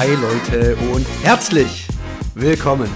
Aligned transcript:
Hi 0.00 0.14
Leute 0.14 0.76
und 0.94 1.06
herzlich 1.22 1.86
willkommen 2.34 2.88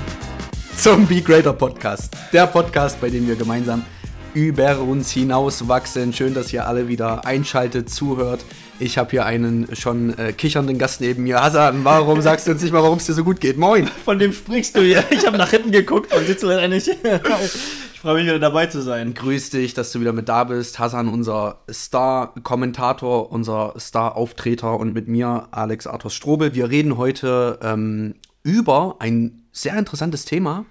zum 0.75 1.07
Be 1.07 1.21
Greater 1.21 1.53
Podcast. 1.53 2.17
Der 2.33 2.47
Podcast, 2.47 2.99
bei 2.99 3.11
dem 3.11 3.29
wir 3.29 3.37
gemeinsam 3.37 3.85
über 4.33 4.81
uns 4.81 5.11
hinaus 5.11 5.69
wachsen. 5.69 6.15
Schön, 6.15 6.33
dass 6.33 6.51
ihr 6.51 6.67
alle 6.67 6.89
wieder 6.89 7.27
einschaltet, 7.27 7.91
zuhört. 7.91 8.43
Ich 8.79 8.97
habe 8.97 9.11
hier 9.11 9.27
einen 9.27 9.69
schon 9.77 10.17
äh, 10.17 10.33
kichernden 10.33 10.79
Gast 10.79 11.03
neben 11.03 11.25
mir. 11.25 11.43
Hasan, 11.43 11.85
warum 11.85 12.21
sagst 12.23 12.47
du 12.47 12.53
uns 12.53 12.63
nicht 12.63 12.73
mal, 12.73 12.83
warum 12.83 12.97
es 12.97 13.05
dir 13.05 13.13
so 13.13 13.23
gut 13.23 13.39
geht? 13.39 13.59
Moin. 13.59 13.87
Von 14.03 14.19
dem 14.19 14.33
sprichst 14.33 14.75
du 14.75 14.81
hier. 14.81 15.05
Ich 15.11 15.27
habe 15.27 15.37
nach 15.37 15.51
hinten 15.51 15.73
geguckt 15.73 16.11
und 16.17 16.27
sitze 16.27 16.47
leider 16.47 16.69
nicht. 16.69 16.89
Freue 18.05 18.17
mich 18.17 18.27
wieder 18.27 18.39
dabei 18.39 18.67
zu 18.67 18.83
sein. 18.83 19.15
Grüß 19.15 19.49
dich, 19.49 19.73
dass 19.73 19.91
du 19.91 19.99
wieder 19.99 20.13
mit 20.13 20.29
da 20.29 20.45
bist. 20.45 20.79
Hasan, 20.79 21.09
unser 21.09 21.61
Star-Kommentator, 21.71 23.33
unser 23.33 23.73
Star-Auftreter 23.81 24.79
und 24.79 24.93
mit 24.93 25.09
mir 25.09 25.49
Alex 25.53 25.87
Arthur 25.87 26.11
Strobel. 26.11 26.55
Wir 26.55 26.69
reden 26.69 26.99
heute 26.99 27.59
ähm, 27.63 28.17
über 28.43 28.97
ein 28.99 29.45
sehr 29.53 29.79
interessantes 29.79 30.27
Thema 30.27 30.67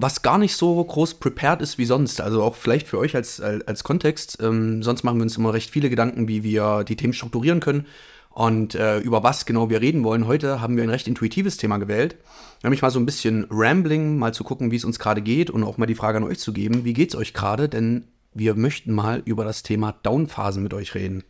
was 0.00 0.22
gar 0.22 0.38
nicht 0.38 0.54
so 0.54 0.82
groß 0.82 1.14
prepared 1.14 1.60
ist 1.60 1.76
wie 1.76 1.84
sonst. 1.84 2.20
Also 2.20 2.42
auch 2.44 2.54
vielleicht 2.54 2.86
für 2.86 2.98
euch 2.98 3.16
als, 3.16 3.40
als 3.40 3.82
Kontext. 3.82 4.38
Ähm, 4.40 4.80
sonst 4.84 5.02
machen 5.02 5.18
wir 5.18 5.24
uns 5.24 5.36
immer 5.36 5.52
recht 5.52 5.70
viele 5.70 5.90
Gedanken, 5.90 6.28
wie 6.28 6.44
wir 6.44 6.84
die 6.84 6.94
Themen 6.94 7.12
strukturieren 7.12 7.58
können 7.58 7.84
und 8.30 8.74
äh, 8.74 8.98
über 8.98 9.22
was 9.22 9.46
genau 9.46 9.70
wir 9.70 9.80
reden 9.80 10.04
wollen. 10.04 10.26
Heute 10.26 10.60
haben 10.60 10.76
wir 10.76 10.84
ein 10.84 10.90
recht 10.90 11.08
intuitives 11.08 11.56
Thema 11.56 11.78
gewählt. 11.78 12.16
Nämlich 12.62 12.82
mal 12.82 12.90
so 12.90 13.00
ein 13.00 13.06
bisschen 13.06 13.46
Rambling, 13.50 14.18
mal 14.18 14.34
zu 14.34 14.44
gucken, 14.44 14.70
wie 14.70 14.76
es 14.76 14.84
uns 14.84 14.98
gerade 14.98 15.22
geht 15.22 15.50
und 15.50 15.64
auch 15.64 15.78
mal 15.78 15.86
die 15.86 15.94
Frage 15.94 16.18
an 16.18 16.24
euch 16.24 16.38
zu 16.38 16.52
geben, 16.52 16.84
wie 16.84 16.92
geht 16.92 17.10
es 17.10 17.16
euch 17.16 17.34
gerade? 17.34 17.68
Denn 17.68 18.04
wir 18.34 18.54
möchten 18.54 18.92
mal 18.92 19.22
über 19.24 19.44
das 19.44 19.62
Thema 19.62 19.92
Downphasen 20.02 20.62
mit 20.62 20.74
euch 20.74 20.94
reden. 20.94 21.24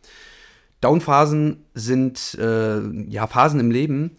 Downphasen 0.81 1.65
sind 1.73 2.37
äh, 2.39 2.79
ja 3.09 3.27
Phasen 3.27 3.59
im 3.59 3.71
Leben, 3.71 4.11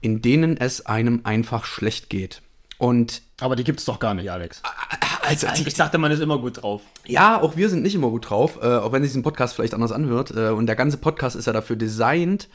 in 0.00 0.22
denen 0.22 0.56
es 0.56 0.86
einem 0.86 1.20
einfach 1.24 1.64
schlecht 1.64 2.10
geht. 2.10 2.42
Und 2.80 3.20
aber 3.42 3.56
die 3.56 3.64
gibt 3.64 3.78
es 3.78 3.84
doch 3.84 3.98
gar 3.98 4.14
nicht, 4.14 4.30
Alex. 4.30 4.62
Also, 5.22 5.46
ich 5.66 5.74
dachte, 5.74 5.98
man 5.98 6.10
ist 6.10 6.20
immer 6.20 6.38
gut 6.38 6.62
drauf. 6.62 6.80
Ja, 7.06 7.40
auch 7.40 7.54
wir 7.54 7.68
sind 7.68 7.82
nicht 7.82 7.94
immer 7.94 8.08
gut 8.08 8.30
drauf, 8.30 8.58
äh, 8.62 8.76
auch 8.78 8.90
wenn 8.90 9.02
sich 9.02 9.10
diesen 9.10 9.22
Podcast 9.22 9.54
vielleicht 9.54 9.74
anders 9.74 9.92
anhört. 9.92 10.30
Äh, 10.34 10.48
und 10.48 10.66
der 10.66 10.76
ganze 10.76 10.96
Podcast 10.96 11.36
ist 11.36 11.46
ja 11.46 11.52
dafür 11.52 11.76
designt, 11.76 12.48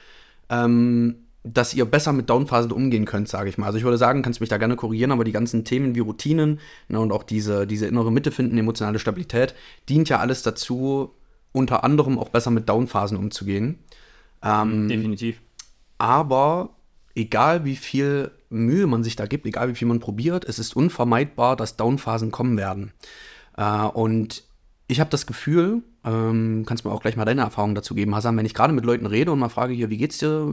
ähm, 0.49 1.27
dass 1.43 1.75
ihr 1.75 1.85
besser 1.85 2.11
mit 2.11 2.27
Downphasen 2.27 2.71
umgehen 2.71 3.05
könnt, 3.05 3.29
sage 3.29 3.49
ich 3.49 3.59
mal. 3.59 3.67
Also 3.67 3.77
ich 3.77 3.83
würde 3.83 3.99
sagen, 3.99 4.23
kannst 4.23 4.39
du 4.39 4.43
mich 4.43 4.49
da 4.49 4.57
gerne 4.57 4.75
korrigieren, 4.75 5.11
aber 5.11 5.25
die 5.25 5.31
ganzen 5.31 5.63
Themen 5.63 5.93
wie 5.93 5.99
Routinen 5.99 6.59
ne, 6.87 6.99
und 6.99 7.11
auch 7.11 7.23
diese, 7.23 7.67
diese 7.67 7.85
innere 7.85 8.11
Mitte 8.11 8.31
finden, 8.31 8.57
emotionale 8.57 8.97
Stabilität, 8.97 9.53
dient 9.87 10.09
ja 10.09 10.19
alles 10.19 10.41
dazu, 10.41 11.13
unter 11.51 11.83
anderem 11.83 12.17
auch 12.17 12.29
besser 12.29 12.49
mit 12.49 12.67
Downphasen 12.67 13.15
umzugehen. 13.15 13.77
Ähm, 14.43 14.89
Definitiv. 14.89 15.39
Aber 15.99 16.71
egal 17.13 17.63
wie 17.63 17.75
viel 17.75 18.31
Mühe 18.55 18.87
man 18.87 19.03
sich 19.03 19.15
da 19.15 19.25
gibt, 19.25 19.45
egal 19.45 19.69
wie 19.69 19.75
viel 19.75 19.87
man 19.87 19.99
probiert, 19.99 20.45
es 20.45 20.59
ist 20.59 20.75
unvermeidbar, 20.75 21.55
dass 21.55 21.77
Downphasen 21.77 22.31
kommen 22.31 22.57
werden. 22.57 22.91
Äh, 23.57 23.85
und 23.85 24.43
ich 24.87 24.99
habe 24.99 25.09
das 25.09 25.25
Gefühl, 25.25 25.81
ähm, 26.05 26.63
kannst 26.67 26.85
mir 26.85 26.91
auch 26.91 27.01
gleich 27.01 27.17
mal 27.17 27.25
deine 27.25 27.41
Erfahrung 27.41 27.73
dazu 27.73 27.95
geben, 27.95 28.13
Hassan, 28.13 28.37
wenn 28.37 28.45
ich 28.45 28.53
gerade 28.53 28.71
mit 28.71 28.85
Leuten 28.85 29.07
rede 29.07 29.31
und 29.31 29.39
mal 29.39 29.49
frage 29.49 29.73
hier, 29.73 29.89
wie 29.89 29.97
geht's 29.97 30.19
dir, 30.19 30.47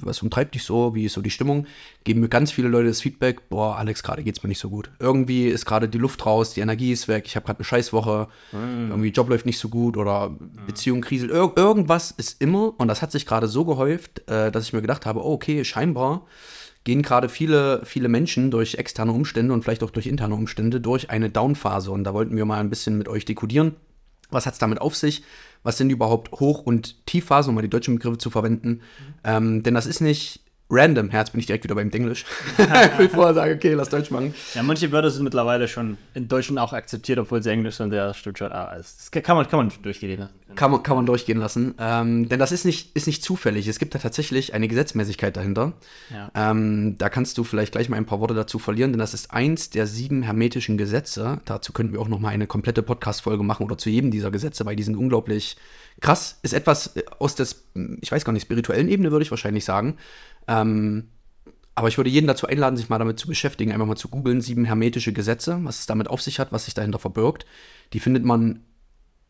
was 0.00 0.22
umtreibt 0.22 0.54
dich 0.54 0.62
so, 0.62 0.94
wie 0.94 1.06
ist 1.06 1.14
so 1.14 1.20
die 1.20 1.30
Stimmung, 1.30 1.66
geben 2.04 2.20
mir 2.20 2.28
ganz 2.28 2.52
viele 2.52 2.68
Leute 2.68 2.88
das 2.88 3.00
Feedback, 3.00 3.48
boah, 3.48 3.76
Alex, 3.76 4.04
gerade 4.04 4.22
geht's 4.22 4.44
mir 4.44 4.48
nicht 4.48 4.60
so 4.60 4.70
gut. 4.70 4.90
Irgendwie 5.00 5.48
ist 5.48 5.66
gerade 5.66 5.88
die 5.88 5.98
Luft 5.98 6.24
raus, 6.24 6.54
die 6.54 6.60
Energie 6.60 6.92
ist 6.92 7.08
weg, 7.08 7.24
ich 7.26 7.34
habe 7.34 7.44
gerade 7.46 7.58
eine 7.58 7.64
Scheißwoche, 7.64 8.28
mhm. 8.52 8.90
irgendwie 8.90 9.08
Job 9.08 9.28
läuft 9.28 9.46
nicht 9.46 9.58
so 9.58 9.68
gut 9.68 9.96
oder 9.96 10.30
Beziehung 10.66 11.00
kriselt, 11.00 11.32
Ir 11.32 11.52
irgendwas 11.56 12.12
ist 12.12 12.40
immer 12.40 12.74
und 12.78 12.86
das 12.86 13.02
hat 13.02 13.10
sich 13.10 13.26
gerade 13.26 13.48
so 13.48 13.64
gehäuft, 13.64 14.28
äh, 14.28 14.52
dass 14.52 14.64
ich 14.64 14.72
mir 14.72 14.82
gedacht 14.82 15.06
habe, 15.06 15.24
oh, 15.24 15.32
okay, 15.32 15.64
scheinbar 15.64 16.26
gehen 16.84 17.02
gerade 17.02 17.28
viele, 17.28 17.82
viele 17.84 18.08
Menschen 18.08 18.50
durch 18.50 18.74
externe 18.74 19.12
Umstände 19.12 19.54
und 19.54 19.62
vielleicht 19.62 19.82
auch 19.82 19.90
durch 19.90 20.06
interne 20.06 20.34
Umstände 20.34 20.80
durch 20.80 21.10
eine 21.10 21.30
Downphase. 21.30 21.90
Und 21.90 22.04
da 22.04 22.14
wollten 22.14 22.36
wir 22.36 22.44
mal 22.44 22.60
ein 22.60 22.70
bisschen 22.70 22.98
mit 22.98 23.08
euch 23.08 23.24
dekodieren. 23.24 23.76
Was 24.30 24.46
hat 24.46 24.54
es 24.54 24.58
damit 24.58 24.80
auf 24.80 24.96
sich? 24.96 25.22
Was 25.62 25.78
sind 25.78 25.90
überhaupt 25.90 26.32
Hoch- 26.32 26.62
und 26.62 27.06
Tiefphasen, 27.06 27.50
um 27.50 27.54
mal 27.54 27.62
die 27.62 27.70
deutschen 27.70 27.96
Begriffe 27.96 28.18
zu 28.18 28.30
verwenden? 28.30 28.68
Mhm. 28.68 28.80
Ähm, 29.24 29.62
denn 29.62 29.74
das 29.74 29.86
ist 29.86 30.00
nicht 30.00 30.40
random. 30.72 31.10
Jetzt 31.12 31.32
bin 31.32 31.40
ich 31.40 31.46
direkt 31.46 31.64
wieder 31.64 31.74
beim 31.74 31.90
Englisch. 31.90 32.24
ich 32.58 32.98
will 32.98 33.08
vorher 33.10 33.34
sagen, 33.34 33.54
okay, 33.54 33.74
lass 33.74 33.90
Deutsch 33.90 34.10
machen. 34.10 34.34
Ja, 34.54 34.62
manche 34.62 34.90
Wörter 34.90 35.10
sind 35.10 35.22
mittlerweile 35.22 35.68
schon 35.68 35.98
in 36.14 36.28
Deutschen 36.28 36.56
auch 36.58 36.72
akzeptiert, 36.72 37.18
obwohl 37.18 37.42
sie 37.42 37.50
Englisch 37.50 37.76
sind. 37.76 37.92
Ja, 37.92 38.14
stimmt 38.14 38.38
schon. 38.38 38.50
Ah, 38.50 38.74
das 38.76 39.10
kann 39.10 39.36
man, 39.36 39.46
kann 39.48 39.58
man 39.58 39.72
durchgehen 39.82 40.18
lassen. 40.18 40.32
Kann 40.54 40.70
man, 40.70 40.82
kann 40.82 40.96
man 40.96 41.06
durchgehen 41.06 41.38
lassen. 41.38 41.74
Ähm, 41.78 42.28
denn 42.28 42.38
das 42.38 42.52
ist 42.52 42.64
nicht, 42.64 42.96
ist 42.96 43.06
nicht 43.06 43.22
zufällig. 43.22 43.68
Es 43.68 43.78
gibt 43.78 43.94
da 43.94 43.98
tatsächlich 43.98 44.54
eine 44.54 44.68
Gesetzmäßigkeit 44.68 45.36
dahinter. 45.36 45.74
Ja. 46.10 46.50
Ähm, 46.50 46.96
da 46.98 47.08
kannst 47.08 47.38
du 47.38 47.44
vielleicht 47.44 47.72
gleich 47.72 47.88
mal 47.88 47.96
ein 47.96 48.06
paar 48.06 48.20
Worte 48.20 48.34
dazu 48.34 48.58
verlieren, 48.58 48.92
denn 48.92 48.98
das 48.98 49.14
ist 49.14 49.30
eins 49.30 49.70
der 49.70 49.86
sieben 49.86 50.22
hermetischen 50.22 50.78
Gesetze. 50.78 51.40
Dazu 51.44 51.72
könnten 51.72 51.92
wir 51.92 52.00
auch 52.00 52.08
noch 52.08 52.18
mal 52.18 52.30
eine 52.30 52.46
komplette 52.46 52.82
Podcast-Folge 52.82 53.42
machen 53.44 53.64
oder 53.64 53.78
zu 53.78 53.90
jedem 53.90 54.10
dieser 54.10 54.30
Gesetze, 54.30 54.64
weil 54.64 54.76
die 54.76 54.82
sind 54.82 54.96
unglaublich 54.96 55.56
krass. 56.00 56.38
Ist 56.42 56.54
etwas 56.54 56.94
aus 57.18 57.34
der, 57.34 57.46
ich 58.00 58.10
weiß 58.10 58.24
gar 58.24 58.32
nicht, 58.32 58.42
spirituellen 58.42 58.88
Ebene, 58.88 59.10
würde 59.10 59.22
ich 59.22 59.30
wahrscheinlich 59.30 59.64
sagen. 59.64 59.96
Ähm, 60.48 61.08
aber 61.74 61.88
ich 61.88 61.96
würde 61.96 62.10
jeden 62.10 62.26
dazu 62.26 62.46
einladen, 62.46 62.76
sich 62.76 62.88
mal 62.88 62.98
damit 62.98 63.18
zu 63.18 63.26
beschäftigen, 63.26 63.72
einfach 63.72 63.86
mal 63.86 63.96
zu 63.96 64.08
googeln, 64.08 64.40
sieben 64.40 64.64
hermetische 64.64 65.12
Gesetze, 65.12 65.58
was 65.62 65.80
es 65.80 65.86
damit 65.86 66.08
auf 66.08 66.20
sich 66.20 66.38
hat, 66.38 66.52
was 66.52 66.66
sich 66.66 66.74
dahinter 66.74 66.98
verbirgt. 66.98 67.46
Die 67.92 68.00
findet 68.00 68.24
man 68.24 68.60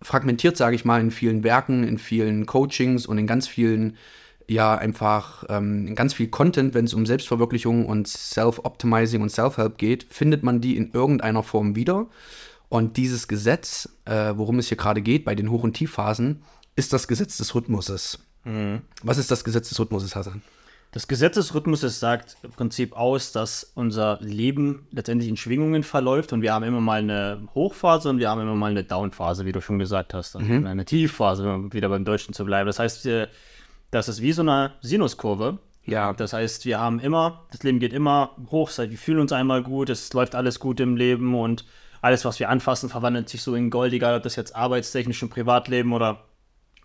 fragmentiert, 0.02 0.56
sage 0.56 0.74
ich 0.74 0.84
mal, 0.84 1.00
in 1.00 1.12
vielen 1.12 1.44
Werken, 1.44 1.84
in 1.84 1.98
vielen 1.98 2.46
Coachings 2.46 3.06
und 3.06 3.18
in 3.18 3.28
ganz 3.28 3.46
vielen, 3.46 3.96
ja, 4.48 4.74
einfach 4.74 5.44
ähm, 5.48 5.86
in 5.86 5.94
ganz 5.94 6.14
viel 6.14 6.28
Content, 6.28 6.74
wenn 6.74 6.86
es 6.86 6.94
um 6.94 7.06
Selbstverwirklichung 7.06 7.86
und 7.86 8.08
Self-Optimizing 8.08 9.22
und 9.22 9.30
Self-Help 9.30 9.78
geht, 9.78 10.02
findet 10.04 10.42
man 10.42 10.60
die 10.60 10.76
in 10.76 10.90
irgendeiner 10.92 11.44
Form 11.44 11.76
wieder. 11.76 12.08
Und 12.68 12.96
dieses 12.96 13.28
Gesetz, 13.28 13.88
äh, 14.04 14.32
worum 14.34 14.58
es 14.58 14.68
hier 14.68 14.76
gerade 14.76 15.02
geht, 15.02 15.24
bei 15.24 15.34
den 15.34 15.50
Hoch- 15.50 15.62
und 15.62 15.74
Tiefphasen, 15.74 16.42
ist 16.74 16.92
das 16.92 17.06
Gesetz 17.06 17.36
des 17.36 17.54
Rhythmuses. 17.54 18.18
Mhm. 18.44 18.80
Was 19.02 19.18
ist 19.18 19.30
das 19.30 19.44
Gesetz 19.44 19.68
des 19.68 19.78
Rhythmuses, 19.78 20.16
Hassan? 20.16 20.42
Des 20.94 21.54
Rhythmuses 21.54 22.00
sagt 22.00 22.36
im 22.42 22.50
Prinzip 22.50 22.92
aus, 22.94 23.32
dass 23.32 23.72
unser 23.74 24.18
Leben 24.20 24.86
letztendlich 24.90 25.30
in 25.30 25.38
Schwingungen 25.38 25.84
verläuft 25.84 26.34
und 26.34 26.42
wir 26.42 26.52
haben 26.52 26.64
immer 26.64 26.82
mal 26.82 26.98
eine 26.98 27.48
Hochphase 27.54 28.10
und 28.10 28.18
wir 28.18 28.28
haben 28.28 28.42
immer 28.42 28.54
mal 28.54 28.72
eine 28.72 28.84
Downphase, 28.84 29.46
wie 29.46 29.52
du 29.52 29.62
schon 29.62 29.78
gesagt 29.78 30.12
hast, 30.12 30.36
und 30.36 30.46
mhm. 30.46 30.66
eine 30.66 30.84
Tiefphase, 30.84 31.50
um 31.50 31.72
wieder 31.72 31.88
beim 31.88 32.04
Deutschen 32.04 32.34
zu 32.34 32.44
bleiben. 32.44 32.66
Das 32.66 32.78
heißt, 32.78 33.08
das 33.90 34.08
ist 34.08 34.20
wie 34.20 34.32
so 34.32 34.42
eine 34.42 34.72
Sinuskurve. 34.82 35.58
Ja. 35.86 36.12
Das 36.12 36.34
heißt, 36.34 36.66
wir 36.66 36.78
haben 36.78 37.00
immer, 37.00 37.46
das 37.50 37.62
Leben 37.62 37.78
geht 37.78 37.94
immer 37.94 38.36
hoch, 38.50 38.70
wir 38.76 38.98
fühlen 38.98 39.20
uns 39.20 39.32
einmal 39.32 39.62
gut, 39.62 39.88
es 39.88 40.12
läuft 40.12 40.34
alles 40.34 40.60
gut 40.60 40.78
im 40.78 40.96
Leben 40.96 41.34
und 41.34 41.64
alles, 42.02 42.26
was 42.26 42.38
wir 42.38 42.50
anfassen, 42.50 42.90
verwandelt 42.90 43.30
sich 43.30 43.40
so 43.40 43.54
in 43.54 43.70
Gold, 43.70 43.94
egal 43.94 44.14
ob 44.16 44.24
das 44.24 44.36
jetzt 44.36 44.54
arbeitstechnisch 44.54 45.22
im 45.22 45.30
Privatleben 45.30 45.94
oder 45.94 46.24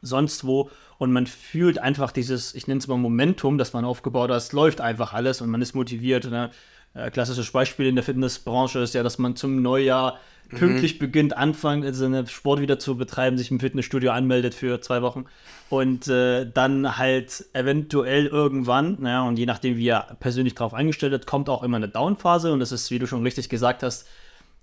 sonst 0.02 0.46
wo. 0.46 0.70
Und 0.98 1.12
man 1.12 1.28
fühlt 1.28 1.80
einfach 1.80 2.12
dieses, 2.12 2.56
ich 2.56 2.68
nenne 2.68 2.80
es 2.80 2.88
mal 2.88 2.98
Momentum, 2.98 3.58
das 3.58 3.74
man 3.74 3.86
aufgebaut 3.86 4.32
hat. 4.32 4.38
Es 4.38 4.52
läuft 4.52 4.82
einfach 4.82 5.14
alles 5.14 5.42
und 5.42 5.50
man 5.50 5.62
ist 5.62 5.76
motiviert. 5.76 6.30
Ne? 6.30 6.50
Äh, 6.94 7.12
klassisches 7.12 7.52
Beispiel 7.52 7.86
in 7.86 7.96
der 7.96 8.04
Fitnessbranche 8.04 8.80
ist 8.80 8.96
ja, 8.96 9.04
dass 9.04 9.20
man 9.20 9.36
zum 9.36 9.62
Neujahr 9.62 10.20
mhm. 10.50 10.58
pünktlich 10.58 10.98
beginnt, 10.98 11.38
anfangen, 11.38 11.94
seine 11.94 12.26
Sport 12.28 12.60
wieder 12.62 12.80
zu 12.80 12.98
betreiben, 12.98 13.38
sich 13.38 13.52
im 13.52 13.60
Fitnessstudio 13.60 14.12
anmeldet 14.12 14.56
für 14.56 14.82
zwei 14.82 15.04
Wochen 15.04 15.26
und 15.70 16.08
äh, 16.08 16.50
dann 16.52 16.98
halt 16.98 17.46
eventuell 17.54 18.26
irgendwann, 18.26 18.98
naja, 19.00 19.22
und 19.24 19.38
je 19.38 19.46
nachdem, 19.46 19.78
wie 19.78 19.88
er 19.88 20.18
persönlich 20.20 20.56
darauf 20.56 20.74
eingestellt 20.74 21.14
hat, 21.14 21.28
kommt 21.28 21.50
auch 21.50 21.62
immer 21.62 21.78
eine 21.78 21.90
Downphase 21.90 22.52
und 22.52 22.60
das 22.60 22.72
ist, 22.72 22.90
wie 22.90 23.00
du 23.00 23.06
schon 23.06 23.24
richtig 23.24 23.50
gesagt 23.50 23.84
hast, 23.84 24.08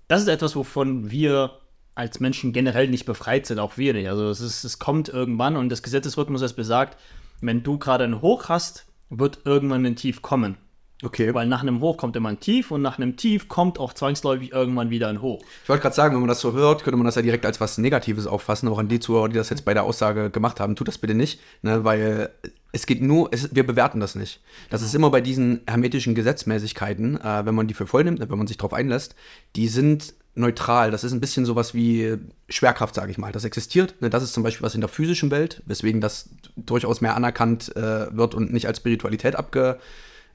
das 0.07 0.21
ist 0.21 0.27
etwas, 0.27 0.55
wovon 0.55 1.09
wir 1.11 1.51
als 1.95 2.19
Menschen 2.19 2.53
generell 2.53 2.89
nicht 2.89 3.05
befreit 3.05 3.45
sind, 3.45 3.59
auch 3.59 3.77
wir 3.77 3.93
nicht. 3.93 4.09
Also 4.09 4.29
es, 4.29 4.41
ist, 4.41 4.65
es 4.65 4.79
kommt 4.79 5.09
irgendwann 5.09 5.55
und 5.55 5.69
das 5.69 5.81
Gesetzesrhythmus 5.81 6.41
es 6.41 6.53
besagt, 6.53 6.97
wenn 7.41 7.63
du 7.63 7.77
gerade 7.77 8.03
ein 8.03 8.21
Hoch 8.21 8.49
hast, 8.49 8.85
wird 9.09 9.39
irgendwann 9.45 9.85
ein 9.85 9.95
Tief 9.95 10.21
kommen. 10.21 10.57
Okay. 11.03 11.33
Weil 11.33 11.47
nach 11.47 11.61
einem 11.61 11.81
Hoch 11.81 11.97
kommt 11.97 12.15
immer 12.15 12.29
ein 12.29 12.39
Tief 12.39 12.71
und 12.71 12.81
nach 12.81 12.97
einem 12.97 13.17
Tief 13.17 13.49
kommt 13.49 13.79
auch 13.79 13.93
zwangsläufig 13.93 14.53
irgendwann 14.53 14.89
wieder 14.89 15.09
ein 15.09 15.21
Hoch. 15.21 15.43
Ich 15.63 15.69
wollte 15.69 15.81
gerade 15.81 15.95
sagen, 15.95 16.13
wenn 16.13 16.21
man 16.21 16.29
das 16.29 16.39
so 16.39 16.53
hört, 16.53 16.83
könnte 16.83 16.97
man 16.97 17.05
das 17.05 17.15
ja 17.15 17.21
direkt 17.21 17.45
als 17.45 17.59
was 17.59 17.77
Negatives 17.77 18.27
auffassen. 18.27 18.69
Auch 18.69 18.77
an 18.77 18.87
die 18.87 18.99
Zuhörer, 18.99 19.27
die 19.27 19.35
das 19.35 19.49
jetzt 19.49 19.65
bei 19.65 19.73
der 19.73 19.83
Aussage 19.83 20.29
gemacht 20.29 20.59
haben, 20.59 20.75
tut 20.75 20.87
das 20.87 20.97
bitte 20.97 21.13
nicht, 21.13 21.41
ne? 21.61 21.83
weil 21.83 22.29
es 22.71 22.85
geht 22.85 23.01
nur, 23.01 23.29
es, 23.31 23.53
wir 23.53 23.65
bewerten 23.65 23.99
das 23.99 24.15
nicht. 24.15 24.41
Das 24.69 24.81
genau. 24.81 24.87
ist 24.87 24.95
immer 24.95 25.09
bei 25.09 25.21
diesen 25.21 25.61
hermetischen 25.67 26.15
Gesetzmäßigkeiten, 26.15 27.19
äh, 27.19 27.45
wenn 27.45 27.55
man 27.55 27.67
die 27.67 27.73
für 27.73 27.87
voll 27.87 28.05
nimmt, 28.05 28.19
wenn 28.19 28.37
man 28.37 28.47
sich 28.47 28.57
darauf 28.57 28.73
einlässt, 28.73 29.15
die 29.55 29.67
sind 29.67 30.13
neutral. 30.35 30.91
Das 30.91 31.03
ist 31.03 31.13
ein 31.13 31.21
bisschen 31.21 31.45
sowas 31.45 31.73
wie 31.73 32.17
Schwerkraft, 32.49 32.95
sage 32.95 33.11
ich 33.11 33.17
mal. 33.17 33.31
Das 33.31 33.45
existiert. 33.45 34.01
Ne? 34.01 34.09
Das 34.09 34.23
ist 34.23 34.33
zum 34.33 34.43
Beispiel 34.43 34.65
was 34.65 34.75
in 34.75 34.81
der 34.81 34.89
physischen 34.89 35.31
Welt, 35.31 35.61
weswegen 35.65 36.01
das 36.01 36.29
durchaus 36.55 37.01
mehr 37.01 37.15
anerkannt 37.15 37.75
äh, 37.75 38.15
wird 38.15 38.35
und 38.35 38.51
nicht 38.51 38.67
als 38.67 38.77
Spiritualität 38.77 39.35
abge, 39.35 39.79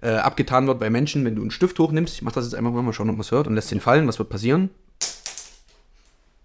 äh, 0.03 0.11
abgetan 0.11 0.67
wird 0.67 0.81
bei 0.81 0.91
Menschen. 0.91 1.25
Wenn 1.25 1.37
du 1.37 1.43
einen 1.43 1.51
Stift 1.51 1.79
hochnimmst, 1.79 2.15
ich 2.15 2.23
mache 2.23 2.35
das 2.35 2.45
jetzt 2.45 2.55
einfach 2.55 2.73
mal 2.73 2.93
schauen, 2.93 3.11
ob 3.11 3.17
man 3.17 3.23
es 3.23 3.31
hört, 3.31 3.47
und 3.47 3.55
lässt 3.55 3.71
den 3.71 3.81
fallen, 3.81 4.07
was 4.09 4.19
wird 4.19 4.29
passieren? 4.29 4.71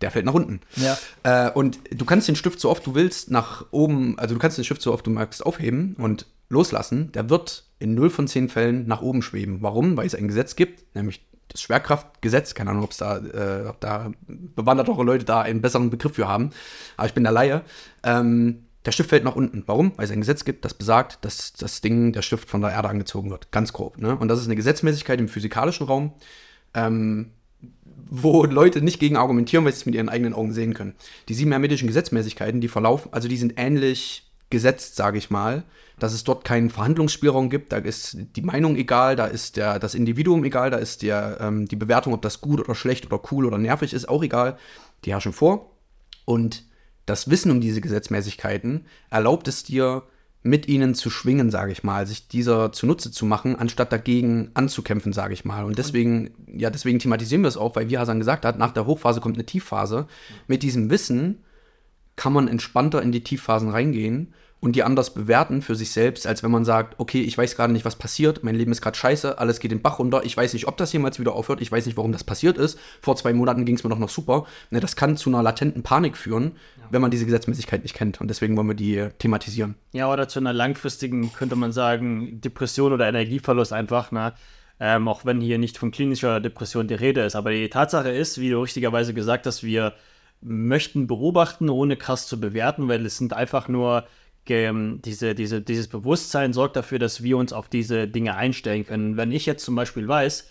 Der 0.02 0.12
fällt 0.12 0.26
nach 0.26 0.34
unten. 0.34 0.60
Ja. 0.76 0.98
Äh, 1.24 1.52
und 1.52 1.80
du 1.92 2.06
kannst 2.06 2.28
den 2.28 2.36
Stift 2.36 2.60
so 2.60 2.70
oft 2.70 2.86
du 2.86 2.96
willst 2.96 3.32
nach 3.32 3.66
oben, 3.72 4.20
also 4.20 4.36
du 4.36 4.40
kannst 4.40 4.58
den 4.58 4.66
Stift 4.66 4.82
so 4.82 4.94
oft 4.94 5.08
du 5.08 5.12
magst 5.12 5.46
aufheben 5.46 5.96
und 5.98 6.26
loslassen, 6.50 7.12
der 7.14 7.30
wird 7.30 7.64
in 7.80 7.96
0 7.96 8.10
von 8.10 8.28
10 8.28 8.50
Fällen 8.50 8.88
nach 8.88 9.02
oben 9.02 9.22
schweben. 9.22 9.62
Warum? 9.62 9.98
Weil 9.98 10.06
es 10.06 10.16
ein 10.16 10.28
Gesetz 10.28 10.56
gibt, 10.56 10.96
nämlich 10.96 11.26
das 11.48 11.62
Schwerkraftgesetz. 11.62 12.54
Keine 12.54 12.72
Ahnung, 12.72 12.84
ob's 12.84 12.98
da, 12.98 13.18
äh, 13.18 13.68
ob 13.68 13.80
da 13.80 14.12
bewandertere 14.28 15.04
Leute 15.04 15.26
da 15.26 15.42
einen 15.42 15.62
besseren 15.62 15.90
Begriff 15.90 16.16
für 16.16 16.28
haben. 16.28 16.52
Aber 16.98 17.08
ich 17.08 17.14
bin 17.14 17.24
der 17.24 17.32
Laie. 17.32 17.62
Ähm, 18.04 18.65
der 18.86 18.92
Stift 18.92 19.10
fällt 19.10 19.24
nach 19.24 19.36
unten. 19.36 19.64
Warum? 19.66 19.94
Weil 19.96 20.06
es 20.06 20.12
ein 20.12 20.20
Gesetz 20.20 20.46
gibt, 20.46 20.64
das 20.64 20.74
besagt, 20.74 21.24
dass 21.26 21.54
das 21.54 21.82
Ding, 21.82 22.14
der 22.14 22.22
Stift 22.22 22.50
von 22.50 22.62
der 22.62 22.72
Erde 22.72 22.90
angezogen 22.90 23.32
wird. 23.32 23.52
Ganz 23.52 23.74
grob. 23.74 23.98
Ne? 23.98 24.16
Und 24.16 24.28
das 24.28 24.40
ist 24.40 24.46
eine 24.46 24.56
Gesetzmäßigkeit 24.56 25.20
im 25.20 25.28
physikalischen 25.28 25.88
Raum, 25.88 26.14
ähm, 26.74 27.32
wo 28.08 28.46
Leute 28.46 28.82
nicht 28.82 29.00
gegen 29.00 29.18
argumentieren, 29.18 29.66
weil 29.66 29.74
sie 29.74 29.80
es 29.80 29.86
mit 29.86 29.96
ihren 29.96 30.10
eigenen 30.10 30.34
Augen 30.34 30.54
sehen 30.54 30.76
können. 30.76 30.94
Die 31.28 31.34
sieben 31.34 31.52
hermetischen 31.52 31.88
Gesetzmäßigkeiten, 31.88 32.62
die 32.62 32.68
verlaufen, 32.68 33.12
also 33.12 33.28
die 33.28 33.38
sind 33.38 33.54
ähnlich 33.58 34.32
gesetzt, 34.52 34.96
sage 34.96 35.18
ich 35.18 35.32
mal, 35.32 35.64
dass 35.98 36.14
es 36.14 36.24
dort 36.24 36.44
keinen 36.44 36.70
Verhandlungsspielraum 36.70 37.50
gibt, 37.50 37.72
da 37.72 37.78
ist 37.78 38.18
die 38.36 38.42
Meinung 38.42 38.76
egal, 38.76 39.16
da 39.16 39.26
ist 39.26 39.58
der, 39.58 39.80
das 39.80 39.96
Individuum 39.96 40.44
egal, 40.44 40.70
da 40.70 40.78
ist 40.78 41.02
der, 41.02 41.38
ähm, 41.42 41.68
die 41.68 41.76
Bewertung, 41.76 42.14
ob 42.14 42.22
das 42.22 42.42
gut 42.42 42.60
oder 42.60 42.76
schlecht 42.76 43.06
oder 43.06 43.20
cool 43.32 43.46
oder 43.46 43.58
nervig 43.58 43.94
ist, 43.94 44.08
auch 44.08 44.24
egal. 44.24 44.58
Die 45.04 45.14
herrschen 45.14 45.34
vor. 45.34 45.72
Und 46.26 46.64
das 47.06 47.30
Wissen 47.30 47.52
um 47.52 47.62
diese 47.62 47.82
Gesetzmäßigkeiten 47.82 48.86
erlaubt 49.10 49.48
es 49.48 49.64
dir, 49.64 50.04
mit 50.46 50.68
ihnen 50.68 50.94
zu 50.94 51.10
schwingen, 51.10 51.50
sage 51.50 51.72
ich 51.72 51.84
mal, 51.84 52.06
sich 52.06 52.28
dieser 52.28 52.72
zunutze 52.72 53.10
zu 53.10 53.26
machen, 53.26 53.56
anstatt 53.56 53.92
dagegen 53.92 54.52
anzukämpfen, 54.54 55.12
sage 55.12 55.34
ich 55.34 55.44
mal. 55.44 55.66
Und 55.66 55.80
deswegen, 55.80 56.36
ja, 56.46 56.70
deswegen 56.70 57.00
thematisieren 57.00 57.42
wir 57.42 57.48
es 57.48 57.58
auch, 57.58 57.76
weil 57.76 57.90
wie 57.90 57.98
Hasan 57.98 58.20
gesagt 58.20 58.46
hat, 58.46 58.60
nach 58.60 58.72
der 58.72 58.86
Hochphase 58.86 59.22
kommt 59.22 59.38
eine 59.38 59.48
Tiefphase. 59.48 60.06
Mit 60.46 60.62
diesem 60.62 60.92
Wissen 60.92 61.44
kann 62.16 62.32
man 62.32 62.48
entspannter 62.48 63.02
in 63.02 63.12
die 63.12 63.24
Tiefphasen 63.24 63.70
reingehen 63.70 64.36
und 64.66 64.76
die 64.76 64.84
anders 64.84 65.14
bewerten 65.14 65.62
für 65.62 65.76
sich 65.76 65.92
selbst, 65.92 66.26
als 66.26 66.42
wenn 66.42 66.50
man 66.50 66.66
sagt, 66.66 66.96
okay, 66.98 67.22
ich 67.22 67.38
weiß 67.38 67.56
gerade 67.56 67.72
nicht, 67.72 67.86
was 67.86 67.96
passiert, 67.96 68.44
mein 68.44 68.56
Leben 68.56 68.72
ist 68.72 68.82
gerade 68.82 68.98
scheiße, 68.98 69.38
alles 69.38 69.60
geht 69.60 69.70
den 69.70 69.84
Bach 69.84 70.00
runter, 70.00 70.24
ich 70.26 70.36
weiß 70.36 70.54
nicht, 70.54 70.68
ob 70.68 70.76
das 70.76 70.92
jemals 70.92 71.20
wieder 71.20 71.34
aufhört, 71.34 71.62
ich 71.62 71.72
weiß 71.72 71.86
nicht, 71.86 71.98
warum 71.98 72.12
das 72.12 72.24
passiert 72.24 72.58
ist. 72.58 72.80
Vor 73.00 73.16
zwei 73.16 73.32
Monaten 73.32 73.66
ging 73.66 73.76
es 73.76 73.84
mir 73.84 73.92
doch 73.92 74.00
noch 74.00 74.10
super. 74.10 74.48
Ne, 74.72 74.80
das 74.80 74.96
kann 74.96 75.18
zu 75.18 75.30
einer 75.30 75.44
latenten 75.44 75.84
Panik 75.84 76.18
führen, 76.18 76.54
ja. 76.78 76.88
wenn 76.90 77.00
man 77.00 77.12
diese 77.12 77.26
Gesetzmäßigkeit 77.26 77.84
nicht 77.84 77.94
kennt. 77.94 78.20
Und 78.20 78.28
deswegen 78.28 78.58
wollen 78.58 78.68
wir 78.68 78.74
die 78.74 78.98
äh, 78.98 79.12
thematisieren. 79.20 79.76
Ja, 79.94 80.12
oder 80.12 80.28
zu 80.28 80.40
einer 80.40 80.52
langfristigen, 80.52 81.32
könnte 81.32 81.56
man 81.56 81.72
sagen, 81.72 82.42
Depression 82.42 82.92
oder 82.92 83.08
Energieverlust 83.08 83.72
einfach, 83.72 84.12
ne? 84.12 84.34
Ähm, 84.80 85.08
auch 85.08 85.26
wenn 85.26 85.40
hier 85.40 85.60
nicht 85.60 85.78
von 85.78 85.92
klinischer 85.92 86.40
Depression 86.42 86.88
die 86.88 86.96
Rede 86.96 87.22
ist. 87.22 87.36
Aber 87.36 87.52
die 87.52 87.70
Tatsache 87.70 88.10
ist, 88.10 88.42
wie 88.42 88.50
du 88.50 88.62
richtigerweise 88.62 89.14
gesagt 89.14 89.46
hast, 89.46 89.64
wir 89.64 89.94
möchten 90.42 91.08
beobachten, 91.08 91.70
ohne 91.70 91.98
krass 91.98 92.28
zu 92.28 92.40
bewerten, 92.40 92.88
weil 92.88 93.06
es 93.06 93.18
sind 93.18 93.34
einfach 93.34 93.68
nur 93.68 94.06
diese, 94.48 95.36
diese, 95.36 95.62
dieses 95.62 95.88
Bewusstsein 95.88 96.54
sorgt 96.54 96.76
dafür, 96.76 97.00
dass 97.00 97.24
wir 97.24 97.38
uns 97.38 97.54
auf 97.54 97.68
diese 97.68 98.08
Dinge 98.08 98.36
einstellen 98.36 98.86
können. 98.86 99.18
Wenn 99.18 99.32
ich 99.32 99.46
jetzt 99.46 99.66
zum 99.66 99.76
Beispiel 99.76 100.08
weiß, 100.08 100.50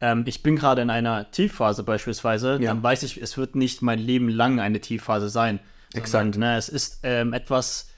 ähm, 0.00 0.24
ich 0.26 0.42
bin 0.42 0.56
gerade 0.56 0.82
in 0.82 0.90
einer 0.90 1.30
Tiefphase 1.30 1.82
beispielsweise, 1.82 2.58
ja. 2.60 2.72
dann 2.72 2.82
weiß 2.82 3.02
ich, 3.04 3.20
es 3.20 3.38
wird 3.38 3.54
nicht 3.54 3.82
mein 3.82 3.98
Leben 3.98 4.28
lang 4.28 4.60
eine 4.60 4.80
Tiefphase 4.80 5.28
sein. 5.28 5.60
Exakt. 5.94 6.36
ne, 6.36 6.56
es 6.56 6.68
ist 6.68 7.00
ähm, 7.04 7.32
etwas, 7.32 7.90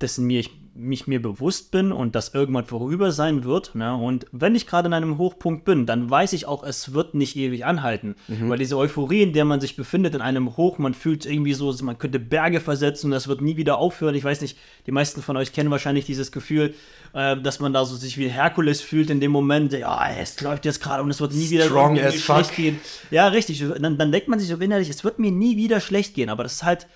dessen 0.00 0.26
mir 0.26 0.40
ich 0.40 0.50
mich 0.78 1.06
mir 1.06 1.20
bewusst 1.20 1.70
bin 1.70 1.92
und 1.92 2.14
das 2.14 2.34
irgendwann 2.34 2.64
vorüber 2.64 3.12
sein 3.12 3.44
wird. 3.44 3.74
Ne? 3.74 3.94
Und 3.94 4.26
wenn 4.32 4.54
ich 4.54 4.66
gerade 4.66 4.86
in 4.86 4.92
einem 4.92 5.18
Hochpunkt 5.18 5.64
bin, 5.64 5.86
dann 5.86 6.10
weiß 6.10 6.32
ich 6.32 6.46
auch, 6.46 6.62
es 6.62 6.92
wird 6.92 7.14
nicht 7.14 7.36
ewig 7.36 7.64
anhalten. 7.64 8.16
Mhm. 8.28 8.50
Weil 8.50 8.58
diese 8.58 8.76
Euphorie, 8.76 9.22
in 9.22 9.32
der 9.32 9.44
man 9.44 9.60
sich 9.60 9.76
befindet, 9.76 10.14
in 10.14 10.20
einem 10.20 10.56
Hoch, 10.56 10.78
man 10.78 10.94
fühlt 10.94 11.26
irgendwie 11.26 11.54
so, 11.54 11.74
man 11.82 11.98
könnte 11.98 12.18
Berge 12.18 12.60
versetzen 12.60 13.06
und 13.06 13.12
das 13.12 13.28
wird 13.28 13.40
nie 13.40 13.56
wieder 13.56 13.78
aufhören. 13.78 14.14
Ich 14.14 14.24
weiß 14.24 14.40
nicht, 14.40 14.58
die 14.86 14.92
meisten 14.92 15.22
von 15.22 15.36
euch 15.36 15.52
kennen 15.52 15.70
wahrscheinlich 15.70 16.04
dieses 16.04 16.32
Gefühl, 16.32 16.74
äh, 17.12 17.36
dass 17.36 17.60
man 17.60 17.72
da 17.72 17.84
so 17.84 17.96
sich 17.96 18.18
wie 18.18 18.28
Herkules 18.28 18.80
fühlt 18.80 19.10
in 19.10 19.20
dem 19.20 19.30
Moment, 19.30 19.72
ja, 19.72 20.10
es 20.18 20.40
läuft 20.40 20.64
jetzt 20.64 20.82
gerade 20.82 21.02
und 21.02 21.10
es 21.10 21.20
wird 21.20 21.32
nie 21.32 21.50
wieder 21.50 21.64
Strong 21.64 21.98
as 21.98 22.16
schlecht 22.16 22.54
gehen. 22.54 22.78
Ja, 23.10 23.28
richtig. 23.28 23.64
Dann, 23.80 23.98
dann 23.98 24.12
denkt 24.12 24.28
man 24.28 24.38
sich 24.38 24.48
so 24.48 24.56
innerlich, 24.56 24.90
es 24.90 25.04
wird 25.04 25.18
mir 25.18 25.30
nie 25.30 25.56
wieder 25.56 25.80
schlecht 25.80 26.14
gehen. 26.14 26.28
Aber 26.28 26.42
das 26.42 26.54
ist 26.54 26.64
halt 26.64 26.86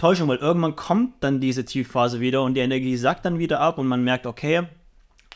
Täuschung, 0.00 0.28
weil 0.28 0.38
irgendwann 0.38 0.76
kommt 0.76 1.14
dann 1.20 1.40
diese 1.40 1.64
Tiefphase 1.64 2.20
wieder 2.20 2.42
und 2.42 2.54
die 2.54 2.60
Energie 2.60 2.96
sackt 2.96 3.24
dann 3.26 3.38
wieder 3.38 3.60
ab 3.60 3.76
und 3.76 3.86
man 3.86 4.02
merkt, 4.02 4.26
okay, 4.26 4.62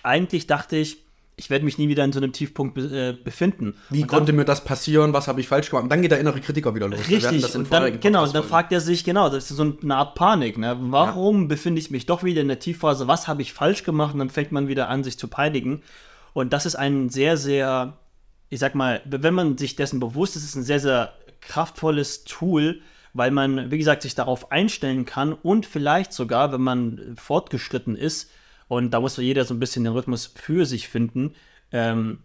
eigentlich 0.02 0.46
dachte 0.46 0.76
ich, 0.76 1.04
ich 1.36 1.50
werde 1.50 1.64
mich 1.64 1.78
nie 1.78 1.88
wieder 1.88 2.04
in 2.04 2.12
so 2.12 2.20
einem 2.20 2.32
Tiefpunkt 2.32 2.74
be 2.74 2.82
äh, 2.82 3.12
befinden. 3.12 3.74
Wie 3.90 4.02
und 4.02 4.08
konnte 4.08 4.26
dann, 4.26 4.36
mir 4.36 4.44
das 4.44 4.64
passieren? 4.64 5.12
Was 5.12 5.28
habe 5.28 5.40
ich 5.40 5.48
falsch 5.48 5.68
gemacht? 5.68 5.82
Und 5.82 5.90
dann 5.90 6.00
geht 6.00 6.12
der 6.12 6.20
innere 6.20 6.40
Kritiker 6.40 6.74
wieder 6.74 6.88
los. 6.88 7.00
Richtig. 7.10 7.54
und 7.54 7.72
dann, 7.72 8.00
genau, 8.00 8.26
dann 8.26 8.44
fragt 8.44 8.72
er 8.72 8.80
sich, 8.80 9.04
genau, 9.04 9.28
das 9.28 9.50
ist 9.50 9.56
so 9.56 9.76
eine 9.82 9.96
Art 9.96 10.14
Panik. 10.14 10.56
Ne? 10.56 10.76
Warum 10.80 11.42
ja. 11.42 11.48
befinde 11.48 11.80
ich 11.80 11.90
mich 11.90 12.06
doch 12.06 12.22
wieder 12.22 12.40
in 12.40 12.48
der 12.48 12.60
Tiefphase? 12.60 13.08
Was 13.08 13.28
habe 13.28 13.42
ich 13.42 13.52
falsch 13.52 13.82
gemacht? 13.82 14.14
Und 14.14 14.20
dann 14.20 14.30
fängt 14.30 14.52
man 14.52 14.68
wieder 14.68 14.88
an, 14.88 15.02
sich 15.02 15.18
zu 15.18 15.28
peinigen. 15.28 15.82
Und 16.32 16.52
das 16.52 16.66
ist 16.66 16.76
ein 16.76 17.10
sehr, 17.10 17.36
sehr, 17.36 17.98
ich 18.48 18.60
sag 18.60 18.74
mal, 18.74 19.02
wenn 19.04 19.34
man 19.34 19.58
sich 19.58 19.76
dessen 19.76 20.00
bewusst 20.00 20.36
ist, 20.36 20.44
ist 20.44 20.54
ein 20.54 20.62
sehr, 20.62 20.80
sehr 20.80 21.12
kraftvolles 21.40 22.24
Tool, 22.24 22.80
weil 23.14 23.30
man, 23.30 23.70
wie 23.70 23.78
gesagt, 23.78 24.02
sich 24.02 24.14
darauf 24.14 24.52
einstellen 24.52 25.06
kann 25.06 25.32
und 25.32 25.64
vielleicht 25.64 26.12
sogar, 26.12 26.52
wenn 26.52 26.60
man 26.60 27.14
fortgeschritten 27.16 27.96
ist, 27.96 28.30
und 28.68 28.90
da 28.92 29.00
muss 29.00 29.16
jeder 29.16 29.44
so 29.44 29.54
ein 29.54 29.60
bisschen 29.60 29.84
den 29.84 29.92
Rhythmus 29.92 30.26
für 30.26 30.66
sich 30.66 30.88
finden, 30.88 31.34
ähm, 31.70 32.18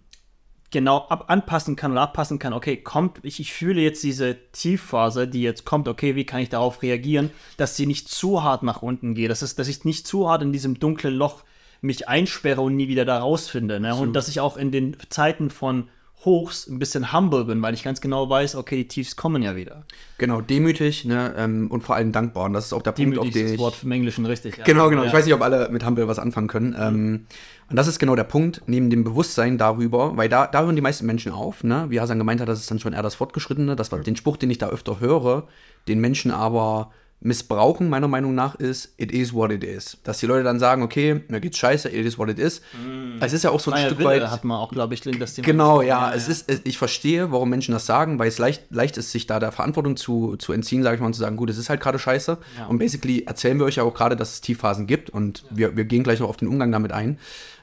genau 0.72 1.08
ab 1.10 1.26
anpassen 1.28 1.76
kann 1.76 1.92
oder 1.92 2.02
abpassen 2.02 2.40
kann, 2.40 2.54
okay, 2.54 2.78
kommt, 2.78 3.20
ich, 3.24 3.40
ich 3.40 3.54
fühle 3.54 3.82
jetzt 3.82 4.04
diese 4.04 4.38
Tiefphase, 4.52 5.28
die 5.28 5.42
jetzt 5.42 5.66
kommt, 5.66 5.88
okay, 5.88 6.16
wie 6.16 6.26
kann 6.26 6.42
ich 6.42 6.50
darauf 6.50 6.82
reagieren, 6.82 7.32
dass 7.58 7.76
sie 7.76 7.86
nicht 7.86 8.10
zu 8.10 8.44
hart 8.44 8.64
nach 8.64 8.82
unten 8.82 9.16
geht, 9.16 9.30
das 9.30 9.42
ist, 9.42 9.60
dass 9.60 9.68
ich 9.68 9.86
nicht 9.86 10.08
zu 10.08 10.30
hart 10.30 10.42
in 10.42 10.52
diesem 10.52 10.80
dunklen 10.80 11.14
Loch 11.14 11.44
mich 11.82 12.08
einsperre 12.08 12.62
und 12.62 12.76
nie 12.76 12.88
wieder 12.88 13.06
da 13.06 13.20
rausfinde. 13.20 13.80
Ne? 13.80 13.96
Und 13.96 14.14
dass 14.14 14.28
ich 14.28 14.40
auch 14.42 14.58
in 14.58 14.72
den 14.72 14.98
Zeiten 15.10 15.50
von 15.50 15.88
Hochs 16.26 16.68
ein 16.68 16.80
bisschen 16.80 17.14
humble 17.14 17.46
bin, 17.46 17.62
weil 17.62 17.74
ich 17.74 17.84
ganz 17.84 18.02
genau 18.02 18.30
weiß, 18.30 18.56
okay, 18.56 18.76
die 18.76 18.88
Tiefs 18.90 19.16
kommen 19.16 19.42
ja 19.42 19.56
wieder. 19.56 19.84
Genau, 20.18 20.42
demütig 20.42 21.06
ne, 21.06 21.34
ähm, 21.38 21.72
und 21.72 21.82
vor 21.82 21.96
allem 21.96 22.12
dankbar. 22.12 22.46
Und 22.46 22.54
das 22.54 22.66
ist 22.66 22.74
auch 22.74 22.82
der 22.82 22.92
demütig 22.92 23.20
Punkt, 23.20 23.30
auf 23.30 23.34
den 23.34 23.46
ist 23.46 23.52
das 23.54 23.60
Wort 23.60 23.84
im 23.84 23.92
Englischen 23.92 24.26
richtig. 24.26 24.58
Ja. 24.58 24.66
Genau, 24.66 24.90
genau. 24.90 25.04
Ja. 25.04 25.08
Ich 25.08 25.14
weiß 25.14 25.24
nicht, 25.24 25.34
ob 25.34 25.42
alle 25.42 25.70
mit 25.70 25.86
humble 25.86 26.10
was 26.10 26.20
anfangen 26.20 26.48
können. 26.48 26.72
Mhm. 26.72 26.76
Ähm, 26.78 27.26
und 27.70 27.76
das 27.76 27.88
ist 27.88 28.00
genau 28.00 28.16
der 28.16 28.26
Punkt, 28.26 28.64
neben 28.66 28.90
dem 28.90 29.06
Bewusstsein 29.06 29.58
darüber, 29.58 30.18
weil 30.18 30.28
da, 30.28 30.48
da 30.48 30.64
hören 30.64 30.76
die 30.76 30.82
meisten 30.82 31.06
Menschen 31.06 31.32
auf. 31.32 31.64
Ne? 31.64 31.86
Wie 31.90 32.02
Hasan 32.02 32.18
gemeint 32.18 32.42
hat, 32.42 32.50
das 32.50 32.60
ist 32.60 32.70
dann 32.70 32.80
schon 32.80 32.92
eher 32.92 33.04
das 33.04 33.16
Fortgeschrittene. 33.16 33.78
Das 33.78 33.92
war 33.94 34.00
den 34.00 34.18
Spruch, 34.18 34.36
den 34.36 34.50
ich 34.50 34.58
da 34.58 34.68
öfter 34.68 35.00
höre, 35.00 35.48
den 35.88 36.00
Menschen 36.00 36.32
aber 36.32 36.92
missbrauchen, 37.22 37.90
meiner 37.90 38.08
Meinung 38.08 38.34
nach, 38.34 38.56
ist, 38.56 38.94
it 38.98 39.12
is 39.12 39.34
what 39.34 39.52
it 39.52 39.64
is. 39.64 39.98
Dass 40.04 40.20
die 40.20 40.26
Leute 40.26 40.44
dann 40.44 40.58
sagen, 40.58 40.82
okay, 40.84 41.22
mir 41.28 41.42
geht's 41.42 41.58
scheiße, 41.58 41.90
it 41.90 42.06
is 42.06 42.18
what 42.18 42.30
it 42.30 42.40
is. 42.40 42.62
Mm. 42.74 43.22
Es 43.22 43.34
ist 43.34 43.44
ja 43.44 43.50
auch 43.50 43.60
so 43.60 43.72
ein 43.72 43.78
Freie 43.78 43.88
Stück 43.88 44.00
Wille 44.00 44.10
weit. 44.10 44.32
hat 44.32 44.46
man 44.46 44.58
auch, 44.58 44.72
glaube 44.72 44.94
ich, 44.94 45.02
das 45.02 45.34
Thema. 45.34 45.46
Genau, 45.46 45.82
ja, 45.82 46.12
ja, 46.12 46.14
es 46.14 46.30
ist, 46.30 46.50
ich 46.66 46.78
verstehe, 46.78 47.32
warum 47.32 47.50
Menschen 47.50 47.74
das 47.74 47.86
sagen, 47.86 48.20
weil 48.20 48.30
es 48.30 48.38
leicht, 48.38 48.64
leicht 48.70 48.98
ist, 48.98 49.12
sich 49.12 49.28
da 49.28 49.40
der 49.40 49.52
Verantwortung 49.52 49.98
zu, 49.98 50.38
zu 50.38 50.54
entziehen, 50.54 50.82
sage 50.82 50.96
ich 50.96 51.02
mal, 51.02 51.08
und 51.08 51.14
zu 51.14 51.20
sagen, 51.20 51.36
gut, 51.36 51.50
es 51.50 51.58
ist 51.58 51.70
halt 51.70 51.82
gerade 51.82 52.00
scheiße. 52.00 52.38
Ja. 52.58 52.68
Und 52.68 52.80
basically 52.80 53.24
erzählen 53.26 53.60
wir 53.60 53.66
euch 53.66 53.76
ja 53.76 53.84
auch 53.84 53.94
gerade, 53.94 54.16
dass 54.16 54.34
es 54.34 54.42
Tiefphasen 54.42 54.88
gibt 54.88 55.10
und 55.10 55.44
ja. 55.50 55.58
wir, 55.58 55.78
wir 55.78 55.84
gehen 55.86 56.04
gleich 56.04 56.22
noch 56.22 56.30
auf 56.30 56.38
den 56.38 56.48
Umgang 56.48 56.72
damit 56.72 56.94
ein. 56.94 57.20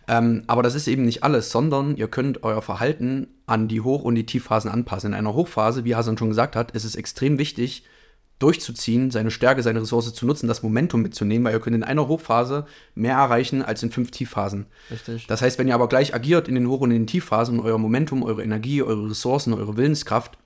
Ähm, 0.09 0.45
aber 0.47 0.63
das 0.63 0.75
ist 0.75 0.87
eben 0.87 1.05
nicht 1.05 1.25
alles, 1.25 1.51
sondern 1.51 1.97
ihr 1.97 2.09
könnt 2.09 2.45
euer 2.45 2.63
Verhalten 2.63 3.29
an 3.47 3.69
die 3.69 3.81
Hoch- 3.81 4.05
und 4.05 4.15
die 4.15 4.27
Tiefphasen 4.27 4.71
anpassen. 4.71 5.13
In 5.13 5.19
einer 5.19 5.35
Hochphase, 5.35 5.85
wie 5.85 5.97
Hasan 5.97 6.19
schon 6.19 6.29
gesagt 6.29 6.57
hat, 6.57 6.73
ist 6.73 6.85
es 6.85 6.95
extrem 6.95 7.39
wichtig, 7.39 7.85
durchzuziehen, 8.39 9.11
seine 9.11 9.31
Stärke, 9.31 9.63
seine 9.63 9.81
Ressource 9.81 10.13
zu 10.13 10.27
nutzen, 10.27 10.47
das 10.47 10.63
Momentum 10.63 11.03
mitzunehmen, 11.03 11.45
weil 11.45 11.55
ihr 11.55 11.61
könnt 11.61 11.77
in 11.77 11.83
einer 11.83 12.07
Hochphase 12.07 12.67
mehr 12.95 13.17
erreichen 13.17 13.63
als 13.63 13.83
in 13.83 13.91
fünf 13.91 14.11
Tiefphasen. 14.11 14.67
Richtig. 14.91 15.27
Das 15.27 15.41
heißt, 15.41 15.59
wenn 15.59 15.69
ihr 15.69 15.75
aber 15.75 15.89
gleich 15.89 16.15
agiert 16.15 16.47
in 16.47 16.55
den 16.55 16.69
Hoch- 16.69 16.83
und 16.83 16.91
in 16.91 17.03
den 17.03 17.07
Tiefphasen 17.07 17.59
und 17.59 17.65
euer 17.65 17.79
Momentum, 17.79 18.23
eure 18.23 18.43
Energie, 18.43 18.83
eure 18.83 19.11
Ressourcen, 19.11 19.55
eure 19.55 19.77
Willenskraft 19.77 20.37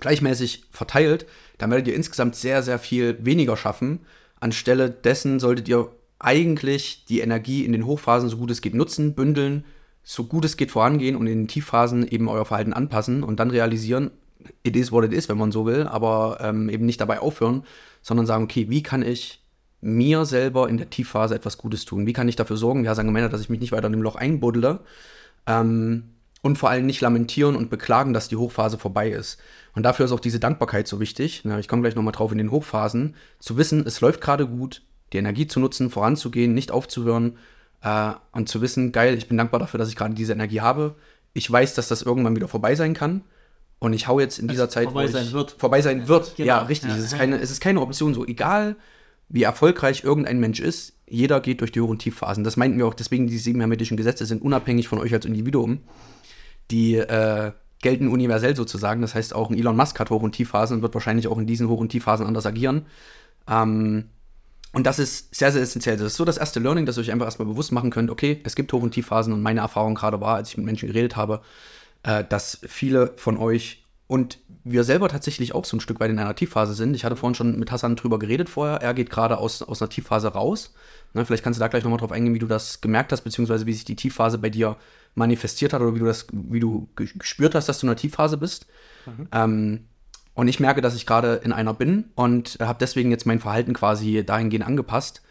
gleichmäßig 0.00 0.64
verteilt, 0.70 1.26
dann 1.58 1.70
werdet 1.70 1.88
ihr 1.88 1.94
insgesamt 1.94 2.36
sehr, 2.36 2.62
sehr 2.62 2.78
viel 2.78 3.18
weniger 3.20 3.56
schaffen. 3.56 4.00
Anstelle 4.40 4.90
dessen 4.90 5.40
solltet 5.40 5.68
ihr 5.68 5.90
eigentlich 6.18 7.04
die 7.06 7.20
Energie 7.20 7.64
in 7.64 7.72
den 7.72 7.84
Hochphasen 7.84 8.28
so 8.28 8.38
gut 8.38 8.50
es 8.50 8.62
geht 8.62 8.74
nutzen, 8.74 9.14
bündeln, 9.14 9.64
so 10.02 10.24
gut 10.24 10.44
es 10.44 10.56
geht 10.56 10.70
vorangehen 10.70 11.16
und 11.16 11.26
in 11.26 11.40
den 11.40 11.48
Tiefphasen 11.48 12.06
eben 12.08 12.28
euer 12.28 12.44
Verhalten 12.44 12.72
anpassen 12.72 13.22
und 13.22 13.40
dann 13.40 13.50
realisieren, 13.50 14.10
it 14.62 14.76
is 14.76 14.92
what 14.92 15.04
it 15.04 15.12
is, 15.12 15.28
wenn 15.28 15.38
man 15.38 15.52
so 15.52 15.66
will, 15.66 15.86
aber 15.86 16.38
ähm, 16.40 16.68
eben 16.68 16.86
nicht 16.86 17.00
dabei 17.00 17.20
aufhören, 17.20 17.64
sondern 18.02 18.26
sagen, 18.26 18.44
okay, 18.44 18.68
wie 18.68 18.82
kann 18.82 19.02
ich 19.02 19.42
mir 19.80 20.24
selber 20.24 20.68
in 20.68 20.78
der 20.78 20.90
Tiefphase 20.90 21.34
etwas 21.34 21.58
Gutes 21.58 21.84
tun? 21.84 22.06
Wie 22.06 22.12
kann 22.12 22.28
ich 22.28 22.36
dafür 22.36 22.56
sorgen, 22.56 22.84
ja, 22.84 22.94
sagen 22.94 23.12
Männer, 23.12 23.28
dass 23.28 23.40
ich 23.40 23.48
mich 23.48 23.60
nicht 23.60 23.72
weiter 23.72 23.86
in 23.86 23.92
dem 23.92 24.02
Loch 24.02 24.16
einbuddle 24.16 24.80
ähm, 25.46 26.04
und 26.42 26.58
vor 26.58 26.70
allem 26.70 26.86
nicht 26.86 27.00
lamentieren 27.00 27.56
und 27.56 27.70
beklagen, 27.70 28.12
dass 28.12 28.28
die 28.28 28.36
Hochphase 28.36 28.78
vorbei 28.78 29.10
ist. 29.10 29.38
Und 29.74 29.82
dafür 29.82 30.06
ist 30.06 30.12
auch 30.12 30.20
diese 30.20 30.40
Dankbarkeit 30.40 30.88
so 30.88 31.00
wichtig. 31.00 31.42
Na, 31.44 31.58
ich 31.58 31.68
komme 31.68 31.82
gleich 31.82 31.94
nochmal 31.94 32.12
drauf 32.12 32.32
in 32.32 32.38
den 32.38 32.50
Hochphasen, 32.50 33.14
zu 33.38 33.56
wissen, 33.56 33.86
es 33.86 34.00
läuft 34.00 34.20
gerade 34.20 34.46
gut, 34.46 34.82
die 35.12 35.18
Energie 35.18 35.46
zu 35.46 35.60
nutzen, 35.60 35.90
voranzugehen, 35.90 36.54
nicht 36.54 36.70
aufzuhören 36.70 37.38
äh, 37.82 38.12
und 38.32 38.48
zu 38.48 38.60
wissen, 38.60 38.92
geil, 38.92 39.16
ich 39.16 39.28
bin 39.28 39.36
dankbar 39.36 39.60
dafür, 39.60 39.78
dass 39.78 39.88
ich 39.88 39.96
gerade 39.96 40.14
diese 40.14 40.32
Energie 40.32 40.60
habe. 40.60 40.96
Ich 41.32 41.50
weiß, 41.50 41.74
dass 41.74 41.88
das 41.88 42.02
irgendwann 42.02 42.34
wieder 42.34 42.48
vorbei 42.48 42.74
sein 42.74 42.94
kann 42.94 43.22
und 43.78 43.92
ich 43.92 44.08
hau 44.08 44.20
jetzt 44.20 44.38
in 44.38 44.48
dieser 44.48 44.68
Zeit, 44.68 44.84
vorbei 44.84 45.06
sein 45.06 45.32
wird. 45.32 45.52
Vorbei 45.52 45.82
sein 45.82 46.08
wird. 46.08 46.36
Genau. 46.36 46.48
Ja, 46.48 46.62
richtig. 46.62 46.90
Ja. 46.90 46.96
Es, 46.96 47.04
ist 47.04 47.16
keine, 47.16 47.38
es 47.38 47.50
ist 47.50 47.60
keine 47.60 47.80
Option 47.80 48.14
so. 48.14 48.26
Egal, 48.26 48.76
wie 49.28 49.42
erfolgreich 49.42 50.04
irgendein 50.04 50.40
Mensch 50.40 50.60
ist, 50.60 50.94
jeder 51.08 51.40
geht 51.40 51.60
durch 51.60 51.72
die 51.72 51.80
Hoch- 51.80 51.90
und 51.90 51.98
Tiefphasen. 51.98 52.42
Das 52.42 52.56
meinten 52.56 52.78
wir 52.78 52.86
auch, 52.86 52.94
deswegen 52.94 53.26
die 53.26 53.38
sieben 53.38 53.60
hermetischen 53.60 53.96
Gesetze 53.96 54.26
sind 54.26 54.42
unabhängig 54.42 54.88
von 54.88 54.98
euch 54.98 55.12
als 55.12 55.24
Individuum. 55.24 55.80
Die 56.70 56.96
äh, 56.96 57.52
gelten 57.82 58.08
universell 58.08 58.56
sozusagen. 58.56 59.02
Das 59.02 59.14
heißt, 59.14 59.34
auch 59.34 59.50
ein 59.50 59.58
Elon 59.58 59.76
Musk 59.76 60.00
hat 60.00 60.10
Hoch- 60.10 60.22
und 60.22 60.32
Tiefphasen 60.32 60.76
und 60.76 60.82
wird 60.82 60.94
wahrscheinlich 60.94 61.28
auch 61.28 61.38
in 61.38 61.46
diesen 61.46 61.68
Hoch- 61.68 61.80
und 61.80 61.90
Tiefphasen 61.90 62.26
anders 62.26 62.46
agieren. 62.46 62.86
Ähm, 63.48 64.06
und 64.72 64.86
das 64.86 64.98
ist 64.98 65.34
sehr, 65.34 65.52
sehr 65.52 65.62
essentiell. 65.62 65.96
Das 65.96 66.08
ist 66.08 66.16
so 66.16 66.24
das 66.24 66.36
erste 66.36 66.60
Learning, 66.60 66.86
dass 66.86 66.98
ihr 66.98 67.02
euch 67.02 67.12
einfach 67.12 67.26
erstmal 67.26 67.46
bewusst 67.46 67.72
machen 67.72 67.90
könnt, 67.90 68.10
okay, 68.10 68.40
es 68.44 68.56
gibt 68.56 68.72
Hoch- 68.72 68.82
und 68.82 68.90
Tiefphasen 68.92 69.32
und 69.32 69.42
meine 69.42 69.60
Erfahrung 69.60 69.94
gerade 69.94 70.20
war, 70.20 70.36
als 70.36 70.50
ich 70.50 70.56
mit 70.56 70.66
Menschen 70.66 70.88
geredet 70.88 71.16
habe, 71.16 71.40
äh, 72.06 72.24
dass 72.24 72.60
viele 72.66 73.12
von 73.16 73.36
euch 73.36 73.84
und 74.06 74.38
wir 74.62 74.84
selber 74.84 75.08
tatsächlich 75.08 75.54
auch 75.54 75.64
so 75.64 75.76
ein 75.76 75.80
Stück 75.80 76.00
weit 76.00 76.10
in 76.10 76.18
einer 76.18 76.34
Tiefphase 76.34 76.74
sind. 76.74 76.94
Ich 76.94 77.04
hatte 77.04 77.16
vorhin 77.16 77.34
schon 77.34 77.58
mit 77.58 77.72
Hassan 77.72 77.96
drüber 77.96 78.18
geredet 78.18 78.48
vorher. 78.48 78.80
Er 78.80 78.94
geht 78.94 79.10
gerade 79.10 79.38
aus, 79.38 79.62
aus 79.62 79.82
einer 79.82 79.88
Tiefphase 79.88 80.28
raus. 80.28 80.74
Ne, 81.12 81.24
vielleicht 81.26 81.42
kannst 81.42 81.58
du 81.58 81.60
da 81.60 81.68
gleich 81.68 81.82
nochmal 81.82 81.98
drauf 81.98 82.12
eingehen, 82.12 82.34
wie 82.34 82.38
du 82.38 82.46
das 82.46 82.80
gemerkt 82.80 83.12
hast, 83.12 83.22
beziehungsweise 83.22 83.66
wie 83.66 83.72
sich 83.72 83.84
die 83.84 83.96
Tiefphase 83.96 84.38
bei 84.38 84.50
dir 84.50 84.76
manifestiert 85.14 85.72
hat 85.72 85.80
oder 85.80 85.94
wie 85.94 85.98
du 85.98 86.04
das, 86.04 86.26
wie 86.32 86.60
du 86.60 86.88
gespürt 86.94 87.54
hast, 87.54 87.68
dass 87.68 87.80
du 87.80 87.86
in 87.86 87.90
einer 87.90 87.96
Tiefphase 87.96 88.36
bist. 88.36 88.66
Mhm. 89.06 89.28
Ähm, 89.32 89.84
und 90.34 90.48
ich 90.48 90.60
merke, 90.60 90.82
dass 90.82 90.94
ich 90.94 91.06
gerade 91.06 91.40
in 91.42 91.52
einer 91.52 91.74
bin 91.74 92.10
und 92.14 92.58
habe 92.60 92.78
deswegen 92.78 93.10
jetzt 93.10 93.26
mein 93.26 93.40
Verhalten 93.40 93.72
quasi 93.72 94.22
dahingehend 94.24 94.66
angepasst 94.66 95.22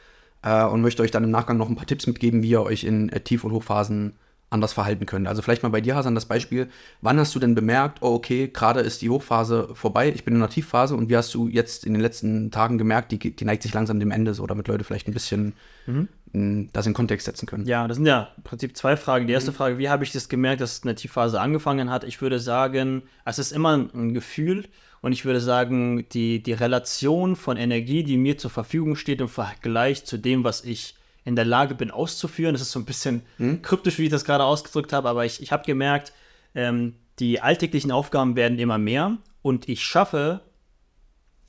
äh, 0.41 0.63
und 0.65 0.81
möchte 0.81 1.03
euch 1.03 1.11
dann 1.11 1.23
im 1.23 1.31
Nachgang 1.31 1.57
noch 1.57 1.69
ein 1.69 1.75
paar 1.75 1.85
Tipps 1.85 2.07
mitgeben, 2.07 2.41
wie 2.41 2.49
ihr 2.49 2.63
euch 2.63 2.83
in 2.83 3.09
äh, 3.09 3.21
Tief- 3.21 3.43
und 3.43 3.51
Hochphasen 3.51 4.15
anders 4.49 4.73
verhalten 4.73 5.05
könnte. 5.05 5.29
Also 5.29 5.41
vielleicht 5.41 5.63
mal 5.63 5.69
bei 5.69 5.81
dir, 5.81 5.95
Hasan, 5.95 6.15
das 6.15 6.25
Beispiel. 6.25 6.69
Wann 7.01 7.19
hast 7.19 7.33
du 7.35 7.39
denn 7.39 7.55
bemerkt, 7.55 7.99
oh 8.01 8.13
okay, 8.13 8.47
gerade 8.47 8.81
ist 8.81 9.01
die 9.01 9.09
Hochphase 9.09 9.69
vorbei, 9.73 10.11
ich 10.13 10.23
bin 10.23 10.35
in 10.35 10.39
der 10.39 10.49
Tiefphase 10.49 10.95
und 10.95 11.09
wie 11.09 11.17
hast 11.17 11.33
du 11.33 11.47
jetzt 11.47 11.85
in 11.85 11.93
den 11.93 12.01
letzten 12.01 12.51
Tagen 12.51 12.77
gemerkt, 12.77 13.11
die, 13.11 13.19
die 13.19 13.45
neigt 13.45 13.63
sich 13.63 13.73
langsam 13.73 13.99
dem 13.99 14.11
Ende, 14.11 14.33
so 14.33 14.45
damit 14.47 14.67
Leute 14.67 14.83
vielleicht 14.83 15.07
ein 15.07 15.13
bisschen 15.13 15.53
mhm. 15.87 16.69
das 16.71 16.85
in 16.85 16.93
Kontext 16.93 17.25
setzen 17.25 17.47
können? 17.47 17.65
Ja, 17.65 17.87
das 17.87 17.97
sind 17.97 18.05
ja 18.05 18.29
im 18.37 18.43
Prinzip 18.43 18.77
zwei 18.77 18.95
Fragen. 18.97 19.27
Die 19.27 19.33
erste 19.33 19.51
mhm. 19.51 19.55
Frage, 19.55 19.77
wie 19.77 19.89
habe 19.89 20.03
ich 20.03 20.11
das 20.11 20.29
gemerkt, 20.29 20.61
dass 20.61 20.83
eine 20.83 20.95
Tiefphase 20.95 21.41
angefangen 21.41 21.89
hat? 21.89 22.03
Ich 22.03 22.21
würde 22.21 22.39
sagen, 22.39 23.03
es 23.25 23.39
ist 23.39 23.51
immer 23.51 23.75
ein 23.75 24.13
Gefühl 24.13 24.65
und 25.01 25.11
ich 25.11 25.25
würde 25.25 25.41
sagen, 25.41 26.07
die, 26.09 26.41
die 26.41 26.53
Relation 26.53 27.35
von 27.35 27.57
Energie, 27.57 28.03
die 28.03 28.17
mir 28.17 28.37
zur 28.37 28.51
Verfügung 28.51 28.95
steht 28.95 29.21
im 29.21 29.27
Vergleich 29.27 30.05
zu 30.05 30.17
dem, 30.17 30.43
was 30.43 30.63
ich 30.63 30.95
in 31.25 31.35
der 31.35 31.45
Lage 31.45 31.75
bin 31.75 31.91
auszuführen. 31.91 32.53
Das 32.53 32.61
ist 32.61 32.71
so 32.71 32.79
ein 32.79 32.85
bisschen 32.85 33.23
hm? 33.37 33.61
kryptisch, 33.61 33.97
wie 33.97 34.05
ich 34.05 34.11
das 34.11 34.23
gerade 34.23 34.45
ausgedrückt 34.45 34.93
habe, 34.93 35.09
aber 35.09 35.25
ich, 35.25 35.41
ich 35.41 35.51
habe 35.51 35.65
gemerkt, 35.65 36.13
ähm, 36.53 36.93
die 37.19 37.41
alltäglichen 37.41 37.91
Aufgaben 37.91 38.35
werden 38.35 38.59
immer 38.59 38.77
mehr 38.77 39.17
und 39.41 39.67
ich 39.67 39.83
schaffe 39.83 40.41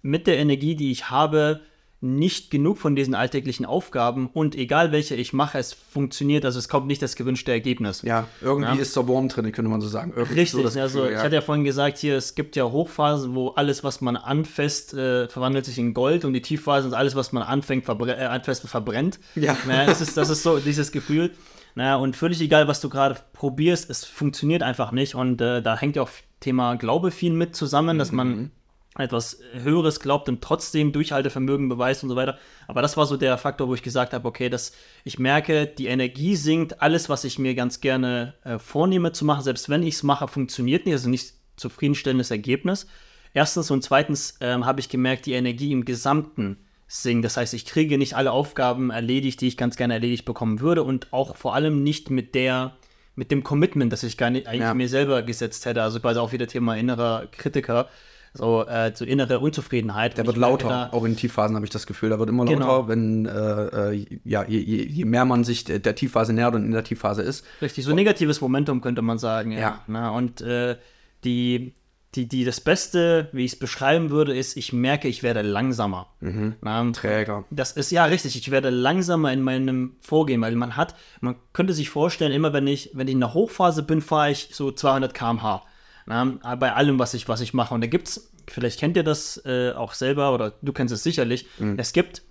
mit 0.03 0.27
der 0.27 0.39
Energie, 0.39 0.75
die 0.75 0.91
ich 0.91 1.11
habe, 1.11 1.61
nicht 2.07 2.51
genug 2.51 2.79
von 2.79 2.97
diesen 2.97 3.15
alltäglichen 3.15 3.67
Aufgaben 3.67 4.29
und 4.33 4.55
egal 4.55 4.93
welche 4.93 5.15
ich 5.15 5.33
mache, 5.33 5.59
es 5.59 5.73
funktioniert, 5.73 6.45
also 6.45 6.59
es 6.59 6.69
kommt 6.69 6.87
nicht 6.87 7.03
das 7.03 7.17
gewünschte 7.17 7.51
Ergebnis. 7.53 8.03
Ja, 8.03 8.29
irgendwie 8.41 8.77
ja. 8.77 8.81
ist 8.81 8.97
der 8.97 9.07
Wurm 9.09 9.29
drin, 9.29 9.51
könnte 9.53 9.71
man 9.71 9.81
so 9.81 9.89
sagen. 9.89 10.13
Irgendwie 10.17 10.41
Richtig, 10.41 10.69
so 10.69 10.81
also 10.81 11.01
Gefühl, 11.01 11.13
ja. 11.13 11.19
ich 11.19 11.25
hatte 11.25 11.35
ja 11.35 11.41
vorhin 11.41 11.65
gesagt, 11.65 11.99
hier, 11.99 12.17
es 12.17 12.35
gibt 12.35 12.57
ja 12.57 12.65
Hochphasen, 12.65 13.35
wo 13.35 13.49
alles, 13.49 13.85
was 13.85 14.01
man 14.01 14.17
anfasst, 14.17 14.95
äh, 14.95 15.29
verwandelt 15.29 15.65
sich 15.65 15.79
in 15.79 15.95
Gold 15.95 16.25
und 16.25 16.33
die 16.33 16.43
Tiefphasen 16.43 16.91
ist 16.91 16.97
alles, 16.97 17.17
was 17.17 17.33
man 17.33 17.43
anfängt, 17.43 17.85
verbr 17.85 18.09
äh, 18.09 18.25
anfasst, 18.25 18.67
verbrennt. 18.69 19.19
Ja. 19.35 19.57
Naja, 19.67 19.87
das, 19.87 20.01
ist, 20.01 20.17
das 20.17 20.31
ist 20.31 20.43
so 20.43 20.59
dieses 20.59 20.93
Gefühl. 20.93 21.33
Naja, 21.75 21.97
und 21.97 22.17
völlig 22.17 22.41
egal, 22.41 22.69
was 22.69 22.81
du 22.81 22.89
gerade 22.89 23.17
probierst, 23.33 23.91
es 23.91 24.05
funktioniert 24.05 24.63
einfach 24.63 24.93
nicht 24.93 25.15
und 25.15 25.41
äh, 25.41 25.61
da 25.61 25.77
hängt 25.77 25.97
ja 25.97 26.03
auch 26.03 26.11
Thema 26.41 26.77
Glaube 26.77 27.11
viel 27.11 27.33
mit 27.33 27.55
zusammen, 27.55 27.99
dass 27.99 28.13
man 28.13 28.29
mhm 28.29 28.51
etwas 28.99 29.41
Höheres 29.53 30.01
glaubt 30.01 30.29
und 30.29 30.43
trotzdem 30.43 30.93
Durchhaltevermögen 30.93 31.69
beweist 31.69 32.03
und 32.03 32.09
so 32.09 32.17
weiter. 32.17 32.39
Aber 32.67 32.83
das 32.83 32.97
war 32.97 33.07
so 33.07 33.17
der 33.17 33.37
Faktor, 33.39 33.69
wo 33.69 33.75
ich 33.75 33.83
gesagt 33.83 34.13
habe, 34.13 34.27
okay, 34.27 34.49
dass 34.49 34.73
ich 35.05 35.19
merke, 35.19 35.67
die 35.67 35.87
Energie 35.87 36.37
sinkt, 36.37 36.81
alles, 36.81 37.09
was 37.09 37.25
ich 37.25 37.39
mir 37.39 37.55
ganz 37.55 37.81
gerne 37.81 38.35
äh, 38.45 38.59
vornehme 38.59 39.13
zu 39.13 39.25
machen, 39.25 39.43
selbst 39.43 39.69
wenn 39.69 39.83
ich 39.83 39.97
es 39.97 40.03
mache, 40.03 40.29
funktioniert 40.29 40.87
nicht, 40.87 40.95
also 40.95 41.09
nicht 41.09 41.35
zufriedenstellendes 41.57 42.31
Ergebnis. 42.31 42.87
Erstens 43.35 43.71
und 43.71 43.83
zweitens 43.83 44.39
ähm, 44.41 44.65
habe 44.65 44.81
ich 44.81 44.89
gemerkt, 44.89 45.27
die 45.27 45.33
Energie 45.33 45.73
im 45.73 45.85
Gesamten 45.85 46.59
sinkt. 46.89 47.25
Das 47.25 47.37
heißt, 47.37 47.55
ich 47.55 47.67
kriege 47.67 47.99
nicht 47.99 48.15
alle 48.15 48.33
Aufgaben 48.33 48.91
erledigt, 48.91 49.41
die 49.41 49.49
ich 49.49 49.57
ganz 49.57 49.77
gerne 49.77 49.95
erledigt 49.95 50.25
bekommen 50.25 50.61
würde 50.61 50.83
und 50.83 51.13
auch 51.13 51.37
vor 51.37 51.55
allem 51.55 51.83
nicht 51.83 52.11
mit 52.11 52.35
der 52.35 52.77
mit 53.19 53.31
dem 53.31 53.43
Commitment, 53.43 53.91
das 53.93 54.03
ich 54.03 54.19
gar 54.19 54.29
nicht 54.29 54.47
eigentlich 54.47 54.61
ja. 54.61 54.75
mir 54.75 54.91
selber 54.91 55.23
gesetzt 55.23 55.65
hätte. 55.65 55.83
Also 55.83 56.01
quasi 56.01 56.21
auch 56.21 56.33
wieder 56.33 56.47
Thema 56.47 56.77
innerer 56.77 57.27
Kritiker 57.33 57.89
so, 58.37 58.67
äh, 58.67 58.93
so 58.95 59.05
innere 59.05 59.41
Unzufriedenheit. 59.41 60.17
Der 60.19 60.27
wird 60.27 60.37
lauter, 60.37 60.69
da, 60.69 60.89
auch 60.93 61.05
in 61.05 61.17
Tiefphasen 61.17 61.57
habe 61.57 61.65
ich 61.65 61.71
das 61.71 61.87
Gefühl. 61.87 62.11
Der 62.11 62.19
wird 62.19 62.29
immer 62.29 62.45
lauter, 62.45 62.57
genau. 62.57 62.89
wenn, 62.89 63.27
äh, 63.27 63.93
äh, 63.95 64.07
ja, 64.25 64.45
je, 64.45 64.59
je, 64.59 65.05
mehr 65.05 65.25
man 65.25 65.45
sich 65.45 65.65
der, 65.65 65.79
der, 65.79 65.95
Tiefphase 65.95 66.33
nähert 66.33 66.55
und 66.55 66.65
in 66.65 66.73
der 66.73 66.85
Tiefphase 66.85 67.23
ist. 67.23 67.45
Richtig, 67.63 67.85
so 67.85 67.95
negatives 67.95 68.41
Momentum 68.41 68.81
könnte 68.81 69.03
man 69.03 69.19
sagen. 69.19 69.53
Ja. 69.53 69.59
ja. 69.59 69.81
Na, 69.87 70.11
und 70.11 70.41
äh, 70.41 70.77
die, 71.25 71.75
die, 72.15 72.29
die, 72.29 72.45
das 72.45 72.61
Beste, 72.61 73.29
wie 73.33 73.45
ich 73.45 73.53
es 73.53 73.59
beschreiben 73.59 74.11
würde, 74.11 74.37
ist, 74.37 74.57
ich 74.57 74.73
merke, 74.73 75.09
ich 75.09 75.23
werde 75.23 75.43
langsamer. 75.43 76.09
Mhm. 76.21 76.55
Na, 76.61 76.91
Träger. 76.93 77.45
Das 77.51 77.73
ist 77.73 77.91
ja 77.91 78.05
richtig. 78.05 78.37
Ich 78.37 78.51
werde 78.51 78.71
langsamer 78.71 79.33
in 79.33 79.43
meinem 79.43 79.97
Vorgehen, 80.01 80.41
weil 80.41 80.57
man 80.57 80.77
hat, 80.77 80.95
man 81.21 81.37
könnte 81.53 81.75
sich 81.75 81.91
vorstellen, 81.91 82.33
immer 82.33 82.53
wenn 82.53 82.67
ich, 82.67 82.91
wenn 82.95 83.09
ich 83.09 83.15
in 83.15 83.21
der 83.21 83.35
Hochphase 83.35 83.83
bin, 83.83 84.01
fahre 84.01 84.31
ich 84.31 84.51
so 84.53 84.73
200 84.73 85.15
km/h. 85.15 85.63
Na, 86.07 86.25
bei 86.57 86.73
allem, 86.73 86.99
was 86.99 87.15
ich, 87.15 87.29
was 87.29 87.41
ich 87.41 87.53
mache. 87.53 87.75
Und 87.75 87.81
da 87.81 87.87
gibt 87.87 88.09
es, 88.09 88.31
vielleicht 88.49 88.79
kennt 88.79 88.97
ihr 88.97 89.03
das 89.03 89.43
äh, 89.45 89.73
auch 89.73 89.93
selber 89.93 90.33
oder 90.33 90.53
du 90.63 90.73
kennst 90.73 90.95
es 90.95 91.03
sicherlich, 91.03 91.47
mhm. 91.59 91.79
es 91.79 91.93
gibt 91.93 92.23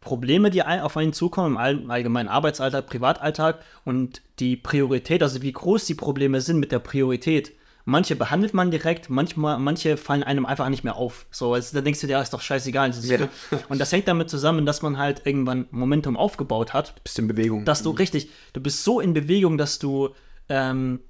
Probleme, 0.00 0.50
die 0.50 0.62
auf 0.62 0.96
einen 0.96 1.12
zukommen 1.12 1.56
im 1.56 1.90
allgemeinen 1.90 2.28
Arbeitsalltag, 2.28 2.86
Privatalltag 2.86 3.60
und 3.84 4.20
die 4.38 4.56
Priorität, 4.56 5.22
also 5.22 5.42
wie 5.42 5.52
groß 5.52 5.86
die 5.86 5.94
Probleme 5.94 6.40
sind 6.40 6.58
mit 6.58 6.72
der 6.72 6.78
Priorität. 6.78 7.52
Manche 7.86 8.16
behandelt 8.16 8.54
man 8.54 8.70
direkt, 8.70 9.10
manchmal, 9.10 9.58
manche 9.58 9.98
fallen 9.98 10.22
einem 10.22 10.46
einfach 10.46 10.70
nicht 10.70 10.84
mehr 10.84 10.96
auf. 10.96 11.26
So, 11.30 11.52
also, 11.52 11.76
da 11.76 11.82
denkst 11.82 12.00
du 12.00 12.06
dir, 12.06 12.14
ja, 12.14 12.22
ist 12.22 12.32
doch 12.32 12.40
scheißegal. 12.40 12.90
Das 12.90 13.06
ja. 13.06 13.28
Und 13.68 13.78
das 13.78 13.92
hängt 13.92 14.08
damit 14.08 14.30
zusammen, 14.30 14.64
dass 14.64 14.80
man 14.80 14.96
halt 14.96 15.22
irgendwann 15.26 15.66
Momentum 15.70 16.16
aufgebaut 16.16 16.72
hat. 16.72 16.94
Du 16.96 17.02
bist 17.02 17.18
in 17.18 17.28
Bewegung. 17.28 17.66
Dass 17.66 17.82
du, 17.82 17.92
mhm. 17.92 17.98
richtig, 17.98 18.30
du 18.54 18.62
bist 18.62 18.84
so 18.84 19.00
in 19.00 19.12
Bewegung, 19.12 19.58
dass 19.58 19.78
du 19.78 20.10
ähm, 20.48 21.00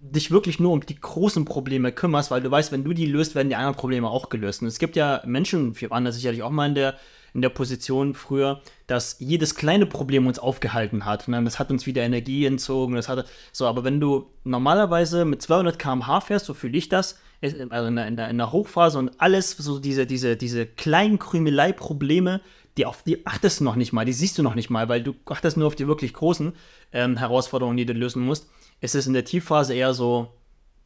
dich 0.00 0.30
wirklich 0.30 0.58
nur 0.58 0.72
um 0.72 0.80
die 0.84 0.98
großen 0.98 1.44
Probleme 1.44 1.92
kümmerst, 1.92 2.30
weil 2.30 2.40
du 2.40 2.50
weißt, 2.50 2.72
wenn 2.72 2.84
du 2.84 2.94
die 2.94 3.06
löst, 3.06 3.34
werden 3.34 3.50
die 3.50 3.56
anderen 3.56 3.76
Probleme 3.76 4.08
auch 4.08 4.30
gelöst. 4.30 4.62
Und 4.62 4.68
es 4.68 4.78
gibt 4.78 4.96
ja 4.96 5.22
Menschen, 5.26 5.78
wir 5.78 5.90
waren 5.90 6.04
da 6.04 6.12
sicherlich 6.12 6.42
auch 6.42 6.50
mal 6.50 6.68
in 6.68 6.74
der, 6.74 6.96
in 7.34 7.42
der 7.42 7.50
Position 7.50 8.14
früher, 8.14 8.62
dass 8.86 9.16
jedes 9.20 9.54
kleine 9.54 9.86
Problem 9.86 10.26
uns 10.26 10.38
aufgehalten 10.38 11.04
hat. 11.04 11.28
Und 11.28 11.44
das 11.44 11.58
hat 11.58 11.70
uns 11.70 11.86
wieder 11.86 12.02
Energie 12.02 12.46
entzogen. 12.46 12.94
Das 12.94 13.08
hatte, 13.08 13.26
so, 13.52 13.66
aber 13.66 13.84
wenn 13.84 14.00
du 14.00 14.30
normalerweise 14.42 15.26
mit 15.26 15.42
200 15.42 15.78
km/h 15.78 16.22
fährst, 16.22 16.46
so 16.46 16.54
fühle 16.54 16.78
ich 16.78 16.88
das, 16.88 17.18
also 17.42 17.86
in 17.86 17.96
der, 17.96 18.06
in, 18.06 18.16
der, 18.16 18.28
in 18.30 18.38
der 18.38 18.52
Hochphase 18.52 18.98
und 18.98 19.20
alles, 19.20 19.50
so 19.52 19.78
diese, 19.78 20.06
diese, 20.06 20.36
diese 20.36 20.66
kleinen 20.66 21.18
Krümelei-Probleme, 21.18 22.40
die 22.78 22.86
auf 22.86 23.02
die 23.02 23.26
achtest 23.26 23.60
du 23.60 23.64
noch 23.64 23.76
nicht 23.76 23.92
mal, 23.92 24.06
die 24.06 24.12
siehst 24.12 24.38
du 24.38 24.42
noch 24.42 24.54
nicht 24.54 24.70
mal, 24.70 24.88
weil 24.88 25.02
du 25.02 25.14
achtest 25.26 25.58
nur 25.58 25.66
auf 25.66 25.74
die 25.74 25.86
wirklich 25.86 26.14
großen 26.14 26.54
ähm, 26.92 27.18
Herausforderungen, 27.18 27.76
die 27.76 27.86
du 27.86 27.92
lösen 27.92 28.22
musst 28.22 28.48
ist 28.80 28.94
es 28.94 29.06
in 29.06 29.12
der 29.12 29.24
Tiefphase 29.24 29.74
eher 29.74 29.94
so, 29.94 30.32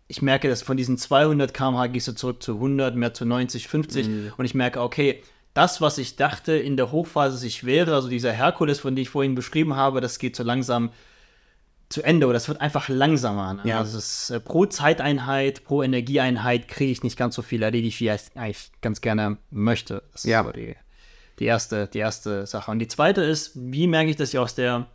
ich 0.06 0.22
merke, 0.22 0.48
dass 0.48 0.62
von 0.62 0.76
diesen 0.76 0.98
200 0.98 1.54
km/h 1.54 1.86
gehst 1.88 2.08
du 2.08 2.12
zurück 2.12 2.42
zu 2.42 2.54
100, 2.54 2.96
mehr 2.96 3.14
zu 3.14 3.24
90, 3.24 3.68
50 3.68 4.08
mhm. 4.08 4.32
und 4.36 4.44
ich 4.44 4.54
merke, 4.54 4.80
okay, 4.80 5.22
das, 5.54 5.80
was 5.80 5.98
ich 5.98 6.16
dachte 6.16 6.52
in 6.52 6.76
der 6.76 6.90
Hochphase 6.90 7.38
sich 7.38 7.64
wäre, 7.64 7.94
also 7.94 8.08
dieser 8.08 8.32
Herkules, 8.32 8.80
von 8.80 8.94
dem 8.96 9.02
ich 9.02 9.08
vorhin 9.08 9.34
beschrieben 9.34 9.76
habe, 9.76 10.00
das 10.00 10.18
geht 10.18 10.34
so 10.34 10.42
langsam 10.42 10.90
zu 11.88 12.02
Ende 12.02 12.26
oder 12.26 12.34
das 12.34 12.48
wird 12.48 12.60
einfach 12.60 12.88
langsamer. 12.88 13.54
Ne? 13.54 13.60
Ja. 13.64 13.78
Also 13.78 13.98
ist, 13.98 14.30
äh, 14.30 14.40
pro 14.40 14.66
Zeiteinheit, 14.66 15.64
pro 15.64 15.82
Energieeinheit 15.82 16.66
kriege 16.66 16.90
ich 16.90 17.04
nicht 17.04 17.16
ganz 17.16 17.36
so 17.36 17.42
viel 17.42 17.62
erledigt, 17.62 18.00
wie 18.00 18.08
ich 18.08 18.20
eigentlich 18.34 18.72
ganz 18.80 19.00
gerne 19.00 19.38
möchte. 19.50 20.02
Das 20.12 20.24
ja. 20.24 20.40
ist 20.40 20.46
so 20.46 20.52
die, 20.52 20.74
die, 21.38 21.44
erste, 21.44 21.86
die 21.86 21.98
erste 21.98 22.46
Sache. 22.46 22.70
Und 22.70 22.80
die 22.80 22.88
zweite 22.88 23.22
ist, 23.22 23.52
wie 23.54 23.86
merke 23.86 24.10
ich, 24.10 24.16
dass 24.16 24.30
ich 24.30 24.38
aus 24.38 24.56
der 24.56 24.88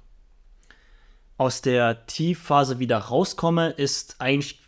aus 1.39 1.61
der 1.61 2.05
Tiefphase 2.05 2.79
wieder 2.79 2.97
rauskomme, 2.97 3.69
ist 3.69 4.17
eigentlich 4.19 4.59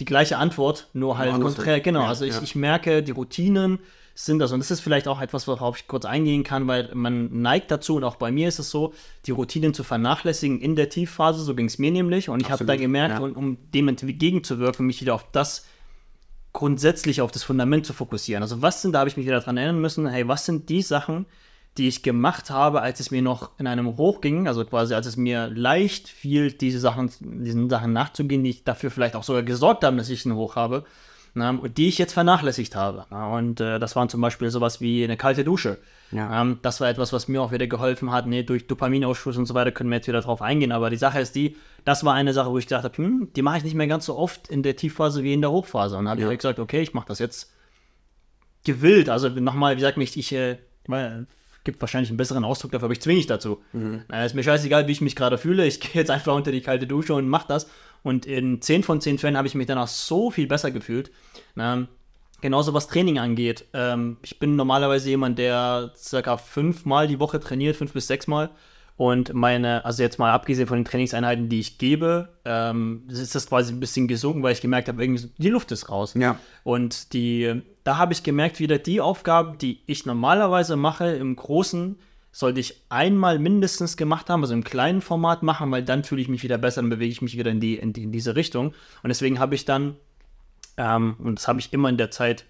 die 0.00 0.06
gleiche 0.06 0.38
Antwort, 0.38 0.88
nur 0.94 1.18
halt 1.18 1.38
konträr. 1.40 1.80
Genau, 1.80 2.00
ja, 2.00 2.08
also 2.08 2.24
ich, 2.24 2.34
ja. 2.34 2.42
ich 2.42 2.54
merke, 2.54 3.02
die 3.02 3.12
Routinen 3.12 3.78
sind 4.14 4.38
das. 4.38 4.52
Und 4.52 4.60
das 4.60 4.70
ist 4.70 4.80
vielleicht 4.80 5.06
auch 5.06 5.20
etwas, 5.20 5.46
worauf 5.46 5.76
ich 5.76 5.86
kurz 5.86 6.06
eingehen 6.06 6.44
kann, 6.44 6.66
weil 6.66 6.90
man 6.94 7.42
neigt 7.42 7.70
dazu, 7.70 7.96
und 7.96 8.04
auch 8.04 8.16
bei 8.16 8.32
mir 8.32 8.48
ist 8.48 8.58
es 8.58 8.70
so, 8.70 8.94
die 9.26 9.32
Routinen 9.32 9.74
zu 9.74 9.84
vernachlässigen 9.84 10.62
in 10.62 10.76
der 10.76 10.88
Tiefphase. 10.88 11.44
So 11.44 11.54
ging 11.54 11.66
es 11.66 11.78
mir 11.78 11.90
nämlich. 11.90 12.30
Und 12.30 12.40
ich 12.40 12.50
habe 12.50 12.64
da 12.64 12.76
gemerkt, 12.76 13.16
ja. 13.16 13.20
und, 13.20 13.36
um 13.36 13.58
dem 13.74 13.88
entgegenzuwirken, 13.88 14.86
mich 14.86 15.02
wieder 15.02 15.14
auf 15.14 15.30
das 15.30 15.66
grundsätzlich 16.54 17.20
auf 17.20 17.32
das 17.32 17.42
Fundament 17.42 17.84
zu 17.84 17.92
fokussieren. 17.92 18.42
Also 18.42 18.62
was 18.62 18.80
sind, 18.80 18.92
da 18.92 19.00
habe 19.00 19.10
ich 19.10 19.18
mich 19.18 19.26
wieder 19.26 19.40
daran 19.40 19.58
erinnern 19.58 19.78
müssen, 19.78 20.06
hey, 20.06 20.26
was 20.26 20.46
sind 20.46 20.70
die 20.70 20.80
Sachen, 20.80 21.26
die 21.78 21.88
ich 21.88 22.02
gemacht 22.02 22.50
habe, 22.50 22.82
als 22.82 23.00
es 23.00 23.10
mir 23.10 23.22
noch 23.22 23.50
in 23.58 23.66
einem 23.66 23.96
Hoch 23.96 24.20
ging, 24.20 24.48
also 24.48 24.64
quasi 24.64 24.94
als 24.94 25.06
es 25.06 25.16
mir 25.16 25.48
leicht 25.48 26.08
fiel, 26.08 26.52
diese 26.52 26.78
Sachen, 26.80 27.10
diesen 27.20 27.68
Sachen 27.70 27.92
nachzugehen, 27.92 28.42
die 28.44 28.50
ich 28.50 28.64
dafür 28.64 28.90
vielleicht 28.90 29.14
auch 29.16 29.24
sogar 29.24 29.42
gesorgt 29.42 29.84
habe, 29.84 29.96
dass 29.96 30.08
ich 30.08 30.24
einen 30.26 30.36
Hoch 30.36 30.56
habe. 30.56 30.84
ne, 31.34 31.60
die 31.76 31.88
ich 31.88 31.98
jetzt 31.98 32.14
vernachlässigt 32.14 32.74
habe. 32.76 33.04
Und 33.14 33.60
äh, 33.60 33.78
das 33.78 33.94
waren 33.94 34.08
zum 34.08 34.22
Beispiel 34.22 34.50
sowas 34.50 34.80
wie 34.80 35.04
eine 35.04 35.18
kalte 35.18 35.44
Dusche. 35.44 35.76
Ja. 36.10 36.40
Ähm, 36.40 36.60
das 36.62 36.80
war 36.80 36.88
etwas, 36.88 37.12
was 37.12 37.28
mir 37.28 37.42
auch 37.42 37.52
wieder 37.52 37.66
geholfen 37.66 38.10
hat. 38.10 38.26
Nee, 38.26 38.42
durch 38.42 38.66
Dopaminausschuss 38.66 39.36
und 39.36 39.44
so 39.44 39.52
weiter 39.52 39.70
können 39.70 39.90
wir 39.90 39.96
jetzt 39.96 40.08
wieder 40.08 40.22
drauf 40.22 40.40
eingehen. 40.40 40.72
Aber 40.72 40.88
die 40.88 40.96
Sache 40.96 41.20
ist 41.20 41.34
die, 41.34 41.54
das 41.84 42.04
war 42.04 42.14
eine 42.14 42.32
Sache, 42.32 42.50
wo 42.50 42.56
ich 42.56 42.66
gedacht 42.66 42.84
habe, 42.84 42.96
hm, 42.96 43.28
die 43.36 43.42
mache 43.42 43.58
ich 43.58 43.64
nicht 43.64 43.74
mehr 43.74 43.86
ganz 43.86 44.06
so 44.06 44.16
oft 44.16 44.48
in 44.48 44.62
der 44.62 44.76
Tiefphase 44.76 45.22
wie 45.22 45.34
in 45.34 45.42
der 45.42 45.50
Hochphase. 45.50 45.98
Und 45.98 46.08
habe 46.08 46.22
Ja. 46.22 46.30
ich 46.30 46.38
gesagt, 46.38 46.58
okay, 46.58 46.80
ich 46.80 46.94
mache 46.94 47.08
das 47.08 47.18
jetzt 47.18 47.52
gewillt. 48.64 49.08
Also 49.10 49.28
nochmal, 49.28 49.72
wie 49.76 49.80
gesagt, 49.80 49.98
ich, 49.98 50.16
ich 50.16 50.32
äh, 50.32 50.56
gibt 51.66 51.82
wahrscheinlich 51.82 52.08
einen 52.08 52.16
besseren 52.16 52.44
Ausdruck 52.44 52.72
dafür, 52.72 52.86
aber 52.86 52.92
ich 52.92 53.02
zwinge 53.02 53.18
dich 53.18 53.26
dazu. 53.26 53.60
Äh, 54.10 54.24
ist 54.24 54.34
mir 54.34 54.42
scheißegal, 54.42 54.88
wie 54.88 54.92
ich 54.92 55.02
mich 55.02 55.16
gerade 55.16 55.36
fühle. 55.36 55.66
Ich 55.66 55.80
gehe 55.80 55.90
jetzt 55.92 56.10
einfach 56.10 56.34
unter 56.34 56.52
die 56.52 56.62
kalte 56.62 56.86
Dusche 56.86 57.12
und 57.12 57.28
mache 57.28 57.48
das. 57.48 57.68
Und 58.02 58.24
in 58.24 58.62
10 58.62 58.84
von 58.84 59.02
10 59.02 59.18
Fällen 59.18 59.36
habe 59.36 59.48
ich 59.48 59.54
mich 59.54 59.66
danach 59.66 59.88
so 59.88 60.30
viel 60.30 60.46
besser 60.46 60.70
gefühlt. 60.70 61.10
Ähm, 61.58 61.88
genauso 62.40 62.72
was 62.72 62.86
Training 62.86 63.18
angeht. 63.18 63.66
Ähm, 63.74 64.16
ich 64.22 64.38
bin 64.38 64.56
normalerweise 64.56 65.10
jemand, 65.10 65.38
der 65.38 65.92
circa 65.96 66.36
fünfmal 66.36 67.08
die 67.08 67.20
Woche 67.20 67.40
trainiert, 67.40 67.76
fünf 67.76 67.92
bis 67.92 68.06
sechsmal. 68.06 68.50
Und 68.96 69.34
meine, 69.34 69.84
also 69.84 70.02
jetzt 70.02 70.18
mal 70.18 70.32
abgesehen 70.32 70.66
von 70.66 70.78
den 70.78 70.84
Trainingseinheiten, 70.86 71.50
die 71.50 71.60
ich 71.60 71.76
gebe, 71.76 72.30
ähm, 72.46 73.02
ist 73.08 73.34
das 73.34 73.48
quasi 73.48 73.74
ein 73.74 73.80
bisschen 73.80 74.08
gesunken, 74.08 74.42
weil 74.42 74.52
ich 74.52 74.62
gemerkt 74.62 74.88
habe, 74.88 75.02
irgendwie 75.02 75.28
die 75.36 75.50
Luft 75.50 75.70
ist 75.72 75.90
raus. 75.90 76.14
Ja. 76.14 76.38
Und 76.64 77.12
die, 77.12 77.60
da 77.86 77.98
habe 77.98 78.12
ich 78.12 78.24
gemerkt, 78.24 78.58
wieder 78.58 78.78
die 78.78 79.00
Aufgaben, 79.00 79.58
die 79.58 79.80
ich 79.86 80.06
normalerweise 80.06 80.74
mache, 80.74 81.06
im 81.06 81.36
Großen, 81.36 81.96
sollte 82.32 82.58
ich 82.58 82.82
einmal 82.88 83.38
mindestens 83.38 83.96
gemacht 83.96 84.28
haben, 84.28 84.42
also 84.42 84.54
im 84.54 84.64
kleinen 84.64 85.00
Format 85.00 85.44
machen, 85.44 85.70
weil 85.70 85.84
dann 85.84 86.02
fühle 86.02 86.20
ich 86.20 86.28
mich 86.28 86.42
wieder 86.42 86.58
besser, 86.58 86.80
dann 86.80 86.90
bewege 86.90 87.12
ich 87.12 87.22
mich 87.22 87.38
wieder 87.38 87.52
in, 87.52 87.60
die, 87.60 87.76
in, 87.76 87.92
die, 87.92 88.02
in 88.02 88.10
diese 88.10 88.34
Richtung. 88.34 88.74
Und 89.04 89.08
deswegen 89.08 89.38
habe 89.38 89.54
ich 89.54 89.66
dann, 89.66 89.94
ähm, 90.76 91.14
und 91.20 91.38
das 91.38 91.46
habe 91.46 91.60
ich 91.60 91.72
immer 91.72 91.88
in 91.88 91.96
der 91.96 92.10
Zeit 92.10 92.44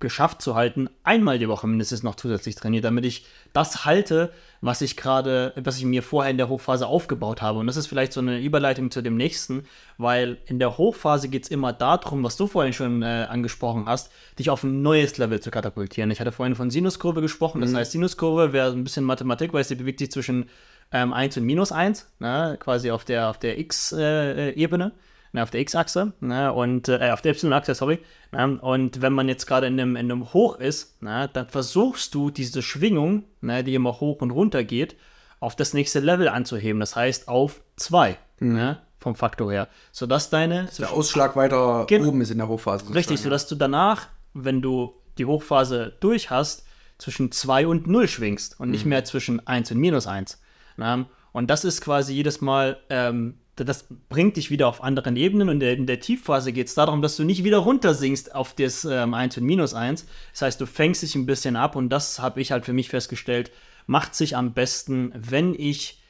geschafft 0.00 0.42
zu 0.42 0.54
halten, 0.54 0.88
einmal 1.02 1.38
die 1.38 1.48
Woche 1.48 1.66
mindestens 1.66 2.02
noch 2.02 2.14
zusätzlich 2.14 2.54
trainiert, 2.54 2.84
damit 2.84 3.04
ich 3.04 3.26
das 3.52 3.84
halte, 3.84 4.32
was 4.60 4.80
ich 4.80 4.96
gerade, 4.96 5.52
was 5.56 5.78
ich 5.78 5.84
mir 5.84 6.02
vorher 6.02 6.30
in 6.30 6.36
der 6.36 6.48
Hochphase 6.48 6.86
aufgebaut 6.86 7.42
habe. 7.42 7.58
Und 7.58 7.66
das 7.66 7.76
ist 7.76 7.88
vielleicht 7.88 8.12
so 8.12 8.20
eine 8.20 8.40
Überleitung 8.40 8.90
zu 8.90 9.02
dem 9.02 9.16
nächsten, 9.16 9.64
weil 9.96 10.38
in 10.46 10.58
der 10.58 10.78
Hochphase 10.78 11.28
geht 11.28 11.44
es 11.44 11.50
immer 11.50 11.72
darum, 11.72 12.22
was 12.22 12.36
du 12.36 12.46
vorhin 12.46 12.72
schon 12.72 13.02
äh, 13.02 13.26
angesprochen 13.28 13.86
hast, 13.86 14.12
dich 14.38 14.50
auf 14.50 14.62
ein 14.62 14.82
neues 14.82 15.18
Level 15.18 15.40
zu 15.40 15.50
katapultieren. 15.50 16.10
Ich 16.10 16.20
hatte 16.20 16.32
vorhin 16.32 16.54
von 16.54 16.70
Sinuskurve 16.70 17.20
gesprochen, 17.20 17.60
das 17.60 17.74
heißt, 17.74 17.92
Sinuskurve 17.92 18.52
wäre 18.52 18.70
ein 18.70 18.84
bisschen 18.84 19.04
Mathematik, 19.04 19.52
weil 19.52 19.64
sie 19.64 19.74
bewegt 19.74 19.98
sich 19.98 20.12
zwischen 20.12 20.48
ähm, 20.92 21.12
1 21.12 21.36
und 21.36 21.44
minus 21.44 21.72
1, 21.72 22.06
ne, 22.20 22.56
quasi 22.60 22.90
auf 22.90 23.04
der, 23.04 23.30
auf 23.30 23.38
der 23.38 23.58
X-Ebene. 23.58 24.92
Ne, 25.32 25.42
auf 25.42 25.50
der 25.50 25.60
X-Achse 25.60 26.12
ne, 26.20 26.52
und 26.52 26.88
äh, 26.88 27.10
auf 27.10 27.20
der 27.20 27.32
Y-Achse, 27.32 27.74
sorry. 27.74 27.98
Ne, 28.32 28.58
und 28.60 29.02
wenn 29.02 29.12
man 29.12 29.28
jetzt 29.28 29.46
gerade 29.46 29.66
in 29.66 29.78
einem, 29.78 29.96
in 29.96 30.10
einem 30.10 30.32
Hoch 30.32 30.58
ist, 30.58 31.02
ne, 31.02 31.28
dann 31.32 31.48
versuchst 31.48 32.14
du 32.14 32.30
diese 32.30 32.62
Schwingung, 32.62 33.24
ne, 33.40 33.62
die 33.62 33.74
immer 33.74 34.00
hoch 34.00 34.22
und 34.22 34.30
runter 34.30 34.64
geht, 34.64 34.96
auf 35.40 35.54
das 35.54 35.74
nächste 35.74 36.00
Level 36.00 36.28
anzuheben. 36.28 36.80
Das 36.80 36.96
heißt 36.96 37.28
auf 37.28 37.60
2 37.76 38.16
ne, 38.40 38.78
vom 38.98 39.14
Faktor 39.14 39.52
her. 39.52 39.68
Sodass 39.92 40.30
deine 40.30 40.68
Der 40.78 40.92
Ausschlag 40.92 41.36
weiter 41.36 41.86
oben 41.90 42.20
ist 42.20 42.30
in 42.30 42.38
der 42.38 42.48
Hochphase. 42.48 42.86
Richtig, 42.86 42.94
sozusagen, 42.94 43.22
sodass 43.24 43.46
du 43.48 43.54
danach, 43.54 44.08
wenn 44.34 44.62
du 44.62 44.94
die 45.18 45.26
Hochphase 45.26 45.94
durch 46.00 46.30
hast, 46.30 46.64
zwischen 46.98 47.30
2 47.30 47.66
und 47.66 47.86
0 47.86 48.08
schwingst 48.08 48.58
und 48.58 48.70
nicht 48.70 48.84
mehr 48.84 49.04
zwischen 49.04 49.46
1 49.46 49.70
und 49.70 49.78
minus 49.78 50.06
1. 50.06 50.40
Na? 50.76 51.06
Und 51.32 51.48
das 51.48 51.64
ist 51.64 51.80
quasi 51.80 52.12
jedes 52.12 52.40
Mal, 52.40 52.78
ähm, 52.90 53.38
das 53.64 53.86
bringt 54.08 54.36
dich 54.36 54.50
wieder 54.50 54.68
auf 54.68 54.82
anderen 54.82 55.16
Ebenen 55.16 55.48
und 55.48 55.62
in 55.62 55.86
der, 55.86 56.00
Tiefphase 56.00 56.52
geht 56.52 56.68
es 56.68 56.74
darum, 56.74 57.02
dass 57.02 57.16
du 57.16 57.24
nicht 57.24 57.44
wieder 57.44 57.58
runtersinkst 57.58 58.34
auf 58.34 58.54
das 58.54 58.84
ähm, 58.84 59.14
1 59.14 59.38
und 59.38 59.44
minus 59.44 59.74
1. 59.74 60.06
Das 60.32 60.42
heißt, 60.42 60.60
du 60.60 60.66
fängst 60.66 61.02
dich 61.02 61.14
ein 61.14 61.26
bisschen 61.26 61.56
ab 61.56 61.76
und 61.76 61.88
das 61.90 62.18
habe 62.20 62.40
ich 62.40 62.52
halt 62.52 62.64
für 62.64 62.72
mich 62.72 62.88
festgestellt, 62.88 63.50
macht 63.86 64.14
sich 64.14 64.36
am 64.36 64.52
besten, 64.52 65.12
wenn 65.14 65.54
ich 65.54 66.02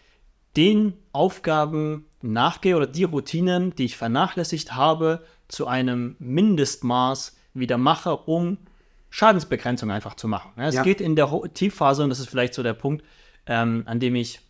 den 0.56 0.94
Aufgaben 1.12 2.06
nachgehe 2.22 2.76
oder 2.76 2.86
die 2.86 3.04
Routinen, 3.04 3.74
die 3.76 3.84
ich 3.84 3.96
vernachlässigt 3.96 4.74
habe, 4.74 5.24
zu 5.46 5.66
einem 5.66 6.16
Mindestmaß 6.18 7.36
wieder 7.54 7.78
mache, 7.78 8.16
um 8.16 8.58
Schadensbegrenzung 9.10 9.90
einfach 9.90 10.14
zu 10.14 10.28
machen. 10.28 10.50
Es 10.56 10.74
Ja. 10.74 10.82
geht 10.82 11.00
in 11.00 11.16
der 11.16 11.30
Tiefphase, 11.54 12.02
und 12.02 12.10
das 12.10 12.20
ist 12.20 12.28
vielleicht 12.28 12.54
so 12.54 12.62
der 12.62 12.74
Punkt, 12.74 13.04
ähm, 13.46 13.84
an 13.86 14.00
dem 14.00 14.14
ich 14.14 14.40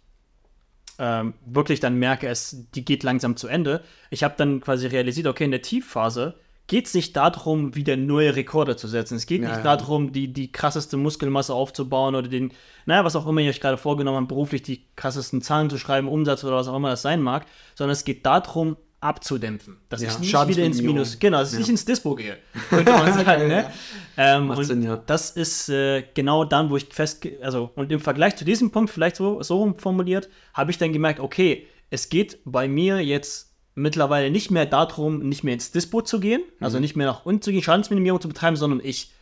ähm, 0.99 1.35
wirklich 1.47 1.81
dann 1.81 1.97
merke, 1.97 2.29
es, 2.29 2.67
die 2.75 2.85
geht 2.85 3.03
langsam 3.03 3.37
zu 3.37 3.49
Ende. 3.49 3.83
Ich 4.11 4.25
habe 4.25 4.35
dann 4.37 4.61
quasi 4.61 4.87
realisiert, 4.87 5.27
okay, 5.27 5.45
in 5.45 5.51
der 5.51 5.63
Tiefphase 5.63 6.35
geht 6.67 6.87
es 6.87 6.95
nicht 6.95 7.17
darum, 7.17 7.75
wieder 7.75 7.97
neue 7.97 8.37
Rekorde 8.37 8.77
zu 8.77 8.89
setzen. 8.89 9.17
Es 9.17 9.27
geht 9.27 9.43
Ja, 9.43 9.49
nicht 9.49 9.65
ja. 9.65 9.77
darum, 9.77 10.13
die, 10.13 10.33
die 10.33 10.53
krasseste 10.53 10.99
Muskelmasse 10.99 11.55
aufzubauen 11.55 12.15
oder 12.15 12.29
den, 12.29 12.53
naja, 12.85 13.05
was 13.05 13.17
auch 13.17 13.27
immer 13.27 13.41
ihr 13.41 13.51
euch 13.51 13.61
gerade 13.61 13.79
vorgenommen 13.79 14.19
habt, 14.19 14.29
beruflich 14.29 14.63
die 14.63 14.85
krassesten 14.95 15.41
Zahlen 15.41 15.71
zu 15.71 15.79
schreiben, 15.79 16.09
Umsatz 16.09 16.45
oder 16.45 16.57
was 16.57 16.69
auch 16.69 16.77
immer 16.77 16.91
das 16.91 17.03
sein 17.03 17.23
mag, 17.23 17.47
sondern 17.75 17.93
es 17.93 18.05
geht 18.05 18.27
darum, 18.27 18.77
abzudämpfen. 19.01 19.77
Dass 19.89 20.03
Ja, 20.03 20.09
ich 20.09 20.19
nicht 20.19 20.49
wieder 20.49 20.65
ins. 20.65 20.83
Minus, 20.83 21.19
genau, 21.19 21.39
dass 21.39 21.49
ich 21.51 21.55
Ja. 21.55 21.59
nicht 21.61 21.69
ins 21.71 21.85
Dispo 21.85 22.15
gehe, 22.15 22.37
könnte 22.69 22.93
man 22.93 23.13
sagen. 23.13 23.49
ne? 23.49 23.71
ähm, 24.17 24.47
Macht 24.49 24.59
und 24.59 24.65
Sinn, 24.65 24.83
ja. 24.83 24.97
das 25.07 25.31
ist 25.31 25.69
äh, 25.69 26.03
genau 26.15 26.45
dann, 26.45 26.71
wo 26.71 26.77
ich 26.77 26.87
fest, 26.91 27.27
also 27.41 27.71
und 27.77 27.93
im 27.93 28.01
Vergleich 28.01 28.37
zu 28.37 28.45
diesem 28.45 28.71
Punkt, 28.71 28.91
vielleicht 28.91 29.17
so, 29.17 29.43
so 29.43 29.75
formuliert, 29.79 30.29
habe 30.55 30.71
ich 30.71 30.79
dann 30.79 30.93
gemerkt, 30.93 31.21
okay, 31.21 31.67
es 31.91 32.09
geht 32.09 32.39
bei 32.45 32.67
mir 32.69 33.01
jetzt 33.05 33.55
mittlerweile 33.75 34.31
nicht 34.31 34.51
mehr 34.51 34.67
darum, 34.67 35.21
nicht 35.29 35.45
mehr 35.45 35.55
ins 35.55 35.71
Dispo 35.71 36.03
zu 36.03 36.19
gehen, 36.19 36.43
Mhm. 36.59 36.65
also 36.65 36.81
nicht 36.81 36.97
mehr 36.97 37.07
nach 37.07 37.25
unten 37.25 37.43
zu 37.43 37.53
gehen, 37.53 37.63
Schadensminimierung 37.63 38.21
zu 38.21 38.29
betreiben, 38.29 38.57
sondern 38.57 38.81
ich, 38.83 39.13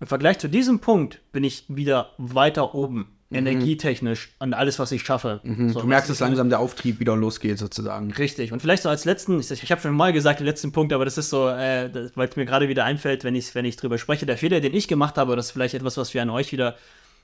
im 0.00 0.06
Vergleich 0.06 0.38
zu 0.38 0.48
diesem 0.48 0.80
Punkt, 0.80 1.20
bin 1.32 1.44
ich 1.44 1.64
wieder 1.68 2.10
weiter 2.18 2.74
oben, 2.74 3.13
energietechnisch 3.34 4.30
und 4.38 4.54
alles, 4.54 4.78
was 4.78 4.92
ich 4.92 5.02
schaffe. 5.02 5.40
So, 5.42 5.50
Mhm. 5.50 5.72
Du 5.72 5.86
merkst, 5.86 6.10
dass 6.10 6.20
langsam 6.20 6.48
der 6.48 6.60
Auftrieb 6.60 7.00
wieder 7.00 7.16
losgeht, 7.16 7.58
sozusagen. 7.58 8.12
Richtig. 8.12 8.52
Und 8.52 8.60
vielleicht 8.60 8.82
so 8.82 8.88
als 8.88 9.04
letzten, 9.04 9.40
ich, 9.40 9.50
ich 9.50 9.70
habe 9.70 9.80
schon 9.80 9.94
mal 9.94 10.12
gesagt, 10.12 10.40
den 10.40 10.46
letzten 10.46 10.72
Punkt, 10.72 10.92
aber 10.92 11.04
das 11.04 11.18
ist 11.18 11.30
so, 11.30 11.48
äh, 11.48 11.90
weil 12.14 12.28
es 12.28 12.36
mir 12.36 12.44
gerade 12.46 12.68
wieder 12.68 12.84
einfällt, 12.84 13.24
wenn 13.24 13.34
ich, 13.34 13.54
wenn 13.54 13.64
ich 13.64 13.76
drüber 13.76 13.98
spreche, 13.98 14.26
der 14.26 14.38
Fehler, 14.38 14.60
den 14.60 14.74
ich 14.74 14.88
gemacht 14.88 15.16
habe, 15.18 15.36
das 15.36 15.46
ist 15.46 15.52
vielleicht 15.52 15.74
etwas, 15.74 15.96
was 15.96 16.14
wir 16.14 16.22
an 16.22 16.30
euch 16.30 16.52
wieder 16.52 16.76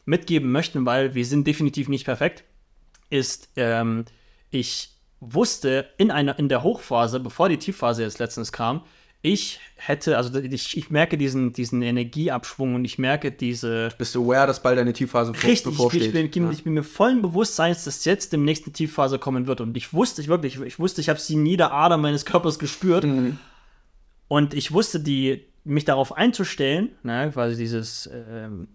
mitgeben 0.04 0.50
möchten, 0.50 0.86
weil 0.86 1.14
wir 1.14 1.24
sind 1.24 1.46
definitiv 1.46 1.88
nicht 1.88 2.04
perfekt, 2.04 2.44
ist, 3.10 3.48
ähm, 3.56 4.04
ich 4.50 4.90
wusste 5.20 5.86
in, 5.98 6.10
einer, 6.10 6.38
in 6.38 6.48
der 6.48 6.62
Hochphase, 6.62 7.20
bevor 7.20 7.48
die 7.48 7.58
Tiefphase 7.58 8.02
jetzt 8.02 8.18
letztens 8.18 8.52
kam, 8.52 8.82
ich 9.22 9.60
hätte, 9.76 10.16
also 10.16 10.38
ich, 10.38 10.76
ich 10.76 10.90
merke 10.90 11.18
diesen, 11.18 11.52
diesen 11.52 11.82
Energieabschwung 11.82 12.74
und 12.74 12.84
ich 12.84 12.98
merke 12.98 13.30
diese, 13.30 13.90
Bist 13.98 14.14
du 14.14 14.24
aware, 14.24 14.46
dass 14.46 14.62
bald 14.62 14.78
eine 14.78 14.92
Tiefphase 14.92 15.32
Richtig, 15.32 15.54
ich, 15.54 15.64
bevorsteht? 15.64 16.02
ich, 16.02 16.12
bin, 16.12 16.24
ich, 16.26 16.30
bin, 16.32 16.50
ich 16.52 16.64
bin 16.64 16.72
mir 16.74 16.82
vollen 16.82 17.20
Bewusstseins, 17.20 17.84
dass 17.84 18.04
jetzt 18.04 18.32
im 18.32 18.44
nächsten 18.44 18.72
Tiefphase 18.72 19.18
kommen 19.18 19.46
wird. 19.46 19.60
Und 19.60 19.76
ich 19.76 19.92
wusste, 19.92 20.22
ich 20.22 20.28
wirklich, 20.28 20.60
ich 20.60 20.78
wusste, 20.78 21.00
ich 21.00 21.08
habe 21.08 21.20
sie 21.20 21.34
in 21.34 21.44
jeder 21.44 21.72
Ader 21.72 21.98
meines 21.98 22.24
Körpers 22.24 22.58
gespürt. 22.58 23.06
Und 24.28 24.54
ich 24.54 24.72
wusste, 24.72 25.00
die, 25.00 25.44
mich 25.64 25.84
darauf 25.84 26.16
einzustellen, 26.16 26.90
ne, 27.02 27.30
quasi 27.32 27.56
dieses 27.56 28.08
ähm, 28.12 28.68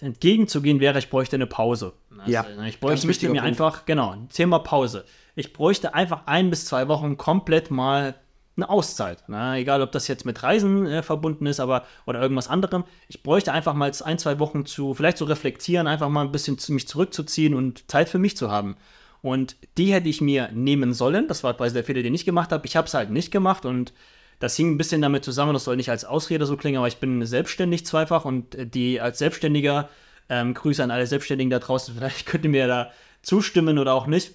entgegenzugehen 0.00 0.80
wäre, 0.80 0.98
ich 0.98 1.10
bräuchte 1.10 1.36
eine 1.36 1.46
Pause. 1.46 1.92
Also, 2.18 2.30
Ja, 2.30 2.42
ne, 2.42 2.68
ich 2.68 2.80
bräuchte, 2.80 3.06
mir 3.06 3.14
Punkt. 3.14 3.40
einfach, 3.42 3.86
genau, 3.86 4.16
Thema 4.32 4.60
Pause. 4.60 5.04
Ich 5.36 5.52
bräuchte 5.52 5.94
einfach 5.94 6.26
ein 6.26 6.50
bis 6.50 6.64
zwei 6.64 6.88
Wochen 6.88 7.16
komplett 7.16 7.70
mal 7.70 8.14
eine 8.56 8.68
Auszeit. 8.68 9.28
Ne? 9.28 9.56
Egal, 9.56 9.82
ob 9.82 9.92
das 9.92 10.08
jetzt 10.08 10.26
mit 10.26 10.42
Reisen 10.42 10.86
äh, 10.86 11.02
verbunden 11.02 11.46
ist, 11.46 11.60
aber 11.60 11.84
oder 12.06 12.20
irgendwas 12.20 12.48
anderem. 12.48 12.84
Ich 13.08 13.22
bräuchte 13.22 13.52
einfach 13.52 13.74
mal 13.74 13.90
ein, 14.04 14.18
zwei 14.18 14.38
Wochen 14.38 14.66
zu, 14.66 14.94
vielleicht 14.94 15.18
zu 15.18 15.24
reflektieren, 15.24 15.86
einfach 15.86 16.08
mal 16.08 16.22
ein 16.22 16.32
bisschen 16.32 16.58
zu, 16.58 16.72
mich 16.72 16.88
zurückzuziehen 16.88 17.54
und 17.54 17.90
Zeit 17.90 18.08
für 18.08 18.18
mich 18.18 18.36
zu 18.36 18.50
haben. 18.50 18.76
Und 19.22 19.56
die 19.76 19.92
hätte 19.92 20.08
ich 20.08 20.20
mir 20.20 20.50
nehmen 20.52 20.94
sollen. 20.94 21.28
Das 21.28 21.44
war 21.44 21.54
quasi 21.54 21.74
der 21.74 21.84
Fehler, 21.84 22.02
den 22.02 22.14
ich 22.14 22.24
gemacht 22.24 22.52
habe. 22.52 22.66
Ich 22.66 22.76
habe 22.76 22.86
es 22.86 22.94
halt 22.94 23.10
nicht 23.10 23.30
gemacht 23.30 23.64
und 23.64 23.92
das 24.40 24.56
hing 24.56 24.72
ein 24.72 24.78
bisschen 24.78 25.02
damit 25.02 25.24
zusammen, 25.24 25.52
das 25.52 25.64
soll 25.64 25.76
nicht 25.76 25.90
als 25.90 26.04
Ausrede 26.04 26.46
so 26.46 26.56
klingen, 26.56 26.78
aber 26.78 26.88
ich 26.88 26.96
bin 26.96 27.24
selbstständig 27.24 27.84
zweifach 27.86 28.24
und 28.24 28.54
äh, 28.54 28.66
die 28.66 29.00
als 29.00 29.18
Selbstständiger, 29.18 29.88
ähm, 30.28 30.54
Grüße 30.54 30.82
an 30.82 30.90
alle 30.90 31.06
Selbstständigen 31.06 31.50
da 31.50 31.58
draußen, 31.58 31.94
vielleicht 31.98 32.26
könnt 32.26 32.44
ihr 32.44 32.50
mir 32.50 32.66
da 32.66 32.90
zustimmen 33.22 33.78
oder 33.78 33.92
auch 33.94 34.06
nicht. 34.06 34.32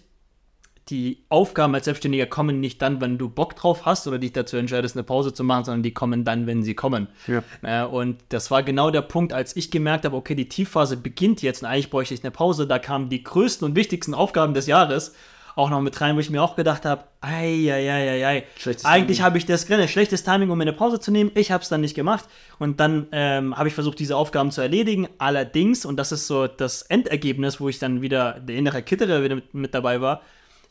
Die 0.89 1.26
Aufgaben 1.30 1.74
als 1.74 1.86
Selbstständiger 1.86 2.28
kommen 2.28 2.60
nicht 2.60 2.80
dann, 2.82 3.02
wenn 3.02 3.17
du 3.17 3.28
Bock 3.28 3.56
drauf 3.56 3.86
hast 3.86 4.08
oder 4.08 4.19
dich 4.19 4.34
dazu 4.34 4.56
entscheidest, 4.56 4.95
eine 4.95 5.04
Pause 5.04 5.34
zu 5.34 5.43
machen, 5.43 5.65
sondern 5.65 5.82
die 5.82 5.93
kommen 5.93 6.24
dann, 6.26 6.45
wenn 6.45 6.62
sie 6.62 6.76
kommen. 6.76 7.08
Ja. 7.26 7.43
Äh, 7.63 7.86
und 7.86 8.17
das 8.30 8.52
war 8.52 8.62
genau 8.62 8.91
der 8.91 9.02
Punkt, 9.02 9.34
als 9.34 9.56
ich 9.56 9.71
gemerkt 9.71 10.06
habe, 10.06 10.15
okay, 10.15 10.36
die 10.36 10.48
Tiefphase 10.48 10.98
beginnt 10.98 11.41
jetzt 11.41 11.63
und 11.63 11.69
eigentlich 11.69 11.89
bräuchte 11.89 12.13
ich 12.13 12.24
eine 12.24 12.32
Pause. 12.32 12.67
Da 12.67 12.78
kamen 12.78 13.10
die 13.10 13.24
größten 13.24 13.67
und 13.67 13.76
wichtigsten 13.76 14.13
Aufgaben 14.13 14.54
des 14.54 14.67
Jahres 14.67 15.15
auch 15.56 15.69
noch 15.69 15.82
mit 15.82 16.00
rein, 16.02 16.15
wo 16.15 16.19
ich 16.19 16.30
mir 16.30 16.43
auch 16.43 16.56
gedacht 16.56 16.86
habe, 16.86 17.06
ei, 17.21 17.71
ei, 17.71 17.89
ei, 17.89 18.26
ei, 18.26 18.43
Eigentlich 18.84 19.21
habe 19.21 19.38
ich 19.38 19.45
das 19.45 19.65
drin, 19.65 19.88
schlechtes 19.88 20.24
Timing, 20.24 20.50
um 20.50 20.58
mir 20.58 20.63
eine 20.63 20.74
Pause 20.74 21.00
zu 21.00 21.12
nehmen. 21.12 21.32
Ich 21.34 21.52
habe 21.52 21.63
es 21.63 21.69
dann 21.69 21.82
nicht 21.82 21.95
gemacht 21.95 22.26
und 22.60 22.80
dann 22.80 23.08
ähm, 23.12 23.58
habe 23.58 23.69
ich 23.69 23.74
versucht, 23.74 24.00
diese 24.00 24.17
Aufgaben 24.17 24.52
zu 24.52 24.62
erledigen. 24.62 25.08
Allerdings, 25.17 25.86
und 25.86 25.95
das 25.98 26.12
ist 26.12 26.28
so 26.28 26.48
das 26.48 26.82
Endergebnis, 26.84 27.62
wo 27.62 27.69
ich 27.69 27.80
dann 27.80 28.02
wieder 28.02 28.34
der 28.34 28.58
innere 28.58 28.84
Kitterer 28.84 29.24
wieder 29.24 29.36
mit, 29.36 29.54
mit 29.54 29.74
dabei 29.74 30.02
war, 30.02 30.21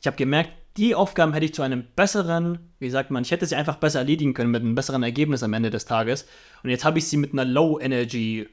ich 0.05 0.07
habe 0.07 0.19
gemerkt, 0.19 0.51
die 0.77 0.95
Aufgaben 0.95 1.33
hätte 1.33 1.47
ich 1.47 1.55
zu 1.55 1.62
einem 1.62 1.83
besseren, 1.97 2.59
wie 2.79 2.90
sagt 2.90 3.11
man, 3.11 3.23
ich 3.23 3.31
hätte 3.31 3.47
sie 3.47 3.55
einfach 3.55 3.77
besser 3.77 4.01
erledigen 4.01 4.35
können 4.35 4.51
mit 4.51 4.61
einem 4.61 4.75
besseren 4.75 5.03
Ergebnis 5.03 5.43
am 5.43 5.55
Ende 5.55 5.71
des 5.71 5.87
Tages. 5.87 6.27
Und 6.62 6.69
jetzt 6.69 6.85
habe 6.85 6.99
ich 6.99 7.09
sie 7.09 7.17
mit 7.17 7.33
einer 7.33 7.47
Low 7.47 7.81
Energy 7.81 8.47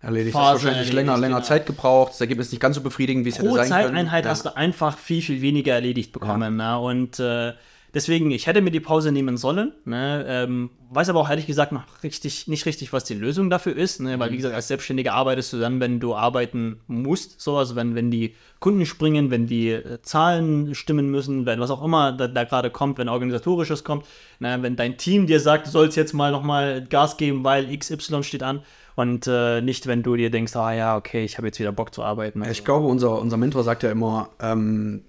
erledigt. 0.00 0.32
Phase 0.32 0.46
hast 0.46 0.52
wahrscheinlich 0.64 0.88
erledigt, 0.88 0.94
länger, 0.94 1.16
länger 1.16 1.36
genau. 1.36 1.46
Zeit 1.46 1.64
gebraucht. 1.66 2.14
Das 2.14 2.20
Ergebnis 2.20 2.50
nicht 2.50 2.60
ganz 2.60 2.74
so 2.74 2.82
befriedigend, 2.82 3.24
wie 3.24 3.28
es 3.28 3.38
hätte 3.38 3.46
pro 3.46 3.54
sein 3.54 3.68
können. 3.68 3.84
Zeiteinheit 3.84 4.24
Ja. 4.24 4.32
hast 4.32 4.44
du 4.44 4.56
einfach 4.56 4.98
viel, 4.98 5.22
viel 5.22 5.42
weniger 5.42 5.74
erledigt 5.74 6.10
bekommen. 6.10 6.56
Ne? 6.56 6.76
Und 6.76 7.20
äh, 7.20 7.52
deswegen, 7.94 8.30
ich 8.30 8.46
hätte 8.46 8.60
mir 8.60 8.70
die 8.70 8.80
Pause 8.80 9.12
nehmen 9.12 9.36
sollen. 9.36 9.72
Ne? 9.84 10.24
Ähm, 10.26 10.70
weiß 10.90 11.08
aber 11.08 11.20
auch 11.20 11.30
ehrlich 11.30 11.46
gesagt 11.46 11.72
noch 11.72 11.84
richtig, 12.02 12.48
nicht 12.48 12.66
richtig, 12.66 12.92
was 12.92 13.04
die 13.04 13.14
Lösung 13.14 13.50
dafür 13.50 13.76
ist. 13.76 14.00
Ne? 14.00 14.18
Weil, 14.18 14.32
wie 14.32 14.36
gesagt, 14.36 14.54
als 14.54 14.68
Selbstständiger 14.68 15.14
arbeitest 15.14 15.52
du 15.52 15.58
dann, 15.58 15.80
wenn 15.80 16.00
du 16.00 16.14
arbeiten 16.14 16.80
musst. 16.86 17.40
So, 17.40 17.56
also 17.56 17.76
wenn, 17.76 17.94
wenn 17.94 18.10
die 18.10 18.34
Kunden 18.60 18.86
springen, 18.86 19.30
wenn 19.30 19.46
die 19.46 19.70
äh, 19.70 20.00
Zahlen 20.02 20.74
stimmen 20.74 21.10
müssen, 21.10 21.46
wenn 21.46 21.60
was 21.60 21.70
auch 21.70 21.84
immer 21.84 22.12
da, 22.12 22.28
da 22.28 22.44
gerade 22.44 22.70
kommt, 22.70 22.98
wenn 22.98 23.08
organisatorisches 23.08 23.84
kommt. 23.84 24.06
Ne? 24.38 24.58
Wenn 24.60 24.76
dein 24.76 24.98
Team 24.98 25.26
dir 25.26 25.40
sagt, 25.40 25.66
du 25.66 25.70
sollst 25.70 25.96
jetzt 25.96 26.12
mal 26.12 26.32
nochmal 26.32 26.84
Gas 26.88 27.16
geben, 27.16 27.44
weil 27.44 27.76
XY 27.76 28.22
steht 28.22 28.42
an. 28.42 28.62
Und 28.94 29.26
äh, 29.26 29.62
nicht, 29.62 29.86
wenn 29.86 30.02
du 30.02 30.16
dir 30.16 30.30
denkst, 30.30 30.54
ah 30.54 30.72
ja, 30.72 30.96
okay, 30.96 31.24
ich 31.24 31.38
habe 31.38 31.46
jetzt 31.46 31.58
wieder 31.58 31.72
Bock 31.72 31.94
zu 31.94 32.02
arbeiten. 32.02 32.42
Also, 32.42 32.52
Ich 32.52 32.64
glaube, 32.64 32.86
unser, 32.86 33.18
unser 33.20 33.38
Mentor 33.38 33.64
sagt 33.64 33.82
ja 33.82 33.90
immer, 33.90 34.28
ähm, 34.38 35.02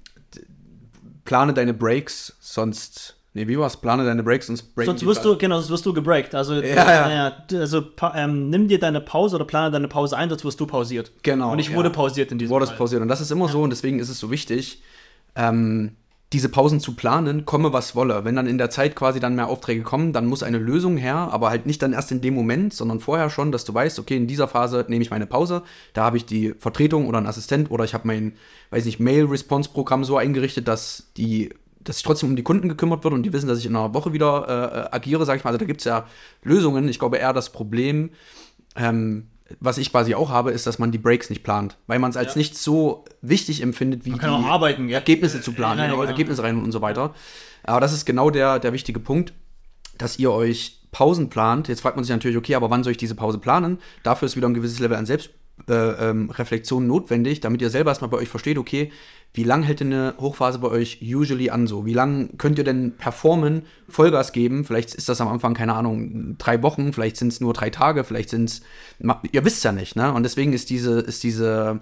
plane 1.25 1.53
deine 1.53 1.73
Breaks, 1.73 2.35
sonst. 2.39 3.15
Nee, 3.35 3.47
wie 3.47 3.57
war's? 3.57 3.77
Plane 3.77 4.05
deine 4.05 4.21
Breaks, 4.21 4.45
sonst 4.47 4.75
breaken 4.75 4.91
Sonst 4.91 5.05
wirst 5.07 5.25
du, 5.25 5.35
genau, 5.37 5.55
sonst 5.55 5.71
wirst 5.71 5.85
du 5.87 5.93
gebreakt. 5.93 6.35
Also, 6.35 6.53
Ja, 6.61 7.09
ja. 7.09 7.59
also 7.59 7.83
ähm, 8.13 8.49
nimm 8.51 8.67
dir 8.67 8.79
deine 8.79 9.01
Pause 9.01 9.37
oder 9.37 9.45
plane 9.45 9.71
deine 9.71 9.87
Pause 9.87 10.15
ein, 10.17 10.29
sonst 10.29 10.45
wirst 10.45 10.59
du 10.59 10.67
pausiert. 10.67 11.11
Genau, 11.23 11.51
Und 11.51 11.57
ich 11.59 11.69
ja. 11.69 11.75
wurde 11.75 11.89
pausiert 11.89 12.31
in 12.31 12.37
diesem 12.37 12.53
wurde 12.53 12.65
es 12.65 12.69
Fall. 12.69 12.77
pausiert. 12.77 13.01
Und 13.01 13.07
das 13.07 13.21
ist 13.21 13.31
immer 13.31 13.47
so 13.49 13.63
und 13.63 13.71
deswegen 13.71 13.97
ist 13.99 14.09
es 14.09 14.19
so 14.19 14.29
wichtig, 14.29 14.83
ähm, 15.35 15.95
diese 16.33 16.49
Pausen 16.49 16.79
zu 16.79 16.95
planen, 16.95 17.45
komme 17.45 17.73
was 17.73 17.95
wolle. 17.95 18.25
Wenn 18.25 18.35
dann 18.35 18.47
in 18.47 18.57
der 18.57 18.69
Zeit 18.69 18.95
quasi 18.95 19.19
dann 19.19 19.35
mehr 19.35 19.47
Aufträge 19.47 19.83
kommen, 19.83 20.13
dann 20.13 20.25
muss 20.25 20.43
eine 20.43 20.57
Lösung 20.57 20.97
her, 20.97 21.29
aber 21.31 21.49
halt 21.49 21.65
nicht 21.65 21.81
dann 21.81 21.93
erst 21.93 22.11
in 22.11 22.21
dem 22.21 22.33
Moment, 22.33 22.73
sondern 22.73 22.99
vorher 22.99 23.29
schon, 23.29 23.51
dass 23.51 23.65
du 23.65 23.73
weißt, 23.73 23.99
okay, 23.99 24.17
in 24.17 24.27
dieser 24.27 24.47
Phase 24.47 24.85
nehme 24.87 25.03
ich 25.03 25.11
meine 25.11 25.27
Pause, 25.27 25.61
da 25.93 26.03
habe 26.03 26.17
ich 26.17 26.25
die 26.25 26.53
Vertretung 26.57 27.07
oder 27.07 27.19
einen 27.19 27.27
Assistent 27.27 27.71
oder 27.71 27.85
ich 27.85 27.93
habe 27.93 28.07
mein, 28.07 28.33
weiß 28.71 28.85
nicht, 28.85 28.99
Mail-Response-Programm 28.99 30.03
so 30.03 30.17
eingerichtet, 30.17 30.67
dass 30.67 31.11
die 31.15 31.51
dass 31.83 31.97
sich 31.97 32.03
trotzdem 32.03 32.29
um 32.29 32.35
die 32.37 32.43
Kunden 32.43 32.69
gekümmert 32.69 33.03
wird 33.03 33.13
und 33.13 33.23
die 33.23 33.33
wissen, 33.33 33.49
dass 33.49 33.59
ich 33.59 33.65
in 33.65 33.75
einer 33.75 33.93
Woche 33.93 34.13
wieder 34.13 34.47
äh, 34.47 34.79
äh, 34.79 34.95
agiere, 34.95 35.25
sage 35.25 35.39
ich 35.39 35.43
mal. 35.43 35.49
Also 35.49 35.59
da 35.59 35.65
gibt 35.65 35.81
es 35.81 35.85
ja 35.85 36.05
Lösungen. 36.41 36.87
Ich 36.87 36.97
glaube 36.97 37.17
eher 37.17 37.33
das 37.33 37.51
Problem, 37.51 38.11
ähm, 38.77 39.27
was 39.59 39.77
ich 39.77 39.91
quasi 39.91 40.15
auch 40.15 40.29
habe, 40.29 40.51
ist, 40.51 40.65
dass 40.67 40.79
man 40.79 40.91
die 40.91 40.97
Breaks 40.97 41.29
nicht 41.29 41.43
plant, 41.43 41.77
weil 41.87 41.99
man 41.99 42.11
es 42.11 42.17
als 42.17 42.33
Ja. 42.35 42.39
nicht 42.39 42.57
so 42.57 43.05
wichtig 43.21 43.61
empfindet, 43.61 44.05
wie 44.05 44.11
Man 44.11 44.19
kann 44.19 44.29
auch 44.31 44.45
arbeiten, 44.45 44.87
gell? 44.87 44.95
Ergebnisse 44.95 45.41
zu 45.41 45.53
planen, 45.53 45.79
Ja, 45.79 45.85
ja, 45.85 45.91
genau. 45.91 46.03
Ergebnisse 46.03 46.43
rein 46.43 46.61
und 46.61 46.71
so 46.71 46.81
weiter. 46.81 47.13
Aber 47.63 47.79
das 47.79 47.93
ist 47.93 48.05
genau 48.05 48.29
der, 48.29 48.59
der 48.59 48.73
wichtige 48.73 48.99
Punkt, 48.99 49.33
dass 49.97 50.19
ihr 50.19 50.31
euch 50.31 50.79
Pausen 50.91 51.29
plant. 51.29 51.67
Jetzt 51.67 51.81
fragt 51.81 51.95
man 51.95 52.03
sich 52.05 52.11
natürlich, 52.13 52.37
okay, 52.37 52.55
aber 52.55 52.69
wann 52.69 52.83
soll 52.83 52.91
ich 52.91 52.97
diese 52.97 53.15
Pause 53.15 53.37
planen? 53.37 53.79
Dafür 54.03 54.25
ist 54.27 54.35
wieder 54.35 54.47
ein 54.47 54.53
gewisses 54.53 54.79
Level 54.79 54.97
an 54.97 55.05
Selbstreflexion 55.05 56.83
äh, 56.83 56.85
ähm, 56.85 56.87
notwendig, 56.87 57.41
damit 57.41 57.61
ihr 57.61 57.69
selber 57.69 57.91
erstmal 57.91 58.09
bei 58.09 58.17
euch 58.17 58.29
versteht, 58.29 58.57
okay, 58.57 58.91
wie 59.33 59.43
lang 59.43 59.63
hält 59.63 59.79
denn 59.79 59.91
eine 59.91 60.13
Hochphase 60.19 60.59
bei 60.59 60.67
euch 60.67 60.99
usually 61.01 61.49
an 61.49 61.65
so? 61.65 61.85
Wie 61.85 61.93
lang 61.93 62.37
könnt 62.37 62.59
ihr 62.59 62.63
denn 62.63 62.95
performen, 62.95 63.63
Vollgas 63.89 64.31
geben? 64.31 64.63
Vielleicht 64.63 64.93
ist 64.93 65.09
das 65.09 65.21
am 65.21 65.27
Anfang, 65.27 65.55
keine 65.55 65.73
Ahnung, 65.73 66.37
drei 66.37 66.61
Wochen, 66.61 66.93
vielleicht 66.93 67.17
sind 67.17 67.33
es 67.33 67.41
nur 67.41 67.53
drei 67.53 67.71
Tage, 67.71 68.03
vielleicht 68.03 68.29
sind 68.29 68.49
es, 68.49 68.61
ihr 69.31 69.43
wisst 69.43 69.63
ja 69.63 69.71
nicht, 69.71 69.95
ne? 69.95 70.13
Und 70.13 70.21
deswegen 70.21 70.53
ist 70.53 70.69
diese, 70.69 70.99
ist 70.99 71.23
diese, 71.23 71.79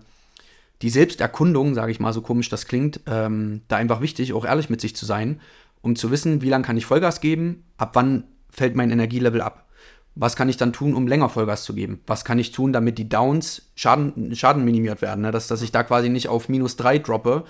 die 0.81 0.89
Selbsterkundung, 0.89 1.73
sage 1.73 1.91
ich 1.91 1.99
mal, 1.99 2.13
so 2.13 2.21
komisch 2.21 2.47
das 2.47 2.67
klingt, 2.67 3.01
ähm, 3.05 3.61
da 3.67 3.75
einfach 3.75 3.99
wichtig, 3.99 4.31
auch 4.31 4.45
ehrlich 4.45 4.69
mit 4.69 4.79
sich 4.79 4.95
zu 4.95 5.05
sein, 5.05 5.41
um 5.81 5.97
zu 5.97 6.09
wissen, 6.09 6.41
wie 6.41 6.49
lange 6.49 6.63
kann 6.63 6.77
ich 6.77 6.85
Vollgas 6.85 7.19
geben, 7.19 7.65
ab 7.77 7.91
wann 7.95 8.23
fällt 8.49 8.75
mein 8.77 8.91
Energielevel 8.91 9.41
ab. 9.41 9.67
Was 10.15 10.35
kann 10.35 10.49
ich 10.49 10.57
dann 10.57 10.73
tun, 10.73 10.93
um 10.93 11.07
länger 11.07 11.29
Vollgas 11.29 11.63
zu 11.63 11.73
geben? 11.73 12.01
Was 12.05 12.25
kann 12.25 12.39
ich 12.39 12.51
tun, 12.51 12.73
damit 12.73 12.97
die 12.97 13.07
Downs 13.07 13.71
Schaden, 13.75 14.35
Schaden 14.35 14.65
minimiert 14.65 15.01
werden? 15.01 15.21
Ne? 15.21 15.31
Dass, 15.31 15.47
dass 15.47 15.61
ich 15.61 15.71
da 15.71 15.83
quasi 15.83 16.09
nicht 16.09 16.27
auf 16.27 16.49
minus 16.49 16.75
drei 16.75 16.99
droppe 16.99 17.45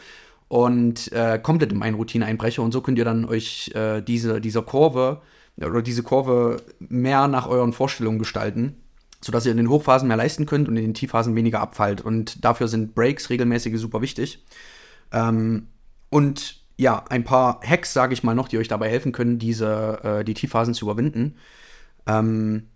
und 0.47 1.11
äh, 1.11 1.39
komplett 1.41 1.71
in 1.71 1.79
meine 1.79 1.97
Routine 1.97 2.25
einbreche. 2.25 2.61
Und 2.61 2.71
so 2.71 2.81
könnt 2.81 2.97
ihr 2.97 3.05
dann 3.05 3.25
euch 3.25 3.71
äh, 3.73 4.01
diese, 4.01 4.41
diese 4.41 4.61
Kurve 4.61 5.21
oder 5.57 5.81
diese 5.81 6.03
Kurve 6.03 6.61
mehr 6.79 7.27
nach 7.27 7.47
euren 7.47 7.73
Vorstellungen 7.73 8.19
gestalten 8.19 8.75
sodass 9.23 9.45
ihr 9.45 9.51
in 9.51 9.57
den 9.57 9.69
Hochphasen 9.69 10.07
mehr 10.07 10.17
leisten 10.17 10.45
könnt 10.45 10.67
und 10.67 10.75
in 10.75 10.83
den 10.83 10.93
Tiefphasen 10.93 11.35
weniger 11.35 11.61
abfallt. 11.61 12.01
Und 12.01 12.43
dafür 12.43 12.67
sind 12.67 12.95
Breaks 12.95 13.29
regelmäßige 13.29 13.79
super 13.79 14.01
wichtig. 14.01 14.43
Ähm, 15.11 15.67
und 16.09 16.59
ja, 16.77 17.05
ein 17.09 17.23
paar 17.23 17.61
Hacks, 17.63 17.93
sage 17.93 18.13
ich 18.13 18.23
mal 18.23 18.33
noch, 18.33 18.47
die 18.47 18.57
euch 18.57 18.67
dabei 18.67 18.89
helfen 18.89 19.11
können, 19.11 19.37
diese, 19.37 19.99
äh, 20.03 20.23
die 20.23 20.33
Tiefphasen 20.33 20.73
zu 20.73 20.85
überwinden, 20.85 21.35
ähm, 22.19 22.67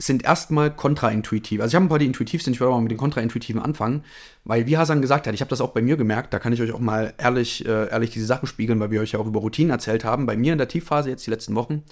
sind 0.00 0.24
erstmal 0.24 0.70
kontraintuitiv. 0.74 1.60
Also 1.60 1.72
ich 1.72 1.74
habe 1.74 1.86
ein 1.86 1.88
paar, 1.88 1.98
die 1.98 2.06
intuitiv 2.06 2.42
sind, 2.42 2.52
ich 2.52 2.60
würde 2.60 2.68
aber 2.68 2.76
mal 2.76 2.82
mit 2.82 2.92
den 2.92 2.98
kontraintuitiven 2.98 3.60
anfangen, 3.60 4.04
weil 4.44 4.66
wie 4.66 4.78
Hasan 4.78 5.02
gesagt 5.02 5.26
hat, 5.26 5.34
ich 5.34 5.40
habe 5.40 5.50
das 5.50 5.60
auch 5.60 5.70
bei 5.70 5.82
mir 5.82 5.96
gemerkt, 5.96 6.32
da 6.32 6.38
kann 6.38 6.52
ich 6.52 6.62
euch 6.62 6.70
auch 6.70 6.78
mal 6.78 7.14
ehrlich, 7.18 7.66
äh, 7.66 7.88
ehrlich 7.90 8.10
diese 8.10 8.26
Sachen 8.26 8.46
spiegeln, 8.46 8.78
weil 8.78 8.92
wir 8.92 9.00
euch 9.00 9.12
ja 9.12 9.18
auch 9.18 9.26
über 9.26 9.40
Routinen 9.40 9.70
erzählt 9.70 10.04
haben. 10.04 10.26
Bei 10.26 10.36
mir 10.36 10.52
in 10.52 10.58
der 10.58 10.68
Tiefphase 10.68 11.10
jetzt 11.10 11.26
die 11.26 11.30
letzten 11.30 11.56
Wochen 11.56 11.82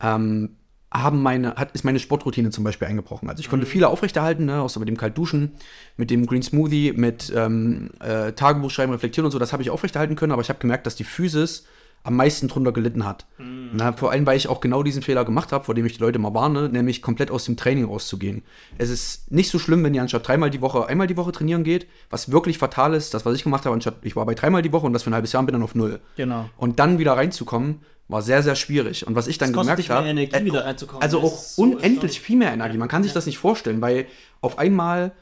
ähm, 0.00 0.56
haben 0.92 1.22
meine, 1.22 1.54
hat, 1.54 1.70
ist 1.72 1.84
meine 1.84 2.00
Sportroutine 2.00 2.50
zum 2.50 2.64
Beispiel 2.64 2.88
eingebrochen. 2.88 3.28
Also 3.28 3.40
ich 3.40 3.48
konnte 3.48 3.66
viele 3.66 3.88
aufrechterhalten, 3.88 4.46
ne, 4.46 4.60
außer 4.60 4.80
mit 4.80 4.88
dem 4.88 4.96
Kaltduschen, 4.96 5.52
mit 5.96 6.10
dem 6.10 6.26
Green 6.26 6.42
Smoothie, 6.42 6.94
mit 6.96 7.32
ähm, 7.34 7.90
äh, 8.00 8.32
Tagebuch 8.32 8.72
schreiben, 8.72 8.90
reflektieren 8.90 9.24
und 9.26 9.30
so, 9.30 9.38
das 9.38 9.52
habe 9.52 9.62
ich 9.62 9.70
aufrechterhalten 9.70 10.16
können, 10.16 10.32
aber 10.32 10.42
ich 10.42 10.48
habe 10.48 10.58
gemerkt, 10.58 10.86
dass 10.86 10.96
die 10.96 11.04
Physis 11.04 11.66
am 12.02 12.14
meisten 12.14 12.46
drunter 12.46 12.70
gelitten 12.72 13.04
hat. 13.04 13.26
Na, 13.38 13.92
vor 13.92 14.12
allem, 14.12 14.26
weil 14.26 14.36
ich 14.36 14.48
auch 14.48 14.60
genau 14.60 14.84
diesen 14.84 15.02
Fehler 15.02 15.24
gemacht 15.24 15.50
habe, 15.50 15.64
vor 15.64 15.74
dem 15.74 15.84
ich 15.86 15.94
die 15.94 16.00
Leute 16.00 16.18
mal 16.20 16.34
warne, 16.34 16.68
nämlich 16.68 17.02
komplett 17.02 17.30
aus 17.32 17.44
dem 17.44 17.56
Training 17.56 17.84
rauszugehen. 17.84 18.42
Es 18.78 18.90
ist 18.90 19.32
nicht 19.32 19.50
so 19.50 19.58
schlimm, 19.58 19.82
wenn 19.82 19.92
ihr 19.92 20.02
anstatt 20.02 20.26
dreimal 20.26 20.50
die 20.50 20.60
Woche 20.60 20.86
einmal 20.86 21.08
die 21.08 21.16
Woche 21.16 21.32
trainieren 21.32 21.64
geht. 21.64 21.88
Was 22.08 22.30
wirklich 22.30 22.58
fatal 22.58 22.94
ist, 22.94 23.12
das, 23.12 23.26
was 23.26 23.34
ich 23.34 23.42
gemacht 23.42 23.64
habe, 23.64 23.74
anstatt 23.74 23.96
ich 24.02 24.14
war 24.14 24.24
bei 24.24 24.34
dreimal 24.34 24.62
die 24.62 24.72
Woche 24.72 24.86
und 24.86 24.92
das 24.92 25.02
für 25.02 25.10
ein 25.10 25.14
halbes 25.14 25.32
Jahr 25.32 25.40
und 25.40 25.46
bin 25.46 25.54
dann 25.54 25.62
auf 25.64 25.74
null. 25.74 25.98
Genau. 26.16 26.48
Und 26.56 26.78
dann 26.78 26.98
wieder 26.98 27.14
reinzukommen, 27.14 27.80
war 28.08 28.22
sehr, 28.22 28.42
sehr 28.42 28.54
schwierig. 28.54 29.06
Und 29.06 29.16
was 29.16 29.26
ich 29.26 29.38
dann 29.38 29.52
gemerkt 29.52 29.90
habe. 29.90 30.06
Energie, 30.06 30.36
äh, 30.36 30.44
wieder 30.44 30.64
reinzukommen. 30.64 31.02
Also 31.02 31.20
auch 31.20 31.36
so 31.36 31.62
unendlich 31.62 32.20
viel 32.20 32.36
mehr 32.36 32.52
Energie. 32.52 32.78
Man 32.78 32.88
kann 32.88 33.02
sich 33.02 33.12
das 33.12 33.26
nicht 33.26 33.38
vorstellen, 33.38 33.80
weil 33.80 34.06
auf 34.40 34.58
einmal 34.58 35.12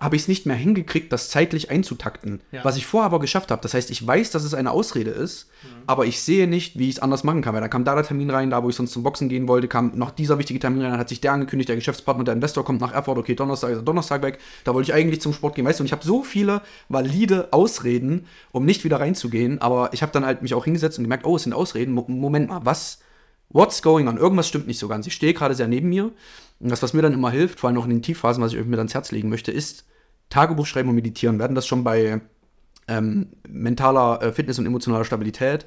habe 0.00 0.14
ich 0.14 0.22
es 0.22 0.28
nicht 0.28 0.46
mehr 0.46 0.56
hingekriegt, 0.56 1.12
das 1.12 1.28
zeitlich 1.28 1.70
einzutakten. 1.70 2.40
Ja. 2.52 2.64
Was 2.64 2.76
ich 2.76 2.86
vorher 2.86 3.06
aber 3.06 3.18
geschafft 3.18 3.50
habe. 3.50 3.60
Das 3.62 3.74
heißt, 3.74 3.90
ich 3.90 4.06
weiß, 4.06 4.30
dass 4.30 4.44
es 4.44 4.54
eine 4.54 4.70
Ausrede 4.70 5.10
ist, 5.10 5.50
aber 5.88 6.06
ich 6.06 6.20
sehe 6.20 6.46
nicht, 6.46 6.78
wie 6.78 6.88
ich 6.88 6.96
es 6.96 7.00
anders 7.00 7.24
machen 7.24 7.42
kann. 7.42 7.52
Weil 7.54 7.60
da 7.60 7.68
kam 7.68 7.84
da 7.84 7.96
der 7.96 8.04
Termin 8.04 8.30
rein, 8.30 8.50
da 8.50 8.62
wo 8.62 8.68
ich 8.68 8.76
sonst 8.76 8.92
zum 8.92 9.02
Boxen 9.02 9.28
gehen 9.28 9.48
wollte, 9.48 9.66
kam 9.66 9.92
noch 9.96 10.12
dieser 10.12 10.38
wichtige 10.38 10.60
Termin 10.60 10.82
rein, 10.82 10.92
dann 10.92 11.00
hat 11.00 11.08
sich 11.08 11.20
der 11.20 11.32
angekündigt, 11.32 11.68
der 11.68 11.76
Geschäftspartner, 11.76 12.22
der 12.22 12.34
Investor 12.34 12.64
kommt 12.64 12.80
nach 12.80 12.92
Erfurt, 12.92 13.18
okay, 13.18 13.34
Donnerstag 13.34 13.72
ist 13.72 13.84
Donnerstag 13.84 14.22
weg, 14.22 14.38
da 14.62 14.72
wollte 14.72 14.90
ich 14.90 14.94
eigentlich 14.94 15.20
zum 15.20 15.32
Sport 15.32 15.56
gehen, 15.56 15.64
weißt 15.64 15.80
du, 15.80 15.82
und 15.82 15.86
ich 15.86 15.92
habe 15.92 16.04
so 16.04 16.22
viele 16.22 16.62
valide 16.88 17.48
Ausreden, 17.52 18.26
um 18.52 18.64
nicht 18.64 18.84
wieder 18.84 19.00
reinzugehen, 19.00 19.60
aber 19.60 19.92
ich 19.92 20.02
habe 20.02 20.12
dann 20.12 20.24
halt 20.24 20.42
mich 20.42 20.54
auch 20.54 20.64
hingesetzt 20.64 20.98
und 20.98 21.04
gemerkt, 21.04 21.26
oh, 21.26 21.34
es 21.34 21.42
sind 21.42 21.52
Ausreden, 21.52 21.92
Mo 21.92 22.04
Moment 22.06 22.48
mal, 22.48 22.60
was, 22.64 23.00
what's 23.48 23.82
going 23.82 24.06
on? 24.06 24.16
Irgendwas 24.16 24.46
stimmt 24.46 24.68
nicht 24.68 24.78
so 24.78 24.86
ganz. 24.86 25.06
Ich 25.06 25.14
stehe 25.14 25.34
gerade 25.34 25.54
sehr 25.54 25.68
neben 25.68 25.88
mir 25.88 26.12
und 26.60 26.70
das, 26.70 26.82
was 26.82 26.92
mir 26.92 27.02
dann 27.02 27.12
immer 27.12 27.30
hilft, 27.30 27.60
vor 27.60 27.68
allem 27.68 27.78
auch 27.78 27.84
in 27.84 27.90
den 27.90 28.02
Tiefphasen, 28.02 28.42
was 28.42 28.52
ich 28.52 28.58
euch 28.58 28.66
mit 28.66 28.78
ans 28.78 28.94
Herz 28.94 29.12
legen 29.12 29.28
möchte, 29.28 29.52
ist 29.52 29.84
Tagebuch 30.28 30.66
schreiben 30.66 30.88
und 30.88 30.96
meditieren. 30.96 31.38
Wir 31.38 31.44
hatten 31.44 31.54
das 31.54 31.66
schon 31.66 31.84
bei 31.84 32.20
ähm, 32.88 33.28
mentaler 33.46 34.22
äh, 34.22 34.32
Fitness 34.32 34.58
und 34.58 34.66
emotionaler 34.66 35.04
Stabilität, 35.04 35.66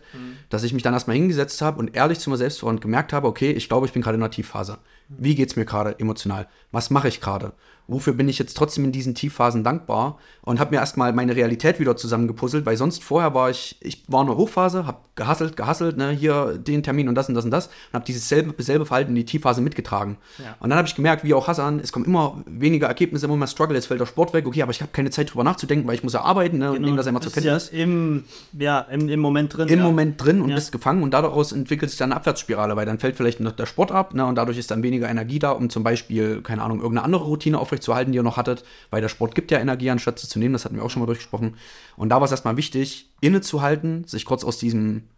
dass 0.49 0.63
ich 0.63 0.73
mich 0.73 0.84
dann 0.84 0.93
erstmal 0.93 1.15
hingesetzt 1.15 1.62
habe 1.62 1.80
und 1.80 1.95
ehrlich 1.95 2.19
zu 2.19 2.30
mir 2.30 2.38
selbst 2.38 2.63
war 2.63 2.69
und 2.69 2.82
gemerkt 2.82 3.13
habe, 3.13 3.27
okay, 3.27 3.51
ich 3.51 3.69
glaube, 3.69 3.86
ich 3.86 3.93
bin 3.93 4.01
gerade 4.01 4.15
in 4.15 4.23
einer 4.23 4.32
Tiefphase. 4.32 4.80
Wie 5.08 5.36
geht's 5.36 5.56
mir 5.56 5.65
gerade 5.65 5.99
emotional? 5.99 6.47
Was 6.71 6.89
mache 6.89 7.08
ich 7.08 7.21
gerade? 7.21 7.54
Wofür 7.91 8.13
bin 8.13 8.30
ich 8.30 8.39
jetzt 8.39 8.56
trotzdem 8.56 8.86
in 8.86 8.91
diesen 8.91 9.15
Tiefphasen 9.15 9.63
dankbar? 9.63 10.17
Und 10.43 10.60
habe 10.60 10.71
mir 10.71 10.77
erstmal 10.77 11.13
meine 11.13 11.36
Realität 11.36 11.80
wieder 11.80 11.95
zusammengepuzzelt, 11.95 12.65
weil 12.65 12.77
sonst 12.77 13.04
vorher 13.04 13.34
war 13.34 13.49
ich, 13.49 13.77
ich 13.82 14.04
war 14.08 14.21
in 14.23 14.30
einer 14.30 14.38
Hochphase, 14.38 14.88
habe 14.88 14.97
gehasselt, 15.15 15.56
gehasselt, 15.56 15.97
ne, 15.97 16.10
hier 16.10 16.58
den 16.58 16.82
Termin 16.82 17.08
und 17.10 17.15
das 17.15 17.30
und 17.30 17.36
das 17.36 17.45
und 17.45 17.51
das 17.51 17.67
und 17.67 17.93
habe 17.93 18.06
dieses 18.06 18.27
selbe, 18.27 18.62
selbe 18.63 18.86
Verhalten 18.86 19.12
in 19.12 19.15
die 19.15 19.25
Tiefphase 19.25 19.62
mitgetragen. 19.62 20.17
Ja. 20.39 20.56
Und 20.60 20.69
dann 20.69 20.77
habe 20.77 20.88
ich 20.88 20.95
gemerkt, 20.95 21.23
wie 21.23 21.34
auch 21.34 21.47
Hassan, 21.47 21.80
es 21.80 21.91
kommen 21.91 22.06
immer 22.06 22.41
weniger 22.47 22.88
Ergebnisse, 22.88 23.25
immer 23.27 23.36
mehr 23.36 23.47
Struggle, 23.47 23.75
jetzt 23.75 23.86
fällt 23.86 23.99
der 23.99 24.06
Sport 24.08 24.34
weg, 24.34 24.47
okay, 24.47 24.63
aber 24.63 24.71
ich 24.71 24.82
habe 24.82 24.91
keine 24.93 25.12
Zeit 25.12 25.32
drüber 25.32 25.43
nachzudenken, 25.43 25.88
weil 25.88 25.95
ich 25.95 26.04
muss 26.04 26.13
ja 26.13 26.21
arbeiten 26.21 26.58
ne, 26.58 26.71
und 26.71 26.82
nehme 26.82 26.97
das 26.97 27.06
einmal 27.08 27.21
zur 27.21 27.32
Kenntnis. 27.32 27.69
Ja 27.71 27.84
im, 27.84 28.23
ja, 28.58 28.80
im, 28.80 29.10
im 29.10 29.19
Moment 29.19 29.56
drin. 29.56 29.67
Im 29.67 29.80
ja. 29.80 29.86
Moment 29.86 30.23
drin 30.23 30.41
und 30.41 30.49
Ja. 30.49 30.56
bist 30.56 30.71
gefangen 30.71 31.04
und 31.04 31.13
daraus 31.13 31.51
entwickelt 31.51 31.91
sich 31.91 31.99
dann 31.99 32.12
eine 32.12 32.15
Abwärtsspirale, 32.15 32.75
weil 32.75 32.86
dann 32.86 32.99
fällt 32.99 33.15
vielleicht 33.15 33.41
noch 33.41 33.51
der 33.51 33.65
Sport 33.65 33.91
ab 33.91 34.13
ne, 34.13 34.25
und 34.25 34.36
dadurch 34.36 34.58
ist 34.58 34.71
dann 34.71 34.82
weniger 34.82 35.10
Energie 35.10 35.39
da, 35.39 35.51
um 35.51 35.69
zum 35.69 35.84
Beispiel, 35.84 36.41
keine 36.41 36.63
Ahnung, 36.63 36.80
irgendeine 36.80 37.06
andere 37.06 37.25
Routine 37.25 37.60
aufrechtzuerhalten, 37.82 38.12
die 38.12 38.17
ihr 38.17 38.24
noch 38.24 38.38
hattet, 38.38 38.63
weil 38.89 39.02
der 39.02 39.10
Sport 39.10 39.36
gibt 39.36 39.52
ja 39.52 39.60
Energie, 39.60 39.89
anstatt 39.89 40.20
sie 40.20 40.28
zu 40.28 40.39
nehmen, 40.39 40.54
das 40.54 40.65
hatten 40.65 40.76
wir 40.76 40.84
auch 40.84 40.89
schon 40.89 41.02
mal 41.02 41.08
durchgesprochen. 41.08 41.56
Und 41.98 42.10
da 42.10 42.15
war 42.15 42.24
es 42.24 42.32
erstmal 42.32 42.58
wichtig, 42.58 43.10
innezuhalten, 43.22 44.06
sich 44.06 44.26
kurz 44.26 44.44
aus 44.44 44.58
diesem 44.58 45.10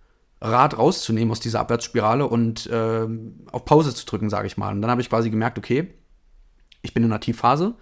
Rad 0.42 0.78
rauszunehmen, 0.78 1.32
aus 1.32 1.40
dieser 1.40 1.60
Abwärtsspirale 1.60 2.28
und 2.28 2.70
ähm, 2.72 3.46
auf 3.52 3.66
Pause 3.66 3.94
zu 3.94 4.06
drücken, 4.06 4.30
sage 4.30 4.48
ich 4.48 4.58
mal. 4.58 4.74
Und 4.74 4.82
dann 4.82 4.92
habe 4.92 5.02
ich 5.02 5.10
quasi 5.10 5.30
gemerkt, 5.30 5.58
okay, 5.58 5.94
ich 6.82 6.94
bin 6.94 7.04
in 7.04 7.12
einer 7.12 7.22
Tiefphase. 7.22 7.76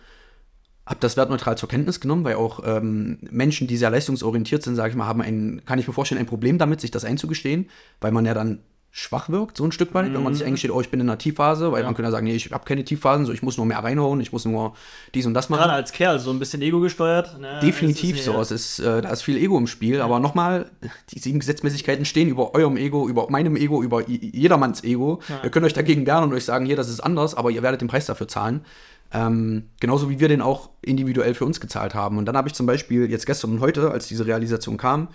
habe 0.85 0.99
das 0.99 1.17
wertneutral 1.17 1.57
zur 1.57 1.69
Kenntnis 1.69 1.99
genommen, 1.99 2.23
weil 2.23 2.35
auch 2.35 2.61
ähm, 2.65 3.17
Menschen, 3.31 3.67
die 3.67 3.77
sehr 3.77 3.89
leistungsorientiert 3.89 4.61
sind, 4.61 4.75
sage 4.75 4.91
ich 4.91 4.95
mal, 4.95 5.07
haben 5.07 5.21
ein, 5.21 5.61
kann 5.65 5.79
ich 5.79 5.87
mir 5.87 5.93
vorstellen, 5.93 6.19
ein 6.19 6.27
Problem 6.27 6.57
damit, 6.57 6.81
sich 6.81 6.91
das 6.91 7.05
einzugestehen, 7.05 7.69
weil 7.99 8.11
man 8.11 8.25
ja 8.25 8.33
dann 8.33 8.59
schwach 8.93 9.29
wirkt, 9.29 9.55
so 9.55 9.63
ein 9.63 9.71
Stück 9.71 9.93
weit, 9.93 10.13
wenn 10.13 10.21
man 10.21 10.33
sich 10.33 10.43
eingesteht, 10.45 10.69
oh, 10.69 10.81
ich 10.81 10.89
bin 10.89 10.99
in 10.99 11.09
einer 11.09 11.17
Tiefphase, 11.17 11.71
weil 11.71 11.79
Ja. 11.79 11.85
man 11.85 11.95
könnte 11.95 12.07
ja 12.07 12.11
sagen, 12.11 12.25
nee, 12.25 12.35
ich 12.35 12.51
habe 12.51 12.65
keine 12.65 12.83
Tiefphasen, 12.83 13.25
so 13.25 13.31
ich 13.31 13.41
muss 13.41 13.55
nur 13.55 13.65
mehr 13.65 13.79
reinhauen, 13.79 14.19
ich 14.19 14.33
muss 14.33 14.43
nur 14.43 14.73
dies 15.13 15.25
und 15.25 15.33
das 15.33 15.47
machen. 15.49 15.61
Gerade 15.61 15.73
als 15.73 15.93
Kerl, 15.93 16.19
so 16.19 16.29
ein 16.31 16.39
bisschen 16.39 16.61
ego 16.61 16.81
gesteuert. 16.81 17.39
Ne? 17.39 17.59
Definitiv 17.61 18.17
Es 18.17 18.25
so. 18.25 18.33
ja- 18.33 18.41
Es 18.41 18.51
ist, 18.51 18.79
äh, 18.79 19.01
da 19.01 19.09
ist 19.09 19.21
viel 19.21 19.37
Ego 19.37 19.57
im 19.57 19.67
Spiel. 19.67 20.01
Aber 20.01 20.19
nochmal, 20.19 20.69
die 21.11 21.19
sieben 21.19 21.39
Gesetzmäßigkeiten 21.39 22.03
stehen 22.03 22.27
über 22.27 22.53
eurem 22.53 22.75
Ego, 22.75 23.07
über 23.07 23.29
meinem 23.29 23.55
Ego, 23.55 23.81
über 23.81 24.07
jedermanns 24.09 24.83
Ego. 24.83 25.21
Ja. 25.29 25.39
Ihr 25.43 25.49
könnt 25.51 25.65
euch 25.65 25.73
dagegen 25.73 26.05
wehren 26.05 26.25
und 26.25 26.33
euch 26.33 26.43
sagen, 26.43 26.65
hier, 26.65 26.75
das 26.75 26.89
ist 26.89 26.99
anders, 26.99 27.33
aber 27.33 27.49
ihr 27.51 27.63
werdet 27.63 27.79
den 27.79 27.87
Preis 27.87 28.05
dafür 28.07 28.27
zahlen. 28.27 28.65
Ähm, 29.13 29.69
genauso 29.79 30.09
wie 30.09 30.19
wir 30.19 30.27
den 30.27 30.41
auch 30.41 30.69
individuell 30.81 31.33
für 31.33 31.45
uns 31.45 31.59
gezahlt 31.59 31.93
haben. 31.95 32.17
Und 32.17 32.25
dann 32.25 32.35
habe 32.37 32.47
ich 32.49 32.53
zum 32.53 32.65
Beispiel 32.65 33.09
jetzt 33.09 33.25
gestern 33.25 33.51
und 33.51 33.59
heute, 33.61 33.91
als 33.91 34.07
diese 34.07 34.25
Realisation 34.25 34.77
kam, 34.77 35.09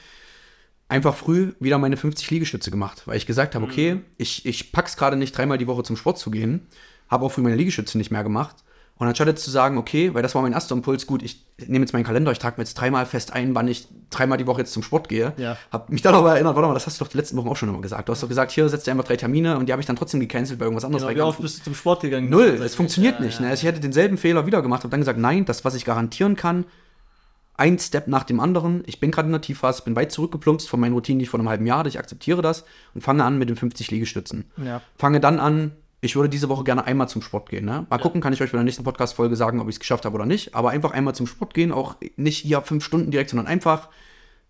einfach 0.89 1.15
früh 1.15 1.53
wieder 1.61 1.79
meine 1.79 1.97
50 1.97 2.31
Liegestütze 2.31 2.71
gemacht, 2.71 3.03
weil 3.07 3.17
ich 3.17 3.27
gesagt 3.27 3.55
habe, 3.55 3.65
okay, 3.65 4.01
ich, 4.19 4.47
ich 4.47 4.73
pack's 4.73 4.97
gerade 4.97 5.17
nicht, 5.17 5.37
dreimal 5.37 5.59
die 5.59 5.67
Woche 5.67 5.83
zum 5.83 5.97
Sport 5.97 6.19
zu 6.19 6.31
gehen, 6.31 6.67
habe 7.09 7.25
auch 7.25 7.31
früh 7.33 7.43
meine 7.43 7.57
Liegestütze 7.57 7.99
nicht 7.99 8.11
mehr 8.11 8.23
gemacht. 8.23 8.57
Und 8.99 9.07
anstatt 9.07 9.27
jetzt 9.29 9.45
zu 9.45 9.51
sagen, 9.51 9.77
okay, 9.77 10.15
weil 10.15 10.23
das 10.23 10.35
war 10.35 10.41
mein 10.41 10.55
erster 10.55 10.75
Impuls, 10.75 11.07
gut, 11.07 11.23
ich 11.23 11.45
nehme 11.59 11.85
jetzt 11.85 11.93
meinen 11.93 12.05
Kalender, 12.05 12.33
ich 12.33 12.39
trage 12.39 12.57
mir 12.57 12.63
jetzt 12.63 12.75
dreimal 12.75 13.05
fest 13.05 13.31
ein, 13.31 13.55
wann 13.55 13.69
ich 13.69 13.87
dreimal 14.09 14.39
die 14.39 14.47
Woche 14.47 14.63
jetzt 14.63 14.73
zum 14.73 14.83
Sport 14.83 15.11
gehe. 15.11 15.35
Ja. 15.37 15.59
Hab 15.71 15.91
mich 15.91 16.01
dann 16.01 16.15
aber 16.15 16.33
erinnert, 16.33 16.55
warte 16.57 16.67
mal, 16.69 16.73
das 16.73 16.87
hast 16.87 16.99
du 16.99 17.05
doch 17.05 17.11
die 17.11 17.19
letzten 17.19 17.37
Wochen 17.37 17.49
auch 17.49 17.57
schon 17.57 17.69
immer 17.69 17.83
gesagt. 17.83 18.09
Du 18.09 18.13
hast 18.13 18.23
doch 18.23 18.29
gesagt, 18.29 18.53
hier 18.53 18.67
setzt 18.71 18.87
dir 18.87 18.93
einfach 18.93 19.05
drei 19.05 19.17
Termine 19.17 19.59
und 19.59 19.67
die 19.67 19.73
habe 19.73 19.81
ich 19.83 19.87
dann 19.87 19.97
trotzdem 19.97 20.21
gecancelt, 20.21 20.59
weil 20.61 20.67
irgendwas 20.67 20.87
anderes 20.87 21.03
Genau, 21.07 21.15
wie 21.15 21.21
oft 21.21 21.43
bist 21.43 21.59
du 21.59 21.65
zum 21.65 21.75
Sport 21.75 22.03
gegangen? 22.03 22.31
Null, 22.31 22.59
es 22.65 22.75
funktioniert 22.75 23.17
Ja, 23.19 23.27
nicht. 23.27 23.35
ja. 23.35 23.43
Ne? 23.45 23.51
Also 23.51 23.61
ich 23.61 23.69
hätte 23.69 23.81
denselben 23.81 24.17
Fehler 24.17 24.47
wieder 24.47 24.63
gemacht, 24.63 24.83
habe 24.83 24.91
dann 24.91 25.01
gesagt, 25.01 25.19
nein, 25.19 25.45
das, 25.45 25.63
was 25.67 25.75
ich 25.75 25.85
garantieren 25.85 26.35
kann, 26.35 26.65
ein 27.57 27.79
Step 27.79 28.09
nach 28.09 28.25
dem 28.25 28.41
anderen. 28.41 28.83
Ich 28.87 29.01
bin 29.01 29.11
gerade 29.11 29.27
in 29.27 29.33
der 29.33 29.41
Tiefphase, 29.41 29.83
bin 29.83 29.97
weit 29.97 30.13
zurückgeplumpst 30.13 30.69
von 30.69 30.81
meinen 30.81 30.93
Routinen, 30.93 31.19
die 31.19 31.25
ich 31.25 31.31
vor 31.31 31.41
einem 31.41 31.49
halben 31.49 31.67
Jahr 31.67 31.79
hatte. 31.79 31.89
Ich 31.89 31.99
akzeptiere 31.99 32.43
das 32.43 32.65
und 32.95 33.01
fange 33.01 33.25
an 33.25 33.39
mit 33.39 33.49
den 33.49 33.57
50 33.57 33.91
Liegestützen. 33.91 34.45
Ja. 34.63 34.83
Fange 34.97 35.21
dann 35.21 35.39
an, 35.39 35.73
ich 36.01 36.17
würde 36.17 36.29
diese 36.29 36.49
Woche 36.49 36.65
gerne 36.65 36.85
einmal 36.85 37.09
zum 37.09 37.23
Sport 37.23 37.49
gehen. 37.49 37.65
Ne? 37.65 37.87
Mal 37.89 37.99
gucken, 37.99 38.21
kann 38.21 38.33
ich 38.33 38.43
euch 38.43 38.53
bei 38.53 38.59
der 38.59 38.65
nächsten 38.65 38.85
Podcast-Folge 38.85 39.37
sagen, 39.37 39.61
ob 39.61 39.69
ich 39.69 39.77
es 39.77 39.81
geschafft 39.81 40.05
habe 40.05 40.15
oder 40.15 40.27
nicht. 40.27 40.55
Aber 40.55 40.71
einfach 40.71 40.93
einmal 40.93 41.15
zum 41.15 41.27
Sport 41.27 41.55
gehen, 41.55 41.73
auch 41.73 41.97
nicht 42.17 42.39
hier 42.39 42.61
fünf 42.63 42.85
Stunden 42.85 43.11
direkt, 43.11 43.31
sondern 43.31 43.47
einfach 43.47 43.89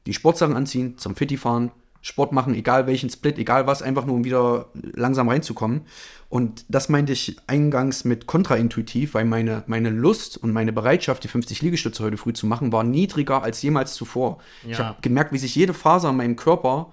die 0.06 0.12
Sportsachen 0.12 0.56
anziehen, 0.56 0.98
zum 0.98 1.16
Fitti 1.16 1.36
fahren, 1.36 1.70
Sport 2.02 2.32
machen, 2.32 2.54
egal 2.54 2.86
welchen 2.86 3.10
Split, 3.10 3.38
egal 3.38 3.66
was, 3.66 3.82
einfach 3.82 4.04
nur 4.06 4.14
um 4.16 4.24
wieder 4.24 4.66
langsam 4.74 5.28
reinzukommen. 5.28 5.82
Und 6.28 6.64
das 6.68 6.88
meinte 6.88 7.12
ich 7.12 7.36
eingangs 7.46 8.04
mit 8.04 8.26
kontraintuitiv, 8.26 9.14
weil 9.14 9.24
meine, 9.24 9.64
meine 9.66 9.90
Lust 9.90 10.36
und 10.36 10.52
meine 10.52 10.72
Bereitschaft, 10.72 11.24
die 11.24 11.28
50 11.28 11.62
Liegestütze 11.62 12.02
heute 12.04 12.16
früh 12.16 12.32
zu 12.32 12.46
machen, 12.46 12.72
war 12.72 12.84
niedriger 12.84 13.42
als 13.42 13.62
jemals 13.62 13.94
zuvor. 13.94 14.38
Ich 14.64 14.78
Ja. 14.78 14.84
habe 14.86 15.02
gemerkt, 15.02 15.32
wie 15.32 15.38
sich 15.38 15.54
jede 15.54 15.74
Faser 15.74 16.10
in 16.10 16.16
meinem 16.16 16.36
Körper 16.36 16.92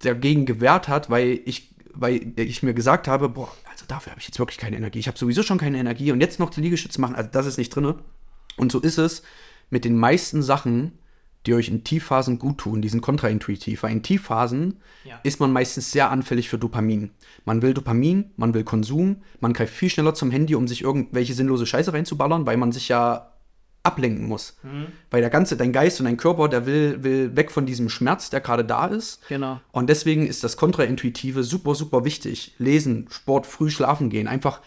dagegen 0.00 0.46
gewehrt 0.46 0.88
hat, 0.88 1.10
weil 1.10 1.40
ich, 1.44 1.74
weil 1.94 2.32
ich 2.36 2.62
mir 2.62 2.74
gesagt 2.74 3.06
habe, 3.08 3.28
boah, 3.28 3.48
also 3.70 3.84
dafür 3.86 4.10
habe 4.12 4.20
ich 4.20 4.26
jetzt 4.26 4.38
wirklich 4.38 4.58
keine 4.58 4.76
Energie. 4.76 4.98
Ich 4.98 5.08
habe 5.08 5.18
sowieso 5.18 5.42
schon 5.42 5.58
keine 5.58 5.78
Energie 5.78 6.10
und 6.12 6.20
jetzt 6.20 6.38
noch 6.40 6.50
die 6.50 6.60
Liegestütze 6.60 7.00
machen, 7.00 7.14
also 7.14 7.28
das 7.30 7.46
ist 7.46 7.58
nicht 7.58 7.70
drinne. 7.74 7.96
Und 8.56 8.72
so 8.72 8.80
ist 8.80 8.98
es 8.98 9.22
mit 9.70 9.84
den 9.84 9.96
meisten 9.96 10.42
Sachen, 10.42 10.98
die 11.46 11.54
euch 11.54 11.68
in 11.68 11.84
Tiefphasen 11.84 12.38
gut 12.38 12.58
tun. 12.58 12.82
Die 12.82 12.88
sind 12.88 13.00
kontraintuitiv, 13.00 13.82
weil 13.82 13.92
in 13.92 14.02
Tiefphasen 14.02 14.80
Ja. 15.04 15.18
ist 15.24 15.40
man 15.40 15.52
meistens 15.52 15.90
sehr 15.90 16.10
anfällig 16.10 16.48
für 16.48 16.58
Dopamin. 16.58 17.10
Man 17.44 17.62
will 17.62 17.74
Dopamin, 17.74 18.30
man 18.36 18.54
will 18.54 18.64
Konsum, 18.64 19.16
man 19.40 19.52
greift 19.52 19.74
viel 19.74 19.90
schneller 19.90 20.14
zum 20.14 20.30
Handy, 20.30 20.54
um 20.54 20.68
sich 20.68 20.82
irgendwelche 20.82 21.34
sinnlose 21.34 21.66
Scheiße 21.66 21.92
reinzuballern, 21.92 22.46
weil 22.46 22.56
man 22.56 22.70
sich 22.72 22.88
ja 22.88 23.28
ablenken 23.84 24.28
muss. 24.28 24.56
Weil 25.10 25.22
der 25.22 25.30
ganze, 25.30 25.56
dein 25.56 25.72
Geist 25.72 25.98
und 25.98 26.04
dein 26.04 26.16
Körper, 26.16 26.48
der 26.48 26.66
will, 26.66 27.02
will 27.02 27.34
weg 27.34 27.50
von 27.50 27.66
diesem 27.66 27.88
Schmerz, 27.88 28.30
der 28.30 28.40
gerade 28.40 28.64
da 28.64 28.86
ist. 28.86 29.26
Genau. 29.28 29.60
Und 29.72 29.90
deswegen 29.90 30.24
ist 30.24 30.44
das 30.44 30.56
Kontraintuitive 30.56 31.42
super, 31.42 31.74
super 31.74 32.04
wichtig. 32.04 32.54
Lesen, 32.58 33.08
Sport, 33.10 33.44
früh 33.44 33.70
schlafen 33.70 34.08
gehen, 34.08 34.28
einfach 34.28 34.60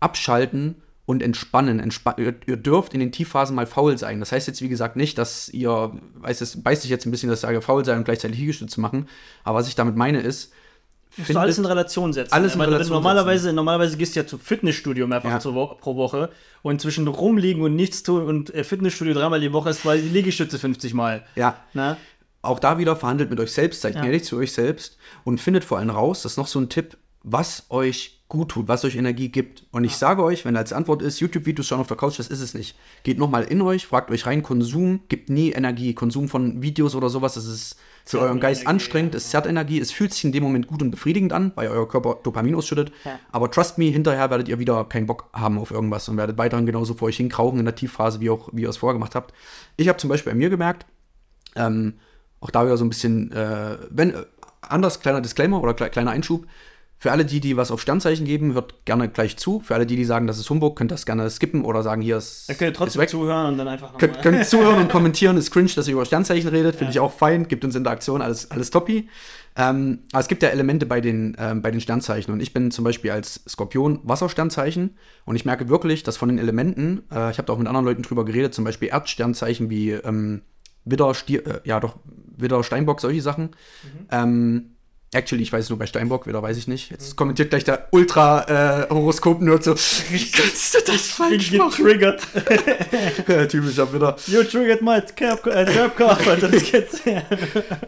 abschalten 0.00 0.76
und 1.06 1.22
entspannen. 1.22 1.78
Entspa 1.80 2.14
ihr, 2.18 2.34
ihr 2.46 2.56
dürft 2.56 2.92
in 2.92 3.00
den 3.00 3.12
Tiefphasen 3.12 3.54
mal 3.56 3.66
faul 3.66 3.96
sein. 3.96 4.20
Das 4.20 4.32
heißt 4.32 4.46
jetzt, 4.48 4.60
wie 4.60 4.68
gesagt, 4.68 4.96
nicht, 4.96 5.16
dass 5.18 5.48
ihr, 5.48 5.92
weiß 6.16 6.40
es, 6.40 6.62
beißt 6.62 6.82
sich 6.82 6.90
jetzt 6.90 7.06
ein 7.06 7.10
bisschen, 7.10 7.30
dass 7.30 7.38
ich 7.38 7.42
sage, 7.42 7.62
faul 7.62 7.84
sein 7.84 7.98
und 7.98 8.04
gleichzeitig 8.04 8.38
Liegestütze 8.38 8.80
machen. 8.80 9.08
Aber 9.44 9.58
was 9.58 9.68
ich 9.68 9.74
damit 9.76 9.96
meine 9.96 10.20
ist, 10.20 10.52
Musst 11.18 11.30
du 11.30 11.38
alles 11.38 11.56
in 11.56 11.64
Relation 11.64 12.12
setzen. 12.12 12.34
Alles 12.34 12.54
in 12.54 12.58
Weil 12.60 12.68
Relation 12.68 12.94
normalerweise, 12.96 13.50
normalerweise 13.52 13.96
gehst 13.96 14.14
du 14.14 14.20
ja 14.20 14.26
zum 14.26 14.38
Fitnessstudio 14.38 15.06
mehrfach 15.06 15.42
Ja. 15.42 15.54
Wo 15.54 15.66
pro 15.68 15.96
Woche 15.96 16.28
und 16.60 16.78
zwischen 16.82 17.08
rumliegen 17.08 17.62
und 17.62 17.74
nichts 17.74 18.02
tun 18.02 18.24
und 18.26 18.52
äh, 18.54 18.64
Fitnessstudio 18.64 19.14
dreimal 19.14 19.40
die 19.40 19.50
Woche 19.52 19.70
ist 19.70 19.80
quasi 19.82 20.02
die 20.02 20.08
Liegestütze 20.10 20.58
50 20.58 20.92
Mal. 20.92 21.24
ja, 21.34 21.56
Na? 21.72 21.96
auch 22.42 22.58
da 22.58 22.76
wieder 22.78 22.96
verhandelt 22.96 23.30
mit 23.30 23.40
euch 23.40 23.52
selbst, 23.52 23.80
seid 23.80 23.94
Ja. 23.94 24.04
ehrlich 24.04 24.24
zu 24.24 24.36
euch 24.36 24.52
selbst 24.52 24.98
und 25.24 25.40
findet 25.40 25.64
vor 25.64 25.78
allem 25.78 25.88
raus, 25.90 26.22
das 26.22 26.32
ist 26.32 26.38
noch 26.38 26.48
so 26.48 26.60
ein 26.60 26.68
Tipp, 26.68 26.98
was 27.22 27.64
euch 27.70 28.15
gut 28.28 28.48
tut, 28.50 28.66
was 28.66 28.84
euch 28.84 28.96
Energie 28.96 29.28
gibt. 29.28 29.64
Und 29.70 29.84
ich 29.84 29.96
sage 29.96 30.22
euch, 30.24 30.44
wenn 30.44 30.56
als 30.56 30.72
Antwort 30.72 31.00
ist, 31.00 31.20
YouTube-Videos 31.20 31.66
schauen 31.66 31.80
auf 31.80 31.86
der 31.86 31.96
Couch, 31.96 32.18
das 32.18 32.26
ist 32.26 32.40
es 32.40 32.54
nicht. 32.54 32.76
Geht 33.04 33.18
nochmal 33.18 33.44
in 33.44 33.62
euch, 33.62 33.86
fragt 33.86 34.10
euch 34.10 34.26
rein, 34.26 34.42
Konsum 34.42 35.00
gibt 35.08 35.30
nie 35.30 35.52
Energie. 35.52 35.94
Konsum 35.94 36.28
von 36.28 36.60
Videos 36.60 36.96
oder 36.96 37.08
sowas, 37.08 37.34
das 37.34 37.46
ist 37.46 37.76
für 38.04 38.20
euren 38.20 38.40
Geist 38.40 38.62
Energie, 38.62 38.74
anstrengend, 38.74 39.14
es 39.14 39.30
zerrt 39.30 39.46
Energie, 39.46 39.80
es 39.80 39.92
fühlt 39.92 40.12
sich 40.12 40.24
in 40.24 40.32
dem 40.32 40.42
Moment 40.42 40.66
gut 40.66 40.82
und 40.82 40.90
befriedigend 40.90 41.32
an, 41.32 41.52
weil 41.54 41.68
euer 41.68 41.88
Körper 41.88 42.18
Dopamin 42.22 42.54
ausschüttet. 42.56 42.92
Ja. 43.04 43.18
Aber 43.30 43.50
trust 43.50 43.78
me, 43.78 43.86
hinterher 43.86 44.30
werdet 44.30 44.48
ihr 44.48 44.58
wieder 44.58 44.84
keinen 44.84 45.06
Bock 45.06 45.28
haben 45.32 45.58
auf 45.58 45.70
irgendwas 45.70 46.08
und 46.08 46.16
werdet 46.16 46.36
weiterhin 46.36 46.66
genauso 46.66 46.94
vor 46.94 47.08
euch 47.08 47.16
hinkrauchen 47.16 47.58
in 47.58 47.64
der 47.64 47.74
Tiefphase, 47.74 48.20
wie, 48.20 48.30
auch, 48.30 48.48
wie 48.52 48.62
ihr 48.62 48.68
es 48.68 48.76
vorher 48.76 48.94
gemacht 48.94 49.14
habt. 49.14 49.34
Ich 49.76 49.88
habe 49.88 49.98
zum 49.98 50.10
Beispiel 50.10 50.32
bei 50.32 50.38
mir 50.38 50.50
gemerkt, 50.50 50.86
ähm, 51.54 51.94
auch 52.40 52.50
da 52.50 52.64
wieder 52.64 52.76
so 52.76 52.84
ein 52.84 52.88
bisschen, 52.88 53.32
äh, 53.32 53.78
wenn, 53.90 54.14
äh, 54.14 54.24
anders, 54.62 55.00
kleiner 55.00 55.20
Disclaimer 55.20 55.62
oder 55.62 55.74
kle 55.74 55.90
kleiner 55.90 56.10
Einschub. 56.10 56.46
Für 56.98 57.12
alle 57.12 57.26
die, 57.26 57.40
die 57.40 57.56
was 57.58 57.70
auf 57.70 57.82
Sternzeichen 57.82 58.24
geben, 58.24 58.54
hört 58.54 58.86
gerne 58.86 59.08
gleich 59.10 59.36
zu. 59.36 59.60
Für 59.60 59.74
alle 59.74 59.84
die, 59.84 59.96
die 59.96 60.04
sagen, 60.06 60.26
das 60.26 60.38
ist 60.38 60.48
Humbug, 60.48 60.76
könnt 60.76 60.90
das 60.90 61.04
gerne 61.04 61.28
skippen 61.28 61.64
oder 61.64 61.82
sagen, 61.82 62.00
hier 62.00 62.16
ist. 62.16 62.48
Da 62.48 62.54
könnt 62.54 62.70
ihr 62.70 62.74
trotzdem 62.74 63.02
weg. 63.02 63.10
zuhören 63.10 63.52
und 63.52 63.58
dann 63.58 63.68
einfach 63.68 63.92
noch 63.92 63.98
Könnt, 63.98 64.22
könnt 64.22 64.46
zuhören 64.46 64.80
und 64.80 64.88
kommentieren, 64.90 65.36
ist 65.36 65.50
cringe, 65.50 65.70
dass 65.76 65.86
ihr 65.88 65.92
über 65.94 66.06
Sternzeichen 66.06 66.48
redet, 66.48 66.74
finde 66.74 66.86
Ja. 66.86 66.90
ich 66.92 67.00
auch 67.00 67.12
fein, 67.12 67.48
gibt 67.48 67.64
uns 67.66 67.74
Interaktion, 67.74 68.22
alles, 68.22 68.50
alles 68.50 68.70
toppi. 68.70 69.08
Ähm, 69.58 70.00
aber 70.12 70.20
es 70.20 70.28
gibt 70.28 70.42
ja 70.42 70.48
Elemente 70.50 70.86
bei 70.86 71.00
den, 71.02 71.36
ähm, 71.38 71.60
bei 71.62 71.70
den 71.70 71.80
Sternzeichen 71.80 72.32
und 72.32 72.40
ich 72.40 72.52
bin 72.54 72.70
zum 72.70 72.84
Beispiel 72.84 73.10
als 73.10 73.42
Skorpion 73.48 74.00
Wassersternzeichen 74.02 74.96
und 75.24 75.36
ich 75.36 75.44
merke 75.44 75.68
wirklich, 75.68 76.02
dass 76.02 76.16
von 76.16 76.28
den 76.28 76.38
Elementen, 76.38 77.02
äh, 77.10 77.30
ich 77.30 77.38
habe 77.38 77.44
da 77.46 77.52
auch 77.52 77.58
mit 77.58 77.66
anderen 77.66 77.86
Leuten 77.86 78.02
drüber 78.02 78.24
geredet, 78.24 78.54
zum 78.54 78.64
Beispiel 78.64 78.88
Erdsternzeichen 78.88 79.68
wie 79.70 79.92
ähm, 79.92 80.42
Widder, 80.84 81.14
Stier, 81.14 81.46
äh, 81.46 81.60
ja 81.64 81.80
doch, 81.80 81.96
Widder, 82.36 82.62
Steinbock, 82.62 83.00
solche 83.00 83.22
Sachen. 83.22 83.50
Ähm, 84.10 84.75
actually, 85.12 85.42
ich 85.42 85.52
weiß 85.52 85.64
es 85.64 85.70
nur 85.70 85.78
bei 85.78 85.86
Steinbock, 85.86 86.26
Widder 86.26 86.42
weiß 86.42 86.56
ich 86.56 86.68
nicht. 86.68 86.90
Jetzt 86.90 87.16
kommentiert 87.16 87.50
gleich 87.50 87.64
der 87.64 87.88
Ultra-Horoskop-Nerd 87.90 89.64
so, 89.64 89.74
wie 89.74 90.30
kannst 90.30 90.74
du 90.74 90.78
das 90.86 91.08
falsch 91.08 91.50
bin 91.50 91.58
machen? 91.58 91.84
getriggert. 91.84 92.26
Typischer 93.50 93.92
Widder. 93.92 94.16
You 94.26 94.42
triggered 94.42 94.82
my 94.82 95.00
Cap 95.14 95.46
äh. 95.46 95.66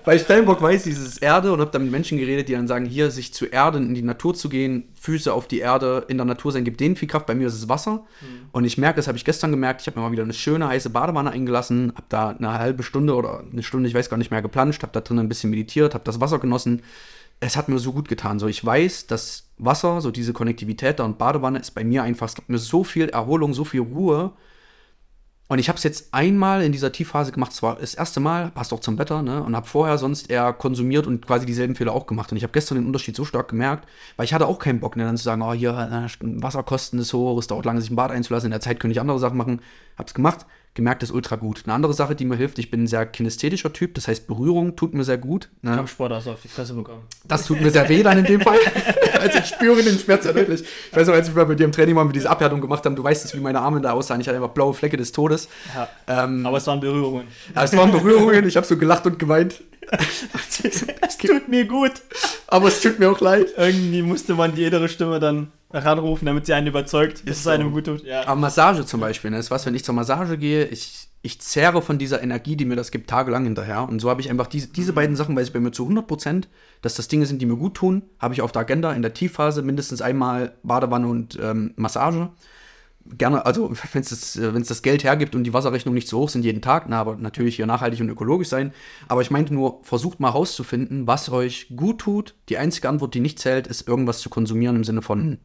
Bei 0.04 0.18
Steinbock 0.18 0.62
weiß 0.62 0.86
ich, 0.86 0.94
es 0.94 1.00
ist 1.00 1.18
Erde 1.18 1.52
und 1.52 1.60
habe 1.60 1.70
dann 1.70 1.82
mit 1.82 1.90
Menschen 1.90 2.18
geredet, 2.18 2.48
die 2.48 2.52
dann 2.52 2.68
sagen, 2.68 2.86
hier 2.86 3.10
sich 3.10 3.34
zu 3.34 3.46
erden, 3.46 3.88
in 3.88 3.94
die 3.94 4.02
Natur 4.02 4.34
zu 4.34 4.48
gehen, 4.48 4.84
Füße 4.94 5.32
auf 5.32 5.48
die 5.48 5.58
Erde, 5.58 6.04
in 6.08 6.16
der 6.16 6.26
Natur 6.26 6.52
sein, 6.52 6.64
gibt 6.64 6.80
denen 6.80 6.96
viel 6.96 7.08
Kraft. 7.08 7.26
Bei 7.26 7.34
mir 7.34 7.48
ist 7.48 7.54
es 7.54 7.68
Wasser. 7.68 8.04
Und 8.52 8.64
ich 8.64 8.78
merke, 8.78 8.96
das 8.96 9.08
habe 9.08 9.18
ich 9.18 9.24
gestern 9.24 9.50
gemerkt, 9.50 9.82
ich 9.82 9.86
habe 9.86 9.98
mir 9.98 10.06
mal 10.06 10.12
wieder 10.12 10.22
eine 10.22 10.32
schöne 10.32 10.68
heiße 10.68 10.90
Badewanne 10.90 11.30
eingelassen, 11.30 11.92
habe 11.94 12.06
da 12.08 12.30
eine 12.30 12.58
halbe 12.58 12.82
Stunde 12.82 13.14
oder 13.14 13.44
eine 13.50 13.62
Stunde, 13.62 13.88
ich 13.88 13.94
weiß 13.94 14.08
gar 14.08 14.16
nicht 14.16 14.30
mehr, 14.30 14.42
geplanscht, 14.42 14.82
habe 14.82 14.92
da 14.92 15.00
drin 15.00 15.18
ein 15.18 15.28
bisschen 15.28 15.50
meditiert, 15.50 15.94
habe 15.94 16.04
das 16.04 16.20
Wasser 16.20 16.38
genossen. 16.38 16.82
Es 17.40 17.56
hat 17.56 17.68
mir 17.68 17.78
so 17.78 17.92
gut 17.92 18.08
getan. 18.08 18.38
So, 18.38 18.48
ich 18.48 18.64
weiß, 18.64 19.06
dass 19.06 19.50
Wasser, 19.58 20.00
so 20.00 20.10
diese 20.10 20.32
Konnektivität 20.32 20.98
da 20.98 21.04
und 21.04 21.18
Badewanne 21.18 21.58
ist 21.58 21.72
bei 21.72 21.84
mir 21.84 22.02
einfach, 22.02 22.26
es 22.26 22.34
gibt 22.34 22.48
mir 22.48 22.58
so 22.58 22.84
viel 22.84 23.08
Erholung, 23.08 23.54
so 23.54 23.64
viel 23.64 23.80
Ruhe. 23.80 24.32
Und 25.50 25.58
ich 25.58 25.68
habe 25.68 25.78
es 25.78 25.82
jetzt 25.82 26.12
einmal 26.12 26.62
in 26.62 26.72
dieser 26.72 26.92
Tiefphase 26.92 27.32
gemacht, 27.32 27.54
zwar 27.54 27.76
das 27.76 27.94
erste 27.94 28.20
Mal, 28.20 28.50
passt 28.50 28.70
auch 28.74 28.80
zum 28.80 28.98
Wetter, 28.98 29.22
ne? 29.22 29.42
Und 29.42 29.56
habe 29.56 29.66
vorher 29.66 29.96
sonst 29.96 30.30
eher 30.30 30.52
konsumiert 30.52 31.06
und 31.06 31.26
quasi 31.26 31.46
dieselben 31.46 31.74
Fehler 31.74 31.94
auch 31.94 32.06
gemacht. 32.06 32.30
Und 32.30 32.36
ich 32.36 32.42
habe 32.42 32.52
gestern 32.52 32.76
den 32.76 32.86
Unterschied 32.86 33.16
so 33.16 33.24
stark 33.24 33.48
gemerkt, 33.48 33.88
weil 34.16 34.26
ich 34.26 34.34
hatte 34.34 34.46
auch 34.46 34.58
keinen 34.58 34.80
Bock, 34.80 34.96
ne, 34.96 35.04
dann 35.04 35.16
zu 35.16 35.24
sagen, 35.24 35.40
oh, 35.40 35.54
hier, 35.54 35.70
äh, 35.70 36.42
Wasserkosten 36.42 36.98
ist 36.98 37.14
hoch, 37.14 37.38
es 37.38 37.46
dauert 37.46 37.64
lange, 37.64 37.80
sich 37.80 37.90
ein 37.90 37.96
Bad 37.96 38.10
einzulassen, 38.10 38.48
in 38.48 38.50
der 38.50 38.60
Zeit 38.60 38.78
könnte 38.78 38.92
ich 38.92 39.00
andere 39.00 39.18
Sachen 39.18 39.38
machen. 39.38 39.62
Hab's 39.96 40.12
gemacht, 40.12 40.44
gemerkt, 40.74 41.02
ist 41.02 41.10
ultra 41.10 41.36
gut. 41.36 41.62
Eine 41.64 41.74
andere 41.74 41.92
Sache, 41.92 42.14
die 42.14 42.24
mir 42.24 42.36
hilft, 42.36 42.58
ich 42.58 42.70
bin 42.70 42.84
ein 42.84 42.86
sehr 42.86 43.04
kinästhetischer 43.06 43.72
Typ, 43.72 43.94
das 43.94 44.08
heißt, 44.08 44.26
Berührung 44.26 44.76
tut 44.76 44.94
mir 44.94 45.04
sehr 45.04 45.18
gut. 45.18 45.48
Ne? 45.62 45.74
Kampfsport 45.74 46.12
hast 46.12 46.26
du 46.26 46.30
auf 46.30 46.42
die 46.42 46.48
Fresse 46.48 46.74
bekommen. 46.74 47.02
Das 47.26 47.44
tut 47.44 47.60
mir 47.60 47.70
sehr 47.70 47.88
weh 47.88 48.02
dann 48.02 48.18
in 48.18 48.24
dem 48.24 48.40
Fall. 48.40 48.58
also 49.20 49.38
ich 49.38 49.46
spüre 49.46 49.82
den 49.82 49.98
Schmerz 49.98 50.24
ja 50.24 50.32
deutlich. 50.32 50.62
Ich 50.62 50.96
weiß 50.96 51.08
noch, 51.08 51.14
als 51.14 51.34
wir 51.34 51.44
bei 51.44 51.54
dir 51.54 51.64
im 51.64 51.72
Training 51.72 51.94
mal 51.94 52.04
mit 52.04 52.16
diese 52.16 52.30
Abhärtung 52.30 52.60
gemacht 52.60 52.84
haben, 52.84 52.96
du 52.96 53.02
weißt 53.02 53.24
es, 53.24 53.34
wie 53.34 53.40
meine 53.40 53.60
Arme 53.60 53.80
da 53.80 53.92
aussahen. 53.92 54.20
Ich 54.20 54.28
hatte 54.28 54.36
einfach 54.36 54.54
blaue 54.54 54.74
Flecke 54.74 54.96
des 54.96 55.12
Todes. 55.12 55.48
Ja. 55.74 55.88
Ähm, 56.06 56.46
Aber 56.46 56.58
es 56.58 56.66
waren 56.66 56.80
Berührungen. 56.80 57.26
ja, 57.54 57.64
es 57.64 57.76
waren 57.76 57.90
Berührungen, 57.90 58.46
ich 58.46 58.56
habe 58.56 58.66
so 58.66 58.76
gelacht 58.76 59.06
und 59.06 59.18
geweint. 59.18 59.62
es 61.00 61.18
tut 61.18 61.48
mir 61.48 61.64
gut. 61.64 61.92
Aber 62.46 62.68
es 62.68 62.80
tut 62.80 62.98
mir 62.98 63.10
auch 63.10 63.20
leid. 63.20 63.48
Irgendwie 63.56 64.02
musste 64.02 64.34
man 64.34 64.54
die 64.54 64.64
edere 64.64 64.88
Stimme 64.88 65.18
dann 65.18 65.50
ranrufen, 65.70 66.26
damit 66.26 66.46
sie 66.46 66.54
einen 66.54 66.66
überzeugt, 66.66 67.28
dass 67.28 67.38
es 67.38 67.44
so. 67.44 67.50
einem 67.50 67.72
gut 67.72 67.86
tut. 67.86 68.04
Ja. 68.04 68.26
Aber 68.26 68.40
Massage 68.40 68.86
zum 68.86 69.00
Beispiel, 69.00 69.30
ne, 69.30 69.38
ist 69.38 69.50
was, 69.50 69.66
wenn 69.66 69.74
ich 69.74 69.84
zur 69.84 69.94
Massage 69.94 70.38
gehe, 70.38 70.64
ich, 70.66 71.08
ich 71.22 71.40
zehre 71.40 71.82
von 71.82 71.98
dieser 71.98 72.22
Energie, 72.22 72.56
die 72.56 72.64
mir 72.64 72.76
das 72.76 72.90
gibt, 72.90 73.10
tagelang 73.10 73.44
hinterher. 73.44 73.86
Und 73.88 74.00
so 74.00 74.08
habe 74.08 74.20
ich 74.20 74.30
einfach 74.30 74.46
diese, 74.46 74.68
diese 74.68 74.92
beiden 74.92 75.16
Sachen, 75.16 75.36
weiß 75.36 75.48
ich 75.48 75.52
bei 75.52 75.60
mir 75.60 75.72
zu 75.72 75.82
100 75.82 76.06
Prozent, 76.06 76.48
dass 76.80 76.94
das 76.94 77.08
Dinge 77.08 77.26
sind, 77.26 77.42
die 77.42 77.46
mir 77.46 77.56
gut 77.56 77.74
tun, 77.74 78.02
habe 78.18 78.34
ich 78.34 78.40
auf 78.40 78.52
der 78.52 78.62
Agenda 78.62 78.92
in 78.92 79.02
der 79.02 79.12
Tiefphase 79.12 79.62
mindestens 79.62 80.00
einmal 80.00 80.54
Badewanne 80.62 81.06
und 81.06 81.38
ähm, 81.42 81.74
Massage. 81.76 82.30
Gerne, 83.18 83.44
also 83.44 83.70
wenn 83.92 84.00
es 84.00 84.08
das, 84.08 84.36
äh, 84.36 84.54
wenn's 84.54 84.68
das 84.68 84.80
Geld 84.80 85.04
hergibt 85.04 85.34
und 85.34 85.44
die 85.44 85.52
Wasserrechnung 85.52 85.94
nicht 85.94 86.08
so 86.08 86.18
hoch 86.18 86.28
sind 86.30 86.46
jeden 86.46 86.62
Tag, 86.62 86.86
na, 86.88 86.98
aber 86.98 87.16
natürlich 87.16 87.56
hier 87.56 87.66
nachhaltig 87.66 88.00
und 88.00 88.08
ökologisch 88.08 88.48
sein. 88.48 88.72
Aber 89.06 89.20
ich 89.20 89.30
meinte 89.30 89.52
nur, 89.52 89.80
versucht 89.82 90.18
mal 90.18 90.30
rauszufinden, 90.30 91.06
was 91.06 91.28
euch 91.30 91.66
gut 91.76 91.98
tut. 91.98 92.36
Die 92.48 92.56
einzige 92.56 92.88
Antwort, 92.88 93.12
die 93.12 93.20
nicht 93.20 93.38
zählt, 93.38 93.66
ist 93.66 93.86
irgendwas 93.86 94.20
zu 94.20 94.30
konsumieren 94.30 94.76
im 94.76 94.84
Sinne 94.84 95.02
von, 95.02 95.38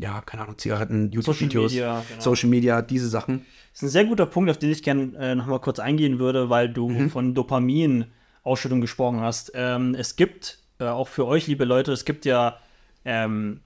ja, 0.00 0.20
keine 0.22 0.42
Ahnung, 0.44 0.58
Zigaretten, 0.58 1.10
YouTube-Videos, 1.12 1.72
Social, 1.72 1.86
Media, 1.92 2.04
genau. 2.08 2.20
Social 2.20 2.48
Media, 2.48 2.82
diese 2.82 3.08
Sachen. 3.08 3.44
Das 3.72 3.82
ist 3.82 3.88
ein 3.88 3.90
sehr 3.90 4.04
guter 4.04 4.26
Punkt, 4.26 4.50
auf 4.50 4.58
den 4.58 4.70
ich 4.70 4.82
gerne 4.82 5.12
äh, 5.18 5.34
nochmal 5.34 5.60
kurz 5.60 5.78
eingehen 5.78 6.18
würde, 6.18 6.50
weil 6.50 6.68
du 6.68 6.88
mhm. 6.88 7.10
von 7.10 7.34
Dopamin-Ausschüttung 7.34 8.80
gesprochen 8.80 9.20
hast. 9.20 9.52
Ähm, 9.54 9.94
es 9.94 10.16
gibt, 10.16 10.58
äh, 10.78 10.84
auch 10.84 11.08
für 11.08 11.26
euch, 11.26 11.46
liebe 11.46 11.64
Leute, 11.64 11.92
es 11.92 12.04
gibt 12.04 12.24
ja 12.24 12.58
ähm, 13.04 13.60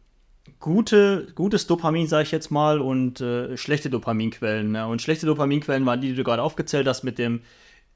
gute, 0.61 1.29
gutes 1.35 1.67
Dopamin, 1.67 2.07
sage 2.07 2.25
ich 2.25 2.33
jetzt 2.33 2.51
mal, 2.51 2.81
und 2.81 3.21
äh, 3.21 3.57
schlechte 3.57 3.89
Dopaminquellen. 3.89 4.73
Ne? 4.73 4.87
Und 4.87 5.03
schlechte 5.03 5.27
Dopaminquellen 5.27 5.87
waren 5.87 6.01
die, 6.01 6.09
die 6.09 6.17
du 6.17 6.25
gerade 6.25 6.43
aufgezählt 6.43 6.87
hast, 6.89 7.05
mit 7.05 7.19
dem 7.19 7.43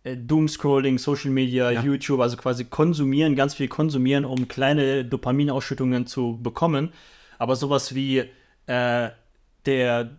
äh, 0.05 0.17
Doomscrolling, 0.17 0.99
Social 0.99 1.31
Media, 1.31 1.71
ja. 1.71 1.83
YouTube, 1.83 2.21
also 2.21 2.37
quasi 2.37 2.65
konsumieren, 2.65 3.35
ganz 3.35 3.55
viel 3.55 3.69
konsumieren, 3.69 4.25
um 4.25 4.47
kleine 4.47 5.05
Dopaminausschüttungen 5.05 6.07
zu 6.07 6.39
bekommen. 6.41 6.93
Aber 7.39 7.57
sowas 7.57 7.95
wie 7.95 8.25
äh, 8.67 9.11
der, 9.67 10.11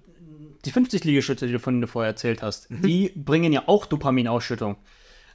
die 0.65 0.71
50 0.71 1.03
Liegestütze, 1.03 1.47
die 1.47 1.53
du 1.53 1.59
von 1.59 1.85
vorher 1.87 2.09
erzählt 2.09 2.41
hast, 2.41 2.71
mhm. 2.71 2.81
die 2.81 3.09
bringen 3.15 3.53
ja 3.53 3.63
auch 3.67 3.85
Dopaminausschüttung. 3.85 4.77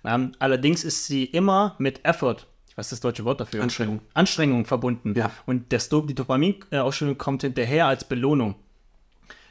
Ähm, 0.04 0.32
allerdings 0.38 0.84
ist 0.84 1.06
sie 1.06 1.24
immer 1.24 1.76
mit 1.78 2.04
Effort 2.04 2.46
was 2.76 2.86
ist 2.86 2.92
das 2.92 3.00
deutsche 3.00 3.24
Wort 3.24 3.40
dafür? 3.40 3.62
Anstrengung. 3.62 4.00
Anstrengung 4.14 4.64
verbunden. 4.64 5.14
Ja. 5.16 5.30
Und 5.46 5.72
das, 5.72 5.88
die 5.88 6.14
Dopaminausstellung 6.14 7.18
kommt 7.18 7.42
hinterher 7.42 7.86
als 7.86 8.04
Belohnung. 8.04 8.56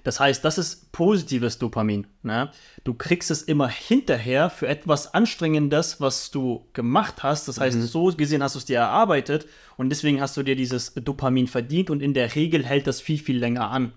Das 0.04 0.20
heißt, 0.20 0.44
das 0.44 0.58
ist 0.58 0.92
positives 0.92 1.60
Dopamin. 1.60 2.08
Ne? 2.24 2.52
Du 2.84 2.94
kriegst 2.94 3.32
es 3.32 3.42
immer 3.42 3.70
hinterher 3.70 4.50
für 4.50 4.68
etwas 4.68 5.14
Anstrengendes, 5.14 6.02
was 6.02 6.30
du 6.30 6.66
gemacht 6.74 7.24
hast. 7.24 7.48
Das 7.48 7.60
heißt, 7.60 7.78
mhm. 7.78 7.84
so 7.84 8.06
gesehen 8.08 8.44
hast 8.44 8.56
du 8.56 8.60
es 8.60 8.66
dir 8.66 8.80
erarbeitet 8.80 9.48
und 9.78 9.90
deswegen 9.90 10.20
hast 10.20 10.36
du 10.36 10.44
dir 10.44 10.56
dieses 10.56 10.94
Dopamin 10.94 11.48
verdient 11.48 11.90
und 11.90 12.02
in 12.02 12.14
der 12.14 12.36
Regel 12.36 12.66
hält 12.66 12.86
das 12.88 13.00
viel, 13.00 13.18
viel 13.18 13.38
länger 13.38 13.72
an. 13.72 13.94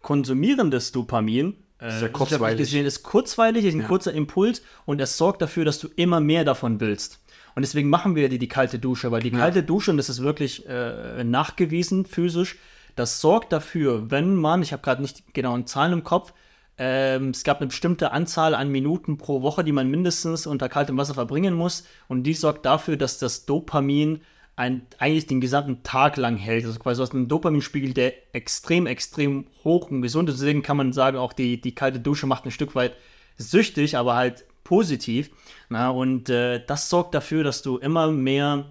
Konsumierendes 0.00 0.92
Dopamin 0.92 1.56
äh, 1.80 1.88
ist 1.88 2.02
ja 2.02 2.08
kurzweilig. 2.08 2.58
Gesehen, 2.58 2.86
ist 2.86 3.02
kurzweilig, 3.02 3.64
ist 3.64 3.74
ein 3.74 3.80
ja. 3.80 3.86
kurzer 3.88 4.12
Impuls 4.12 4.62
und 4.86 5.00
es 5.00 5.16
sorgt 5.16 5.42
dafür, 5.42 5.64
dass 5.64 5.80
du 5.80 5.88
immer 5.96 6.20
mehr 6.20 6.44
davon 6.44 6.80
willst. 6.80 7.20
Und 7.56 7.62
deswegen 7.62 7.90
machen 7.90 8.14
wir 8.14 8.28
die, 8.28 8.38
die 8.38 8.46
kalte 8.46 8.78
Dusche, 8.78 9.10
weil 9.10 9.22
die 9.22 9.30
ja. 9.30 9.38
kalte 9.38 9.64
Dusche, 9.64 9.90
und 9.90 9.96
das 9.96 10.08
ist 10.08 10.22
wirklich 10.22 10.68
äh, 10.68 11.24
nachgewiesen 11.24 12.06
physisch, 12.06 12.56
das 12.98 13.20
sorgt 13.20 13.52
dafür, 13.52 14.10
wenn 14.10 14.34
man, 14.34 14.62
ich 14.62 14.72
habe 14.72 14.82
gerade 14.82 15.02
nicht 15.02 15.34
genau 15.34 15.54
eine 15.54 15.64
Zahlen 15.64 15.92
im 15.92 16.04
Kopf, 16.04 16.32
ähm, 16.78 17.30
es 17.30 17.42
gab 17.42 17.58
eine 17.58 17.66
bestimmte 17.66 18.12
Anzahl 18.12 18.54
an 18.54 18.70
Minuten 18.70 19.18
pro 19.18 19.42
Woche, 19.42 19.64
die 19.64 19.72
man 19.72 19.90
mindestens 19.90 20.46
unter 20.46 20.68
kaltem 20.68 20.96
Wasser 20.96 21.14
verbringen 21.14 21.54
muss. 21.54 21.84
Und 22.06 22.22
die 22.22 22.34
sorgt 22.34 22.64
dafür, 22.66 22.96
dass 22.96 23.18
das 23.18 23.46
Dopamin 23.46 24.20
ein, 24.54 24.86
eigentlich 24.98 25.26
den 25.26 25.40
gesamten 25.40 25.82
Tag 25.82 26.16
lang 26.16 26.36
hält. 26.36 26.64
Also 26.64 26.78
quasi 26.78 27.02
aus 27.02 27.10
einem 27.10 27.26
Dopaminspiegel, 27.26 27.94
der 27.94 28.12
extrem, 28.32 28.86
extrem 28.86 29.46
hoch 29.64 29.90
und 29.90 30.02
gesund 30.02 30.28
ist. 30.28 30.40
Deswegen 30.40 30.62
kann 30.62 30.76
man 30.76 30.92
sagen, 30.92 31.16
auch 31.16 31.32
die, 31.32 31.60
die 31.60 31.74
kalte 31.74 31.98
Dusche 31.98 32.26
macht 32.26 32.44
ein 32.44 32.52
Stück 32.52 32.76
weit 32.76 32.94
süchtig, 33.36 33.96
aber 33.96 34.14
halt 34.14 34.44
positiv. 34.62 35.30
Na, 35.68 35.90
und 35.90 36.28
äh, 36.28 36.64
das 36.64 36.90
sorgt 36.90 37.14
dafür, 37.14 37.42
dass 37.42 37.62
du 37.62 37.78
immer 37.78 38.10
mehr, 38.12 38.66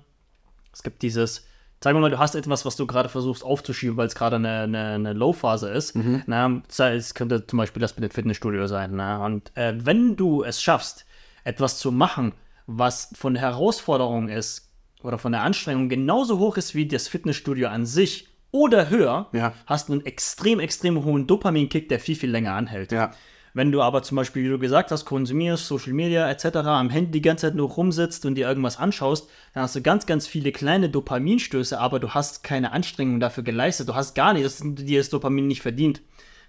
es 0.72 0.84
gibt 0.84 1.02
dieses, 1.02 1.47
Sag 1.84 1.96
mal, 1.96 2.10
du 2.10 2.18
hast 2.18 2.34
etwas, 2.34 2.66
was 2.66 2.76
du 2.76 2.88
gerade 2.88 3.08
versuchst 3.08 3.44
aufzuschieben, 3.44 3.98
weil 3.98 4.08
es 4.08 4.16
gerade 4.16 4.38
eine, 4.38 4.62
eine, 4.62 4.88
eine 4.96 5.14
Low-Phase 5.14 5.70
ist. 5.70 5.96
Mhm. 5.96 6.24
Na, 6.26 6.62
es 6.68 7.14
könnte 7.14 7.46
zum 7.46 7.58
Beispiel 7.58 7.82
das 7.82 7.96
mit 7.96 8.04
dem 8.04 8.12
Fitnessstudio 8.12 8.66
sein. 8.68 8.96
Na? 8.96 9.24
Und 9.24 9.56
äh, 9.56 9.74
wenn 9.86 10.16
du 10.16 10.44
es 10.44 10.62
schaffst, 10.62 11.06
etwas 11.44 11.78
zu 11.78 11.92
machen, 11.92 12.34
was 12.66 13.12
von 13.16 13.36
der 13.36 13.44
Herausforderung 13.44 14.28
ist 14.28 14.72
oder 15.04 15.20
von 15.20 15.32
der 15.32 15.44
Anstrengung 15.44 15.88
genauso 15.88 16.40
hoch 16.40 16.58
ist 16.58 16.74
wie 16.74 16.88
das 16.88 17.08
Fitnessstudio 17.08 17.70
an 17.70 17.86
sich 17.86 18.28
oder 18.52 18.90
höher, 18.90 19.28
ja. 19.34 19.54
hast 19.66 19.90
du 19.90 19.94
einen 19.94 20.06
extrem, 20.06 20.60
extrem 20.60 21.04
hohen 21.04 21.28
Dopamin-Kick, 21.28 21.90
der 21.90 22.00
viel, 22.00 22.16
viel 22.16 22.32
länger 22.32 22.54
anhält. 22.54 22.92
Ja. 22.92 23.12
Wenn 23.58 23.72
du 23.72 23.82
aber 23.82 24.04
zum 24.04 24.18
Beispiel, 24.18 24.44
wie 24.44 24.50
du 24.50 24.60
gesagt 24.60 24.92
hast, 24.92 25.06
konsumierst, 25.06 25.66
Social 25.66 25.94
Media 25.94 26.30
etc., 26.30 26.58
am 26.58 26.92
Handy 26.92 27.10
die 27.10 27.24
ganze 27.24 27.48
Zeit 27.48 27.56
nur 27.56 27.68
rumsitzt 27.68 28.24
und 28.28 28.36
dir 28.36 28.48
irgendwas 28.48 28.78
anschaust, 28.78 29.28
dann 29.56 29.64
hast 29.64 29.76
du 29.76 29.82
ganz, 29.82 30.06
ganz 30.06 30.28
viele 30.28 30.52
kleine 30.52 30.90
Dopaminstöße, 30.90 31.80
aber 31.80 32.00
du 32.00 32.12
hast 32.12 32.44
keine 32.44 32.72
Anstrengung 32.72 33.20
dafür 33.20 33.44
geleistet. 33.44 33.90
Du 33.90 33.96
hast 33.96 34.14
gar 34.14 34.34
nichts, 34.34 34.62
dir 34.64 35.00
das 35.00 35.10
Dopamin 35.10 35.48
nicht 35.48 35.64
verdient, 35.64 36.04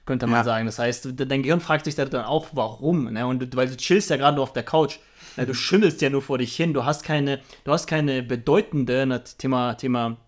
könnte 0.04 0.26
man 0.26 0.40
ja. 0.40 0.44
sagen. 0.44 0.66
Das 0.66 0.78
heißt, 0.78 1.14
dein 1.16 1.42
Gehirn 1.42 1.60
fragt 1.60 1.86
sich 1.86 1.94
dann 1.94 2.12
auch, 2.14 2.48
warum. 2.52 3.10
Ne? 3.10 3.26
Und 3.26 3.56
weil 3.56 3.68
du 3.68 3.76
chillst 3.78 4.10
ja 4.10 4.18
gerade 4.18 4.34
nur 4.34 4.42
auf 4.42 4.52
der 4.52 4.64
Couch. 4.64 4.98
Ne? 5.38 5.46
Du 5.46 5.54
schimmelst 5.54 6.02
ja 6.02 6.10
nur 6.10 6.20
vor 6.20 6.36
dich 6.36 6.54
hin. 6.54 6.74
Du 6.74 6.84
hast 6.84 7.04
keine, 7.04 7.40
du 7.64 7.72
hast 7.72 7.86
keine 7.86 8.22
bedeutende, 8.22 9.06
ne, 9.06 9.24
Thema, 9.24 9.72
Thema 9.78 10.18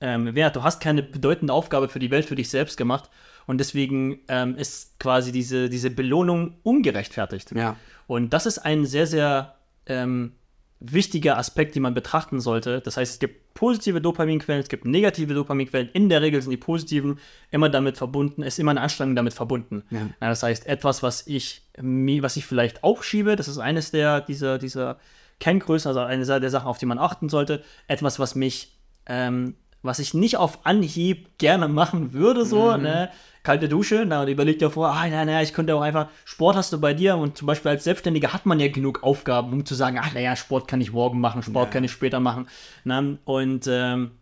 ähm, 0.00 0.32
Wert, 0.36 0.54
du 0.54 0.62
hast 0.62 0.80
keine 0.80 1.02
bedeutende 1.02 1.52
Aufgabe 1.52 1.88
für 1.88 1.98
die 1.98 2.12
Welt, 2.12 2.26
für 2.26 2.36
dich 2.36 2.50
selbst 2.50 2.76
gemacht 2.76 3.10
und 3.46 3.58
deswegen 3.58 4.20
ähm, 4.28 4.56
ist 4.56 4.98
quasi 4.98 5.32
diese, 5.32 5.68
diese 5.68 5.90
Belohnung 5.90 6.56
ungerechtfertigt. 6.62 7.52
Ja. 7.52 7.76
Und 8.06 8.32
das 8.32 8.46
ist 8.46 8.58
ein 8.58 8.86
sehr, 8.86 9.06
sehr 9.06 9.54
ähm, 9.86 10.32
wichtiger 10.80 11.38
Aspekt, 11.38 11.74
den 11.74 11.82
man 11.82 11.94
betrachten 11.94 12.40
sollte. 12.40 12.80
Das 12.80 12.96
heißt, 12.96 13.14
es 13.14 13.18
gibt 13.18 13.54
positive 13.54 14.00
Dopaminquellen, 14.00 14.62
es 14.62 14.68
gibt 14.68 14.84
negative 14.84 15.32
Dopaminquellen. 15.34 15.88
In 15.92 16.08
der 16.08 16.20
Regel 16.22 16.42
sind 16.42 16.50
die 16.50 16.56
positiven 16.56 17.18
immer 17.50 17.68
damit 17.68 17.96
verbunden, 17.96 18.42
ist 18.42 18.58
immer 18.58 18.72
eine 18.72 18.80
Anstrengung 18.80 19.14
damit 19.14 19.34
verbunden. 19.34 19.84
Ja. 19.90 20.08
Das 20.20 20.42
heißt, 20.42 20.66
etwas, 20.66 21.02
was 21.02 21.26
ich, 21.26 21.62
was 21.76 22.36
ich 22.36 22.46
vielleicht 22.46 22.82
aufschiebe, 22.82 23.36
das 23.36 23.48
ist 23.48 23.58
eines 23.58 23.90
der, 23.90 24.20
dieser, 24.20 24.58
dieser 24.58 24.98
Kenngrößen, 25.40 25.88
also 25.88 26.00
eine 26.00 26.24
der 26.24 26.50
Sachen, 26.50 26.66
auf 26.66 26.78
die 26.78 26.86
man 26.86 26.98
achten 26.98 27.28
sollte. 27.28 27.62
Etwas, 27.86 28.18
was 28.18 28.34
mich 28.34 28.72
ähm, 29.06 29.54
was 29.84 29.98
ich 29.98 30.14
nicht 30.14 30.38
auf 30.38 30.64
Anhieb 30.64 31.36
gerne 31.38 31.68
machen 31.68 32.14
würde, 32.14 32.46
so, 32.46 32.74
mhm. 32.76 32.82
ne? 32.82 33.10
Kalte 33.44 33.68
Dusche, 33.68 34.04
na, 34.06 34.22
und 34.22 34.28
überlegt 34.28 34.62
ja 34.62 34.70
vor, 34.70 34.88
ah, 34.88 35.06
naja, 35.06 35.42
ich 35.42 35.52
könnte 35.52 35.76
auch 35.76 35.82
einfach, 35.82 36.08
Sport 36.24 36.56
hast 36.56 36.72
du 36.72 36.80
bei 36.80 36.94
dir 36.94 37.16
und 37.16 37.36
zum 37.36 37.46
Beispiel 37.46 37.70
als 37.70 37.84
Selbstständiger 37.84 38.32
hat 38.32 38.46
man 38.46 38.58
ja 38.58 38.68
genug 38.68 39.02
Aufgaben, 39.04 39.52
um 39.52 39.64
zu 39.64 39.74
sagen, 39.74 39.98
ach, 40.00 40.12
naja, 40.14 40.34
Sport 40.34 40.66
kann 40.66 40.80
ich 40.80 40.92
morgen 40.92 41.20
machen, 41.20 41.42
Sport 41.42 41.66
ja. 41.66 41.72
kann 41.72 41.84
ich 41.84 41.92
später 41.92 42.20
machen. 42.20 42.48
Na, 42.84 43.16
und 43.24 43.66
ähm, 43.68 44.12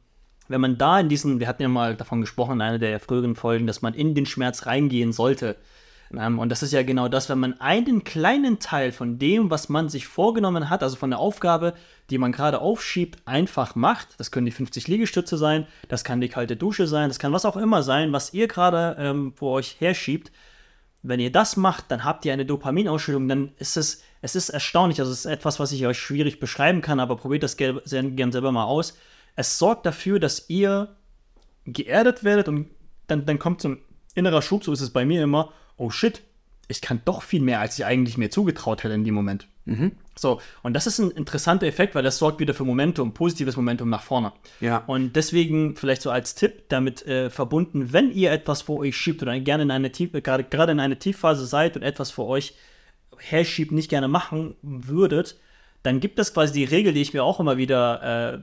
wenn 0.48 0.61
man 0.61 0.76
da 0.76 1.00
in 1.00 1.08
diesen, 1.08 1.40
wir 1.40 1.48
hatten 1.48 1.62
ja 1.62 1.68
mal 1.68 1.96
davon 1.96 2.20
gesprochen 2.20 2.54
in 2.54 2.61
einer 2.61 2.78
der 2.78 3.00
früheren 3.00 3.37
Folgen, 3.37 3.66
dass 3.66 3.80
man 3.80 3.94
in 3.94 4.14
den 4.14 4.26
Schmerz 4.26 4.66
reingehen 4.66 5.12
sollte. 5.12 5.56
Ähm, 6.16 6.38
und 6.38 6.48
das 6.48 6.62
ist 6.62 6.72
ja 6.72 6.83
genau 6.83 7.09
das, 7.09 7.29
wenn 7.29 7.38
man 7.38 7.61
einen 7.61 8.05
kleinen 8.05 8.59
Teil 8.59 8.92
von 8.92 9.18
dem, 9.18 9.51
was 9.51 9.68
man 9.68 9.88
sich 9.88 10.07
vorgenommen 10.07 10.70
hat, 10.70 10.83
also 10.83 10.96
von 10.96 11.11
der 11.11 11.18
Aufgabe, 11.18 11.75
die 12.11 12.18
man 12.18 12.33
gerade 12.33 12.61
aufschiebt, 12.61 13.27
einfach 13.27 13.75
macht. 13.75 14.09
Das 14.18 14.31
können 14.31 14.46
die 14.46 14.53
50 14.53 14.88
Liegestütze 14.88 15.37
sein, 15.37 15.66
das 15.88 16.05
kann 16.05 16.20
die 16.20 16.29
kalte 16.29 16.57
Dusche 16.57 16.87
sein, 16.87 17.09
das 17.09 17.18
kann 17.18 17.33
was 17.33 17.44
auch 17.44 17.57
immer 17.57 17.83
sein, 17.83 18.12
was 18.12 18.35
ihr 18.35 18.48
gerade 18.48 18.96
ähm, 18.98 19.33
vor 19.35 19.53
euch 19.53 19.77
herschiebt. 19.81 20.33
Wenn 21.05 21.18
ihr 21.18 21.33
das 21.33 21.57
macht, 21.57 21.90
dann 21.90 22.05
habt 22.05 22.25
ihr 22.25 22.33
eine 22.33 22.46
Dopaminausschüttung, 22.46 23.27
dann 23.27 23.53
ist 23.59 23.77
es, 23.77 24.03
es 24.20 24.37
ist 24.37 24.51
erstaunlich, 24.51 25.01
also 25.01 25.11
es 25.11 25.20
ist 25.20 25.27
etwas, 25.27 25.59
was 25.59 25.72
ich 25.72 25.85
euch 25.85 25.98
schwierig 25.98 26.38
beschreiben 26.38 26.81
kann, 26.81 27.01
aber 27.01 27.16
probiert 27.16 27.42
das 27.42 27.57
gerne 27.57 27.83
selber 27.85 28.53
mal 28.53 28.64
aus. 28.64 28.96
Es 29.35 29.59
sorgt 29.59 29.85
dafür, 29.85 30.20
dass 30.20 30.48
ihr 30.48 30.94
geerdet 31.64 32.22
werdet 32.22 32.48
und 32.48 32.70
dann, 33.09 33.27
dann 33.27 33.38
kommt 33.38 33.62
so 33.62 33.70
ein 33.70 33.79
innerer 34.14 34.42
Schub, 34.42 34.62
so 34.62 34.72
ist 34.72 34.81
es 34.81 34.90
bei 34.90 35.05
mir 35.05 35.22
immer, 35.22 35.53
oh 35.83 35.90
shit, 35.90 36.23
ich 36.68 36.81
kann 36.81 37.03
doch 37.05 37.23
viel 37.23 37.42
mehr, 37.42 37.61
als 37.61 37.79
ich 37.79 37.85
eigentlich 37.85 38.16
mir 38.16 38.31
zugetraut 38.31 38.85
hätte 38.85 38.95
in 38.95 39.05
dem 39.05 39.14
Moment. 39.14 39.49
Mhm. 39.64 39.92
So, 40.16 40.40
und 40.62 40.75
das 40.75 40.87
ist 40.87 40.99
ein 40.99 41.11
interessanter 41.11 41.67
Effekt, 41.67 41.94
weil 41.94 42.02
das 42.02 42.19
sorgt 42.19 42.38
wieder 42.40 42.54
für 42.54 42.65
Momentum, 42.65 43.15
positives 43.15 43.56
Momentum 43.56 43.88
nach 43.88 44.02
vorne. 44.02 44.33
Ja. 44.61 44.79
Und 44.87 45.17
deswegen 45.17 45.77
vielleicht 45.77 46.02
so 46.02 46.11
als 46.11 46.35
Tipp 46.35 46.69
damit 46.69 47.06
äh, 47.06 47.31
verbunden, 47.31 47.92
wenn 47.92 48.13
ihr 48.13 48.31
etwas 48.31 48.63
vor 48.63 48.79
euch 48.79 48.96
schiebt 48.96 49.23
oder 49.23 49.38
gerne 49.40 49.65
in 49.65 49.71
eine 49.71 49.90
Tief, 49.90 50.13
gerade, 50.13 50.44
gerade 50.44 50.73
in 50.73 50.81
eine 50.81 50.98
Tiefphase 50.98 51.46
seid 51.46 51.77
und 51.77 51.83
etwas 51.83 52.11
vor 52.11 52.29
euch 52.29 52.54
herschiebt, 53.19 53.73
nicht 53.73 53.88
gerne 53.88 54.09
machen 54.09 54.54
würdet, 54.63 55.38
dann 55.83 56.00
gibt 56.00 56.19
es 56.19 56.33
quasi 56.33 56.52
die 56.52 56.65
Regel, 56.65 56.92
die 56.92 57.02
ich 57.02 57.13
mir 57.13 57.25
auch 57.25 57.40
immer 57.40 57.56
wieder 57.56 58.35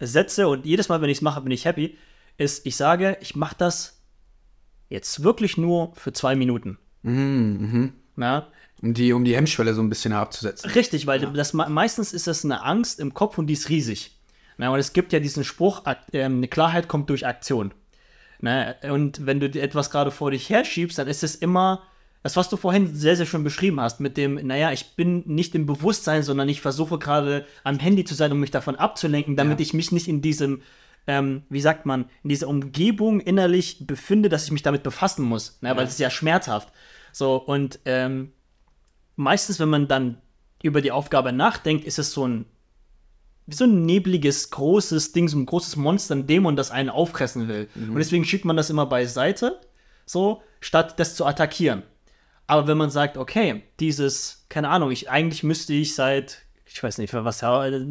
äh, 0.00 0.06
setze 0.06 0.48
und 0.48 0.66
jedes 0.66 0.88
Mal, 0.88 1.00
wenn 1.00 1.10
ich 1.10 1.18
es 1.18 1.22
mache, 1.22 1.40
bin 1.40 1.52
ich 1.52 1.64
happy, 1.64 1.96
ist, 2.36 2.66
ich 2.66 2.76
sage, 2.76 3.16
ich 3.20 3.34
mache 3.34 3.56
das 3.58 4.02
jetzt 4.88 5.22
wirklich 5.22 5.56
nur 5.56 5.94
für 5.94 6.12
zwei 6.12 6.36
Minuten. 6.36 6.78
Mhm, 7.06 7.92
mh. 8.16 8.24
Ja, 8.24 8.46
um 8.82 8.94
die, 8.94 9.12
um 9.12 9.24
die 9.24 9.36
Hemmschwelle 9.36 9.74
so 9.74 9.82
ein 9.82 9.88
bisschen 9.88 10.12
herabzusetzen. 10.12 10.70
Richtig, 10.70 11.06
weil 11.06 11.22
ja. 11.22 11.30
das, 11.30 11.54
meistens 11.54 12.12
ist 12.12 12.26
das 12.26 12.44
eine 12.44 12.62
Angst 12.62 13.00
im 13.00 13.14
Kopf 13.14 13.38
und 13.38 13.46
die 13.46 13.54
ist 13.54 13.68
riesig. 13.68 14.18
Ja, 14.58 14.70
und 14.70 14.78
es 14.78 14.92
gibt 14.92 15.12
ja 15.12 15.20
diesen 15.20 15.44
Spruch, 15.44 15.82
äh, 16.12 16.22
eine 16.22 16.48
Klarheit 16.48 16.88
kommt 16.88 17.10
durch 17.10 17.26
Aktion. 17.26 17.72
Ne? 18.40 18.76
Und 18.82 19.24
wenn 19.24 19.40
du 19.40 19.46
etwas 19.46 19.90
gerade 19.90 20.10
vor 20.10 20.30
dich 20.30 20.50
herschiebst, 20.50 20.98
dann 20.98 21.08
ist 21.08 21.22
es 21.22 21.34
immer 21.34 21.82
das, 22.22 22.36
was 22.36 22.48
du 22.48 22.56
vorhin 22.56 22.94
sehr, 22.94 23.16
sehr 23.16 23.26
schön 23.26 23.44
beschrieben 23.44 23.80
hast, 23.80 24.00
mit 24.00 24.16
dem, 24.16 24.34
naja, 24.34 24.72
ich 24.72 24.96
bin 24.96 25.22
nicht 25.26 25.54
im 25.54 25.64
Bewusstsein, 25.64 26.22
sondern 26.22 26.48
ich 26.48 26.60
versuche 26.60 26.98
gerade 26.98 27.46
am 27.64 27.78
Handy 27.78 28.04
zu 28.04 28.14
sein, 28.14 28.32
um 28.32 28.40
mich 28.40 28.50
davon 28.50 28.76
abzulenken, 28.76 29.36
damit 29.36 29.60
ja. 29.60 29.62
ich 29.62 29.74
mich 29.74 29.92
nicht 29.92 30.08
in 30.08 30.22
diesem, 30.22 30.62
ähm, 31.06 31.44
wie 31.48 31.60
sagt 31.60 31.86
man, 31.86 32.06
in 32.24 32.30
dieser 32.30 32.48
Umgebung 32.48 33.20
innerlich 33.20 33.86
befinde, 33.86 34.28
dass 34.28 34.44
ich 34.44 34.50
mich 34.50 34.62
damit 34.62 34.82
befassen 34.82 35.24
muss, 35.24 35.58
ne? 35.60 35.76
weil 35.76 35.84
es 35.84 35.92
ist 35.92 36.00
ja 36.00 36.10
schmerzhaft. 36.10 36.72
So, 37.16 37.36
und 37.36 37.78
ähm, 37.86 38.32
meistens, 39.14 39.58
wenn 39.58 39.70
man 39.70 39.88
dann 39.88 40.20
über 40.62 40.82
die 40.82 40.92
Aufgabe 40.92 41.32
nachdenkt, 41.32 41.86
ist 41.86 41.98
es 41.98 42.12
so 42.12 42.28
ein 42.28 42.44
wie 43.46 43.54
so 43.54 43.64
ein 43.64 43.86
nebliges, 43.86 44.50
großes 44.50 45.12
Ding, 45.12 45.26
so 45.26 45.38
ein 45.38 45.46
großes 45.46 45.76
Monster, 45.76 46.14
ein 46.14 46.26
Dämon, 46.26 46.56
das 46.56 46.70
einen 46.70 46.90
auffressen 46.90 47.48
will. 47.48 47.70
Mhm. 47.74 47.92
Und 47.92 47.98
deswegen 47.98 48.26
schiebt 48.26 48.44
man 48.44 48.58
das 48.58 48.68
immer 48.68 48.84
beiseite, 48.84 49.58
so, 50.04 50.42
statt 50.60 50.98
das 50.98 51.14
zu 51.14 51.24
attackieren. 51.24 51.84
Aber 52.46 52.66
wenn 52.66 52.76
man 52.76 52.90
sagt, 52.90 53.16
okay, 53.16 53.62
dieses, 53.80 54.44
keine 54.50 54.68
Ahnung, 54.68 54.90
ich 54.90 55.08
eigentlich 55.08 55.42
müsste 55.42 55.72
ich 55.72 55.94
seit, 55.94 56.42
ich 56.66 56.82
weiß 56.82 56.98
nicht, 56.98 57.12
für 57.12 57.24
was, 57.24 57.42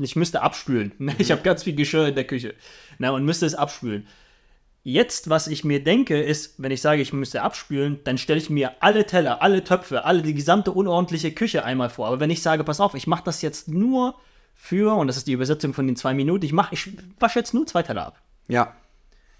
ich 0.01 0.15
müsste 0.15 0.43
abspülen. 0.43 0.91
Ich 1.17 1.31
habe 1.31 1.41
ganz 1.41 1.63
viel 1.63 1.73
Geschirr 1.73 2.09
in 2.09 2.15
der 2.15 2.27
Küche. 2.27 2.53
Na, 2.99 3.09
und 3.09 3.25
müsste 3.25 3.47
es 3.47 3.55
abspülen. 3.55 4.05
Jetzt, 4.87 5.31
was 5.31 5.47
ich 5.47 5.63
mir 5.63 5.83
denke, 5.83 6.21
ist, 6.21 6.61
wenn 6.61 6.69
ich 6.69 6.79
sage, 6.79 7.01
ich 7.01 7.11
müsste 7.11 7.41
abspülen, 7.41 8.01
dann 8.03 8.19
stelle 8.19 8.37
ich 8.37 8.51
mir 8.51 8.73
alle 8.81 9.07
Teller, 9.07 9.41
alle 9.41 9.63
Töpfe, 9.63 10.05
alle 10.05 10.21
die 10.21 10.35
gesamte 10.35 10.71
unordentliche 10.71 11.31
Küche 11.31 11.65
einmal 11.65 11.89
vor. 11.89 12.05
Aber 12.05 12.19
wenn 12.19 12.29
ich 12.29 12.43
sage, 12.43 12.63
pass 12.63 12.79
auf, 12.79 12.93
ich 12.93 13.07
mache 13.07 13.23
das 13.23 13.41
jetzt 13.41 13.67
nur 13.67 14.13
für, 14.53 14.95
und 14.95 15.07
das 15.07 15.17
ist 15.17 15.25
die 15.25 15.31
Übersetzung 15.31 15.73
von 15.73 15.87
den 15.87 15.95
zwei 15.95 16.13
Minuten, 16.13 16.45
ich 16.45 16.53
mache, 16.53 16.75
ich 16.75 16.91
wasche 17.19 17.39
jetzt 17.39 17.55
nur 17.55 17.65
zwei 17.65 17.81
Teller 17.81 18.05
ab. 18.05 18.21
Ja. 18.47 18.75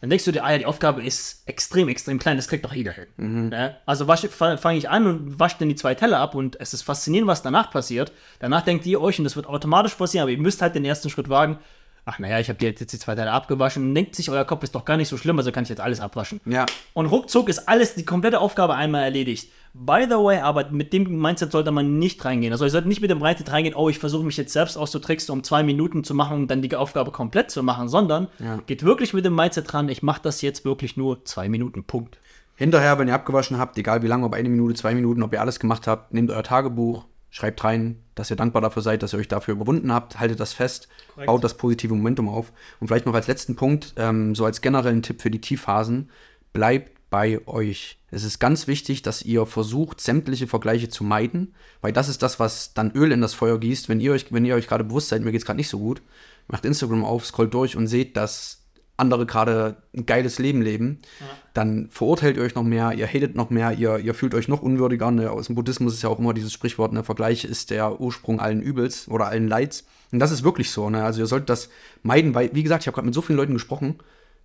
Dann 0.02 0.10
denkst 0.10 0.26
du 0.26 0.32
dir, 0.32 0.44
ah 0.44 0.52
ja, 0.52 0.58
die 0.58 0.66
Aufgabe 0.66 1.06
ist 1.06 1.48
extrem, 1.48 1.90
extrem 1.90 2.18
klein, 2.18 2.38
das 2.38 2.48
kriegt 2.48 2.66
doch 2.66 2.74
jeder 2.74 2.94
hin. 2.94 3.06
Mhm. 3.18 3.52
Ja? 3.52 3.76
Also 3.86 4.08
fange 4.08 4.78
ich 4.80 4.90
an 4.90 5.06
und 5.06 5.40
wasche 5.40 5.58
dann 5.60 5.70
die 5.70 5.76
zwei 5.76 5.94
Teller 5.94 6.18
ab 6.18 6.34
und 6.34 6.60
es 6.60 6.74
ist 6.74 6.82
faszinierend, 6.82 7.28
was 7.28 7.44
danach 7.44 7.70
passiert. 7.70 8.12
Danach 8.40 8.64
denkt 8.64 8.88
ihr 8.88 9.00
euch, 9.00 9.20
und 9.20 9.26
das 9.26 9.36
wird 9.36 9.46
automatisch 9.46 9.94
passieren, 9.94 10.24
aber 10.24 10.32
ihr 10.32 10.40
müsst 10.40 10.64
halt 10.64 10.74
den 10.74 10.86
ersten 10.86 11.12
Schritt 11.12 11.30
wagen, 11.30 11.60
ach 12.06 12.20
naja, 12.20 12.40
ich 12.40 12.50
habe 12.50 12.64
jetzt 12.64 12.80
die 12.94 13.00
zwei 13.00 13.16
Teile 13.16 13.32
abgewaschen, 13.32 13.94
denkt 13.94 14.16
sich, 14.16 14.30
euer 14.30 14.46
Kopf 14.46 14.64
ist 14.64 14.76
doch 14.76 14.86
gar 14.86 14.96
nicht 14.96 15.10
so 15.10 15.18
schlimm, 15.18 15.38
also 15.38 15.52
kann 15.52 15.64
ich 15.64 15.70
jetzt 15.70 15.82
alles 15.82 16.00
abwaschen. 16.00 16.40
Ja. 16.46 16.66
Und 16.94 17.08
ruckzuck 17.08 17.50
ist 17.50 17.68
alles, 17.68 17.96
die 17.96 18.06
komplette 18.06 18.40
Aufgabe 18.40 18.76
einmal 18.76 19.04
erledigt. 19.04 19.52
By 19.74 20.06
the 20.08 20.16
way, 20.16 20.40
aber 20.40 20.70
mit 20.70 20.94
dem 20.94 21.20
Mindset 21.20 21.52
sollte 21.52 21.72
man 21.72 22.00
nicht 22.00 22.24
reingehen. 22.24 22.54
Also 22.54 22.64
ihr 22.64 22.72
solltet 22.72 22.88
nicht 22.88 23.02
mit 23.02 23.10
dem 23.10 23.20
Mindset 23.20 23.52
reingehen, 23.52 23.76
oh, 23.76 23.90
ich 23.90 24.00
versuche 24.00 24.24
mich 24.24 24.38
jetzt 24.38 24.54
selbst 24.54 24.78
auszutricksen, 24.78 25.34
um 25.34 25.44
zwei 25.44 25.64
Minuten 25.64 26.04
zu 26.04 26.14
machen 26.14 26.38
und 26.38 26.48
dann 26.48 26.62
die 26.62 26.76
Aufgabe 26.76 27.12
komplett 27.12 27.52
zu 27.52 27.64
machen, 27.64 27.90
sondern 27.90 28.28
ja. 28.40 28.60
geht 28.68 28.84
wirklich 28.84 29.14
mit 29.14 29.26
dem 29.26 29.36
Mindset 29.36 29.72
dran, 29.72 29.90
ich 29.90 30.04
mache 30.04 30.22
das 30.22 30.42
jetzt 30.42 30.64
wirklich 30.64 30.96
nur 30.96 31.26
zwei 31.26 31.50
Minuten, 31.50 31.84
Punkt. 31.84 32.20
Hinterher, 32.56 32.98
wenn 33.00 33.10
ihr 33.10 33.16
abgewaschen 33.16 33.58
habt, 33.58 33.78
egal 33.78 34.02
wie 34.02 34.08
lange, 34.08 34.26
ob 34.26 34.34
eine 34.34 34.48
Minute, 34.48 34.76
zwei 34.76 34.96
Minuten, 34.96 35.24
ob 35.24 35.34
ihr 35.34 35.42
alles 35.42 35.60
gemacht 35.60 35.88
habt, 35.88 36.14
nehmt 36.14 36.32
euer 36.32 36.44
Tagebuch, 36.44 37.04
Schreibt 37.36 37.66
rein, 37.66 37.98
dass 38.16 38.30
ihr 38.30 38.38
dankbar 38.38 38.62
dafür 38.62 38.82
seid, 38.82 39.04
dass 39.04 39.14
ihr 39.14 39.20
euch 39.20 39.28
dafür 39.28 39.54
überwunden 39.54 39.94
habt. 39.94 40.20
Haltet 40.20 40.40
das 40.40 40.54
fest, 40.54 40.88
Korrekt. 41.14 41.28
baut 41.28 41.44
das 41.44 41.58
positive 41.58 41.94
Momentum 41.94 42.30
auf. 42.30 42.52
Und 42.80 42.88
vielleicht 42.88 43.06
noch 43.06 43.14
als 43.14 43.28
letzten 43.28 43.56
Punkt, 43.56 43.94
ähm, 43.98 44.34
so 44.36 44.46
als 44.46 44.62
generellen 44.62 45.04
Tipp 45.04 45.22
für 45.22 45.30
die 45.30 45.42
Tiefphasen, 45.42 46.10
bleibt 46.54 46.96
bei 47.10 47.46
euch. 47.48 48.00
Es 48.12 48.24
ist 48.24 48.40
ganz 48.40 48.68
wichtig, 48.68 49.02
dass 49.02 49.22
ihr 49.22 49.46
versucht, 49.46 50.02
sämtliche 50.02 50.48
Vergleiche 50.48 50.90
zu 50.90 51.04
meiden, 51.04 51.54
weil 51.82 51.94
das 51.94 52.10
ist 52.10 52.24
das, 52.24 52.40
was 52.40 52.74
dann 52.74 52.92
Öl 52.92 53.12
in 53.12 53.22
das 53.22 53.34
Feuer 53.34 53.60
gießt. 53.60 53.90
Wenn 53.90 54.00
ihr 54.00 54.14
euch, 54.14 54.32
wenn 54.32 54.46
ihr 54.46 54.56
euch 54.56 54.68
gerade 54.68 54.84
bewusst 54.84 55.10
seid, 55.10 55.22
mir 55.22 55.32
geht 55.32 55.42
es 55.42 55.46
gerade 55.46 55.58
nicht 55.58 55.70
so 55.70 55.80
gut, 55.80 56.02
macht 56.48 56.66
Instagram 56.66 57.06
auf, 57.06 57.26
scrollt 57.26 57.54
durch 57.54 57.76
und 57.76 57.88
seht, 57.88 58.18
dass 58.18 58.65
andere 58.98 59.26
gerade 59.26 59.78
ein 59.96 60.06
geiles 60.06 60.40
Leben 60.40 60.62
leben, 60.62 61.00
ja. 61.20 61.26
dann 61.54 61.90
verurteilt 61.90 62.38
ihr 62.38 62.44
euch 62.44 62.56
noch 62.56 62.64
mehr, 62.64 62.94
ihr 62.94 63.08
hatet 63.08 63.36
noch 63.36 63.50
mehr, 63.50 63.74
ihr, 63.74 64.00
ihr 64.00 64.14
fühlt 64.14 64.34
euch 64.34 64.48
noch 64.48 64.62
unwürdiger. 64.62 65.12
Ne? 65.12 65.30
Aus 65.32 65.48
dem 65.48 65.56
Buddhismus 65.56 65.94
ist 65.94 66.04
ja 66.04 66.10
auch 66.10 66.20
immer 66.20 66.34
dieses 66.34 66.54
Sprichwort, 66.54 66.94
ne? 66.94 67.04
Vergleich 67.04 67.44
ist 67.44 67.72
der 67.72 68.00
Ursprung 68.00 68.40
allen 68.40 68.62
Übels 68.62 69.08
oder 69.10 69.28
allen 69.28 69.48
Leids. 69.48 69.86
Und 70.12 70.20
das 70.20 70.32
ist 70.32 70.44
wirklich 70.44 70.72
so. 70.72 70.90
Ne? 70.90 71.04
Also 71.04 71.20
ihr 71.20 71.28
solltet 71.28 71.50
das 71.50 71.70
meiden, 72.04 72.34
weil, 72.34 72.52
wie 72.54 72.64
gesagt, 72.64 72.84
ich 72.84 72.88
habe 72.88 72.96
gerade 72.96 73.06
mit 73.06 73.16
so 73.16 73.22
vielen 73.22 73.38
Leuten 73.38 73.54
gesprochen. 73.54 73.96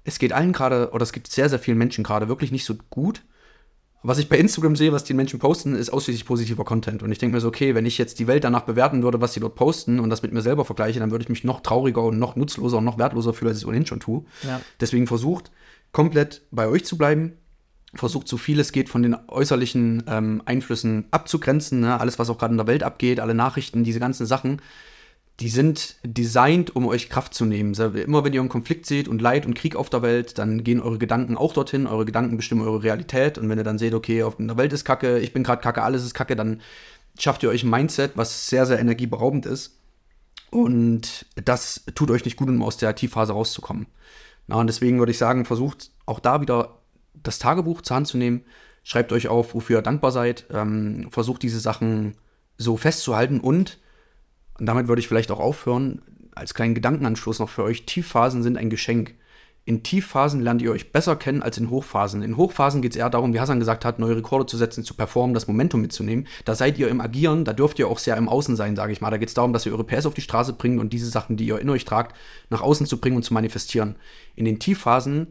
Es 0.03 0.19
geht 0.19 0.33
allen 0.33 0.53
gerade, 0.53 0.91
oder 0.93 1.03
es 1.03 1.13
gibt 1.13 1.29
sehr, 1.29 1.49
sehr 1.49 1.59
vielen 1.59 1.79
Menschen 1.79 2.03
gerade 2.03 2.29
wirklich 2.29 2.51
nicht 2.51 2.65
so 2.65 2.75
gut 2.91 3.23
was 4.03 4.19
ich 4.19 4.29
bei 4.29 4.39
Instagram 4.39 4.77
sehe, 4.77 4.93
was 4.93 5.05
die 5.05 5.13
Menschen 5.13 5.39
posten, 5.39 5.75
ist 5.75 5.91
ausschließlich 5.91 6.25
positiver 6.25 6.65
Content. 6.65 7.03
Und 7.03 7.13
ich 7.13 7.19
denke 7.19 7.35
mir 7.37 7.41
so, 7.41 7.49
okay, 7.49 7.75
wenn 7.75 7.85
ich 7.85 7.99
jetzt 7.99 8.19
die 8.19 8.27
Welt 8.27 8.45
danach 8.45 8.63
bewerten 8.63 9.03
würde, 9.03 9.21
was 9.21 9.35
sie 9.35 9.41
dort 9.41 9.57
posten 9.57 10.01
und 10.01 10.09
das 10.09 10.23
mit 10.23 10.33
mir 10.33 10.41
selber 10.41 10.65
vergleiche, 10.65 11.01
dann 11.01 11.11
würde 11.11 11.23
ich 11.23 11.29
mich 11.29 11.45
noch 11.45 11.61
trauriger 11.61 12.03
und 12.05 12.19
noch 12.19 12.35
nutzloser 12.35 12.79
und 12.79 12.85
noch 12.85 12.99
wertloser 12.99 13.35
fühlen, 13.35 13.51
als 13.51 13.59
ich 13.59 13.65
es 13.65 13.69
ohnehin 13.69 13.87
schon 13.87 14.01
tue. 14.01 14.25
Ja. 14.43 14.61
Deswegen 14.81 15.07
versucht, 15.07 15.51
komplett 15.93 16.43
bei 16.51 16.67
euch 16.67 16.85
zu 16.85 16.97
bleiben. 16.97 17.35
Versucht, 17.93 18.29
so 18.29 18.37
viel 18.37 18.61
es 18.61 18.73
geht, 18.73 18.89
von 18.89 19.03
den 19.03 19.17
äußerlichen 19.29 20.05
ähm, 20.07 20.43
Einflüssen 20.45 21.07
abzugrenzen. 21.11 21.81
Ne? 21.81 21.99
Alles, 21.99 22.19
was 22.19 22.31
auch 22.31 22.39
gerade 22.39 22.53
in 22.53 22.59
der 22.59 22.69
Welt 22.69 22.85
abgeht, 22.85 23.19
alle 23.19 23.35
Nachrichten, 23.35 23.83
diese 23.83 23.99
ganzen 23.99 24.27
Sachen 24.27 24.63
die 25.41 25.49
sind 25.49 25.97
designt, 26.03 26.77
um 26.77 26.87
euch 26.87 27.09
Kraft 27.09 27.33
zu 27.33 27.47
nehmen. 27.47 27.73
Immer 27.75 28.25
wenn 28.25 28.35
ihr 28.35 28.41
einen 28.41 28.51
Konflikt 28.51 28.85
seht 28.85 29.09
und 29.09 29.23
Leid 29.23 29.47
und 29.47 29.55
Krieg 29.55 29.75
auf 29.75 29.89
der 29.89 30.03
Welt, 30.03 30.37
dann 30.37 30.63
gehen 30.65 30.83
eure 30.83 30.99
Gedanken 30.99 31.39
auch 31.39 31.55
dorthin. 31.55 31.87
Eure 31.87 32.05
Gedanken 32.05 32.37
bestimmen 32.37 32.61
eure 32.61 32.83
Realität. 32.83 33.39
Und 33.39 33.49
wenn 33.49 33.57
ihr 33.57 33.65
dann 33.65 33.79
seht, 33.79 33.95
okay, 33.95 34.23
auf 34.23 34.37
der 34.39 34.57
Welt 34.59 34.73
ist 34.75 34.85
Kacke, 34.85 35.19
ich 35.19 35.33
bin 35.33 35.43
gerade 35.43 35.63
Kacke, 35.63 35.83
alles 35.83 36.05
ist 36.05 36.13
Kacke, 36.13 36.37
dann 36.37 36.61
schafft 37.19 37.43
ihr 37.43 37.49
euch 37.49 37.63
ein 37.63 37.71
Mindset, 37.71 38.13
was 38.17 38.49
sehr, 38.49 38.67
sehr 38.67 38.79
energieberaubend 38.79 39.47
ist. 39.47 39.79
Und 40.51 41.25
das 41.43 41.85
tut 41.95 42.11
euch 42.11 42.25
nicht 42.27 42.37
gut, 42.37 42.49
um 42.49 42.63
aus 42.63 42.77
der 42.77 42.95
Tiefphase 42.95 43.33
rauszukommen. 43.33 43.87
Na, 44.47 44.57
und 44.57 44.67
deswegen 44.67 44.99
würde 44.99 45.13
ich 45.13 45.19
sagen, 45.19 45.47
versucht 45.47 45.91
auch 46.05 46.21
da 46.21 46.43
wieder 46.43 46.81
das 47.15 47.39
Tagebuch 47.39 47.81
zur 47.81 47.97
Hand 47.97 48.09
zu 48.09 48.19
nehmen. 48.19 48.43
Schreibt 48.83 49.13
euch 49.13 49.29
auf, 49.29 49.55
wofür 49.55 49.79
ihr 49.79 49.83
dankbar 49.83 50.13
seid. 50.13 50.47
Ähm, 50.53 51.09
versucht 51.11 51.43
diese 51.43 51.61
Sachen 51.61 52.17
so 52.59 52.77
festzuhalten 52.77 53.41
und 53.41 53.79
und 54.61 54.67
damit 54.67 54.89
würde 54.89 55.01
ich 55.01 55.09
vielleicht 55.09 55.31
auch 55.31 55.41
aufhören, 55.41 56.03
als 56.35 56.55
kleinen 56.55 56.75
Gedankenanschluss 56.75 57.39
noch 57.39 57.49
für 57.49 57.65
euch, 57.65 57.87
Tiefphasen 57.87 58.43
sind 58.43 58.57
ein 58.57 58.71
Geschenk. 58.71 59.15
In 59.65 59.83
Tiefphasen 59.83 60.41
lernt 60.41 60.63
ihr 60.63 60.71
euch 60.71 60.93
besser 60.93 61.17
kennen 61.17 61.43
als 61.43 61.59
in 61.59 61.71
Hochphasen. 61.71 62.23
In 62.23 62.37
Hochphasen 62.37 62.83
geht 62.83 62.93
es 62.93 62.97
eher 62.97 63.11
darum, 63.11 63.33
wie 63.33 63.41
Hassan 63.41 63.59
gesagt 63.59 63.85
hat, 63.85 63.99
neue 63.99 64.17
Rekorde 64.17 64.47
zu 64.47 64.57
setzen, 64.57 64.85
zu 64.85 64.95
performen, 64.95 65.35
das 65.35 65.49
Momentum 65.49 65.81
mitzunehmen. 65.81 66.27
Da 66.45 66.55
seid 66.55 66.79
ihr 66.79 66.89
im 66.89 67.01
Agieren, 67.01 67.45
da 67.45 67.53
dürft 67.53 67.79
ihr 67.79 67.89
auch 67.89 67.99
sehr 67.99 68.17
im 68.17 68.29
Außen 68.29 68.57
sein, 68.57 68.77
sage 68.77 68.93
ich 68.93 69.01
mal. 69.01 69.11
Da 69.11 69.17
geht 69.17 69.29
es 69.29 69.35
darum, 69.35 69.53
dass 69.53 69.67
ihr 69.67 69.73
eure 69.73 69.85
PS 69.85 70.07
auf 70.07 70.15
die 70.15 70.23
Straße 70.23 70.55
bringt 70.55 70.81
und 70.81 70.93
diese 70.93 71.09
Sachen, 71.09 71.37
die 71.37 71.47
ihr 71.47 71.59
in 71.59 71.71
euch 71.71 71.85
tragt, 71.85 72.17
nach 72.49 72.63
außen 72.63 72.87
zu 72.87 72.99
bringen 73.01 73.17
und 73.17 73.23
zu 73.23 73.35
manifestieren. 73.35 73.97
In 74.35 74.45
den 74.45 74.59
Tiefphasen 74.59 75.29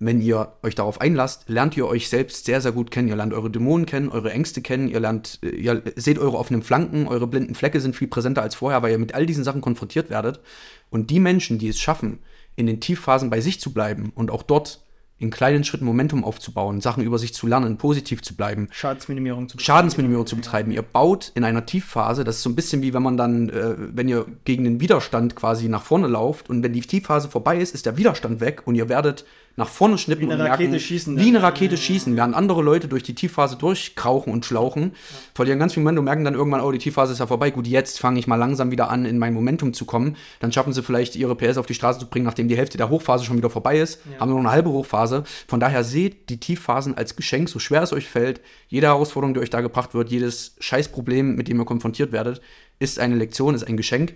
wenn 0.00 0.22
ihr 0.22 0.54
euch 0.62 0.74
darauf 0.74 1.00
einlasst, 1.00 1.48
lernt 1.48 1.76
ihr 1.76 1.86
euch 1.86 2.08
selbst 2.08 2.46
sehr, 2.46 2.62
sehr 2.62 2.72
gut 2.72 2.90
kennen. 2.90 3.08
Ihr 3.08 3.16
lernt 3.16 3.34
eure 3.34 3.50
Dämonen 3.50 3.84
kennen, 3.84 4.08
eure 4.08 4.32
Ängste 4.32 4.62
kennen, 4.62 4.88
ihr 4.88 4.98
lernt, 4.98 5.38
äh, 5.42 5.50
ihr 5.50 5.82
seht 5.94 6.18
eure 6.18 6.38
offenen 6.38 6.62
Flanken, 6.62 7.06
eure 7.06 7.26
blinden 7.26 7.54
Flecke 7.54 7.80
sind 7.80 7.94
viel 7.94 8.08
präsenter 8.08 8.42
als 8.42 8.54
vorher, 8.54 8.82
weil 8.82 8.92
ihr 8.92 8.98
mit 8.98 9.14
all 9.14 9.26
diesen 9.26 9.44
Sachen 9.44 9.60
konfrontiert 9.60 10.08
werdet. 10.08 10.40
Und 10.88 11.10
die 11.10 11.20
Menschen, 11.20 11.58
die 11.58 11.68
es 11.68 11.78
schaffen, 11.78 12.20
in 12.56 12.66
den 12.66 12.80
Tiefphasen 12.80 13.28
bei 13.28 13.40
sich 13.40 13.60
zu 13.60 13.72
bleiben 13.72 14.10
und 14.14 14.30
auch 14.30 14.42
dort 14.42 14.82
in 15.20 15.30
kleinen 15.30 15.64
Schritten 15.64 15.84
Momentum 15.84 16.24
aufzubauen, 16.24 16.80
Sachen 16.80 17.04
über 17.04 17.18
sich 17.18 17.34
zu 17.34 17.46
lernen, 17.46 17.76
positiv 17.76 18.22
zu 18.22 18.34
bleiben. 18.34 18.68
Schadensminimierung 18.70 19.50
zu 19.50 19.58
betreiben. 19.58 19.66
Schadensminimierung 19.66 20.26
zu 20.26 20.34
betreiben. 20.34 20.72
Ihr 20.72 20.80
baut 20.80 21.30
in 21.34 21.44
einer 21.44 21.66
Tiefphase, 21.66 22.24
das 22.24 22.36
ist 22.36 22.42
so 22.42 22.48
ein 22.48 22.56
bisschen 22.56 22.80
wie 22.80 22.94
wenn 22.94 23.02
man 23.02 23.18
dann, 23.18 23.50
äh, 23.50 23.74
wenn 23.76 24.08
ihr 24.08 24.24
gegen 24.44 24.64
den 24.64 24.80
Widerstand 24.80 25.36
quasi 25.36 25.68
nach 25.68 25.82
vorne 25.82 26.06
lauft 26.06 26.48
und 26.48 26.62
wenn 26.62 26.72
die 26.72 26.80
Tiefphase 26.80 27.28
vorbei 27.28 27.58
ist, 27.58 27.74
ist 27.74 27.84
der 27.84 27.98
Widerstand 27.98 28.40
weg 28.40 28.62
und 28.64 28.76
ihr 28.76 28.88
werdet 28.88 29.26
nach 29.56 29.68
vorne 29.68 29.98
schnippen 29.98 30.28
wie 30.28 30.32
eine 30.32 30.42
und 30.42 30.48
Rakete 30.48 30.70
merken, 30.70 30.84
schießen. 30.84 31.18
Wie 31.18 31.28
eine 31.28 31.42
Rakete 31.42 31.74
ja. 31.74 31.80
schießen, 31.80 32.16
während 32.16 32.34
andere 32.34 32.62
Leute 32.62 32.88
durch 32.88 33.02
die 33.02 33.14
Tiefphase 33.14 33.56
durchkrauchen 33.56 34.32
und 34.32 34.44
schlauchen, 34.44 34.82
ja. 34.82 35.18
verlieren 35.34 35.58
ganz 35.58 35.74
viel 35.74 35.82
Momentum, 35.82 36.04
merken 36.04 36.24
dann 36.24 36.34
irgendwann, 36.34 36.60
oh, 36.60 36.70
die 36.70 36.78
Tiefphase 36.78 37.12
ist 37.12 37.18
ja 37.18 37.26
vorbei, 37.26 37.50
gut, 37.50 37.66
jetzt 37.66 38.00
fange 38.00 38.18
ich 38.18 38.26
mal 38.26 38.36
langsam 38.36 38.70
wieder 38.70 38.90
an, 38.90 39.04
in 39.04 39.18
mein 39.18 39.34
Momentum 39.34 39.74
zu 39.74 39.84
kommen. 39.84 40.16
Dann 40.38 40.52
schaffen 40.52 40.72
sie 40.72 40.82
vielleicht 40.82 41.16
ihre 41.16 41.34
PS 41.34 41.58
auf 41.58 41.66
die 41.66 41.74
Straße 41.74 41.98
zu 41.98 42.06
bringen, 42.06 42.24
nachdem 42.24 42.48
die 42.48 42.56
Hälfte 42.56 42.78
der 42.78 42.88
Hochphase 42.88 43.24
schon 43.24 43.36
wieder 43.36 43.50
vorbei 43.50 43.78
ist, 43.78 44.00
ja. 44.10 44.20
haben 44.20 44.30
nur 44.30 44.38
noch 44.38 44.46
eine 44.46 44.54
halbe 44.54 44.70
Hochphase. 44.70 45.24
Von 45.48 45.60
daher 45.60 45.84
seht 45.84 46.30
die 46.30 46.38
Tiefphasen 46.38 46.96
als 46.96 47.16
Geschenk, 47.16 47.48
so 47.48 47.58
schwer 47.58 47.82
es 47.82 47.92
euch 47.92 48.08
fällt. 48.08 48.40
Jede 48.68 48.86
Herausforderung, 48.86 49.34
die 49.34 49.40
euch 49.40 49.50
da 49.50 49.60
gebracht 49.60 49.94
wird, 49.94 50.10
jedes 50.10 50.54
Scheißproblem, 50.60 51.34
mit 51.34 51.48
dem 51.48 51.58
ihr 51.60 51.64
konfrontiert 51.64 52.12
werdet, 52.12 52.40
ist 52.78 52.98
eine 52.98 53.16
Lektion, 53.16 53.54
ist 53.54 53.64
ein 53.64 53.76
Geschenk 53.76 54.14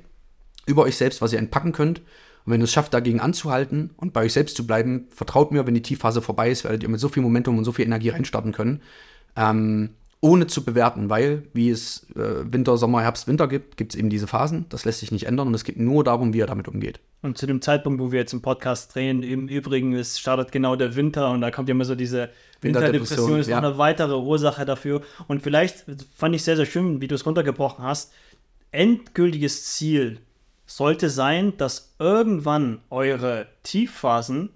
über 0.66 0.84
euch 0.84 0.96
selbst, 0.96 1.20
was 1.20 1.32
ihr 1.32 1.38
entpacken 1.38 1.72
könnt 1.72 2.00
und 2.44 2.52
wenn 2.52 2.60
ihr 2.60 2.64
es 2.64 2.72
schafft, 2.72 2.92
dagegen 2.92 3.20
anzuhalten 3.20 3.90
und 3.96 4.12
bei 4.12 4.22
euch 4.22 4.34
selbst 4.34 4.56
zu 4.56 4.66
bleiben, 4.66 5.06
vertraut 5.10 5.50
mir, 5.50 5.66
wenn 5.66 5.74
die 5.74 5.82
Tiefphase 5.82 6.20
vorbei 6.20 6.50
ist, 6.50 6.64
werdet 6.64 6.82
ihr 6.82 6.88
mit 6.88 7.00
so 7.00 7.08
viel 7.08 7.22
Momentum 7.22 7.56
und 7.56 7.64
so 7.64 7.72
viel 7.72 7.86
Energie 7.86 8.10
reinstarten 8.10 8.52
können. 8.52 8.82
Ähm, 9.36 9.90
ohne 10.20 10.46
zu 10.46 10.64
bewerten, 10.64 11.10
weil, 11.10 11.42
wie 11.52 11.68
es 11.68 12.06
äh, 12.16 12.50
Winter, 12.50 12.78
Sommer, 12.78 13.02
Herbst, 13.02 13.28
Winter 13.28 13.46
gibt, 13.46 13.76
gibt 13.76 13.92
es 13.92 13.98
eben 13.98 14.08
diese 14.08 14.26
Phasen. 14.26 14.64
Das 14.70 14.86
lässt 14.86 15.00
sich 15.00 15.12
nicht 15.12 15.26
ändern 15.26 15.48
und 15.48 15.54
es 15.54 15.64
geht 15.64 15.78
nur 15.78 16.02
darum, 16.02 16.32
wie 16.32 16.40
er 16.40 16.46
damit 16.46 16.66
umgeht. 16.66 16.98
Und 17.20 17.36
zu 17.36 17.46
dem 17.46 17.60
Zeitpunkt, 17.60 18.00
wo 18.00 18.10
wir 18.10 18.20
jetzt 18.20 18.32
im 18.32 18.40
Podcast 18.40 18.94
drehen, 18.94 19.22
im 19.22 19.48
Übrigen, 19.48 19.94
es 19.94 20.18
startet 20.18 20.50
genau 20.50 20.76
der 20.76 20.96
Winter 20.96 21.30
und 21.30 21.42
da 21.42 21.50
kommt 21.50 21.68
ja 21.68 21.74
immer 21.74 21.84
so 21.84 21.94
diese 21.94 22.30
Winterdepression, 22.62 23.38
ist 23.38 23.48
ja. 23.48 23.60
noch 23.60 23.68
eine 23.68 23.78
weitere 23.78 24.14
Ursache 24.14 24.64
dafür. 24.64 25.02
Und 25.28 25.42
vielleicht 25.42 25.84
fand 26.16 26.34
ich 26.34 26.42
sehr, 26.42 26.56
sehr 26.56 26.66
schön, 26.66 27.02
wie 27.02 27.08
du 27.08 27.14
es 27.14 27.26
runtergebrochen 27.26 27.84
hast. 27.84 28.12
Endgültiges 28.70 29.64
Ziel 29.66 30.20
sollte 30.76 31.08
sein, 31.08 31.56
dass 31.56 31.94
irgendwann 32.00 32.80
eure 32.90 33.46
Tiefphasen 33.62 34.50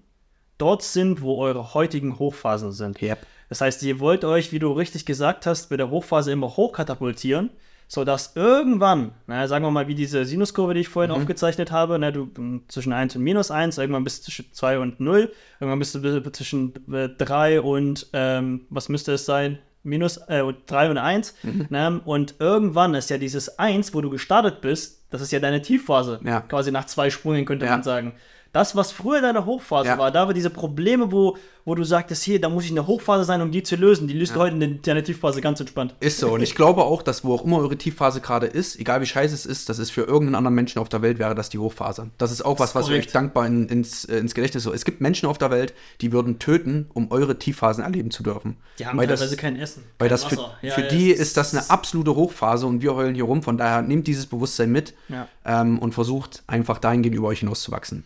dort 0.59 0.83
sind, 0.83 1.23
wo 1.23 1.39
eure 1.39 1.75
heutigen 1.75 2.19
Hochphasen 2.19 2.73
sind. 2.73 3.01
Yep. 3.01 3.25
Das 3.49 3.61
heißt, 3.61 3.85
ihr 3.85 4.01
wollt 4.01 4.25
euch, 4.25 4.51
wie 4.51 4.59
du 4.59 4.73
richtig 4.73 5.07
gesagt 5.07 5.47
hast, 5.47 5.71
mit 5.71 5.79
der 5.79 5.91
Hochphase 5.91 6.33
immer 6.33 6.57
hochkatapultieren, 6.57 7.51
sodass 7.87 8.35
irgendwann, 8.35 9.12
naja, 9.29 9.47
sagen 9.47 9.64
wir 9.64 9.71
mal, 9.71 9.87
wie 9.87 9.95
diese 9.95 10.25
Sinuskurve, 10.25 10.75
die 10.75 10.81
ich 10.81 10.89
vorhin 10.89 11.12
aufgezeichnet 11.12 11.71
habe, 11.71 12.01
ne, 12.01 12.12
du 12.12 12.29
m, 12.37 12.64
zwischen 12.66 12.93
1 12.93 13.14
und 13.14 13.23
minus 13.23 13.53
1, 13.53 13.79
irgendwann 13.79 14.03
bist 14.03 14.19
du 14.19 14.33
zwischen 14.33 14.53
2 14.53 14.81
und 14.81 14.99
0, 14.99 15.33
irgendwann 15.61 15.79
bist 15.79 15.95
du 15.95 16.33
zwischen 16.33 16.75
3 16.89 17.61
und, 17.61 18.09
ähm, 18.12 18.66
was 18.71 18.89
müsste 18.89 19.12
es 19.12 19.25
sein? 19.25 19.61
Minus 19.83 20.16
äh, 20.29 20.43
3 20.66 20.91
und 20.91 20.99
1. 20.99 21.35
Ne? 21.70 22.01
Und 22.05 22.35
irgendwann 22.39 22.95
ist 22.95 23.11
ja 23.11 23.18
dieses 23.18 23.59
1, 23.59 23.95
wo 23.95 24.01
du 24.01 24.11
gestartet 24.11 24.61
bist, 24.61 25.05
das 25.11 25.20
ist 25.22 25.33
ja 25.33 25.41
deine 25.41 25.62
Tiefphase. 25.62 26.20
Ja. 26.24 26.41
Quasi 26.41 26.70
nach 26.72 26.85
zwei 26.87 27.11
Sprüngen 27.11 27.45
könnte 27.47 27.64
Ja. 27.66 27.72
man 27.72 27.83
sagen. 27.83 28.12
Das, 28.53 28.75
was 28.75 28.93
früher 28.93 29.21
deine 29.21 29.45
Hochphase 29.45 29.89
Ja. 29.91 29.99
war, 29.99 30.11
da 30.11 30.27
war 30.27 30.33
diese 30.35 30.49
Probleme, 30.49 31.13
wo, 31.13 31.37
wo 31.67 31.75
du 31.75 31.85
sagtest, 31.85 32.23
hier, 32.25 32.41
da 32.41 32.49
muss 32.49 32.65
ich 32.65 32.71
in 32.71 32.77
der 32.77 32.87
Hochphase 32.87 33.25
sein, 33.25 33.43
um 33.43 33.51
die 33.51 33.63
zu 33.63 33.77
lösen. 33.77 34.09
Die 34.09 34.15
löst 34.15 34.35
du 34.35 34.41
heute 34.41 34.55
in 34.55 34.61
der- 34.61 34.69
deiner 34.71 35.05
Tiefphase 35.05 35.43
ganz 35.43 35.61
entspannt. 35.61 35.95
Ist 36.01 36.19
so. 36.19 36.31
Und 36.33 36.41
ich 36.41 36.55
glaube 36.55 36.83
auch, 36.85 37.03
dass 37.03 37.25
wo 37.25 37.35
auch 37.35 37.45
immer 37.45 37.59
eure 37.59 37.77
Tiefphase 37.77 38.23
gerade 38.23 38.47
ist, 38.47 38.81
egal 38.81 39.03
wie 39.03 39.07
scheiße 39.07 39.35
es 39.35 39.45
ist, 39.45 39.69
dass 39.69 39.79
es 39.79 39.91
für 39.91 40.01
irgendeinen 40.01 40.35
anderen 40.37 40.55
Menschen 40.55 40.79
auf 40.79 40.89
der 40.89 41.03
Welt 41.03 41.19
wäre, 41.19 41.35
das 41.35 41.51
die 41.51 41.59
Hochphase. 41.59 42.09
Das 42.17 42.33
ist 42.33 42.43
auch 42.43 42.59
was, 42.59 42.75
was 42.75 42.89
euch 42.89 43.09
dankbar 43.09 43.47
in, 43.47 43.69
ins, 43.69 44.07
äh, 44.07 44.17
ins 44.17 44.35
Gedächtnis 44.35 44.63
so. 44.63 44.73
Es 44.73 44.87
gibt 44.87 45.03
Menschen 45.03 45.29
auf 45.29 45.37
der 45.37 45.51
Welt, 45.51 45.75
die 46.01 46.11
würden 46.13 46.39
töten, 46.39 46.87
um 46.95 47.11
eure 47.11 47.39
Tiefphasen 47.39 47.85
erleben 47.85 48.11
zu 48.11 48.23
dürfen. 48.23 48.57
Die 48.79 48.87
haben 48.87 48.97
weil 48.97 49.07
teilweise 49.09 49.29
das, 49.29 49.37
kein 49.37 49.57
Essen. 49.57 49.85
weil 49.99 50.09
kein 50.09 50.15
das 50.19 50.25
für. 50.25 50.37
Ja, 50.63 50.73
für 50.73 50.81
ja, 50.83 50.89
die 50.89 51.11
ist 51.11 51.37
das 51.37 51.55
eine 51.55 51.69
absolute 51.69 52.15
Hochphase 52.15 52.67
und 52.67 52.81
wir 52.81 52.95
heulen 52.95 53.15
hier 53.15 53.25
rum. 53.25 53.43
Von 53.43 53.59
daher 53.59 53.83
nehmt 53.83 54.07
dieses 54.07 54.25
Bewusstsein 54.27 54.73
mit 54.73 54.95
Ja. 55.11 55.29
ähm, 55.45 55.79
und 55.79 55.93
versucht 55.93 56.43
einfach 56.47 56.79
dahingehend 56.79 57.15
über 57.15 57.29
euch 57.29 57.41
hinauszuwachsen. 57.41 58.05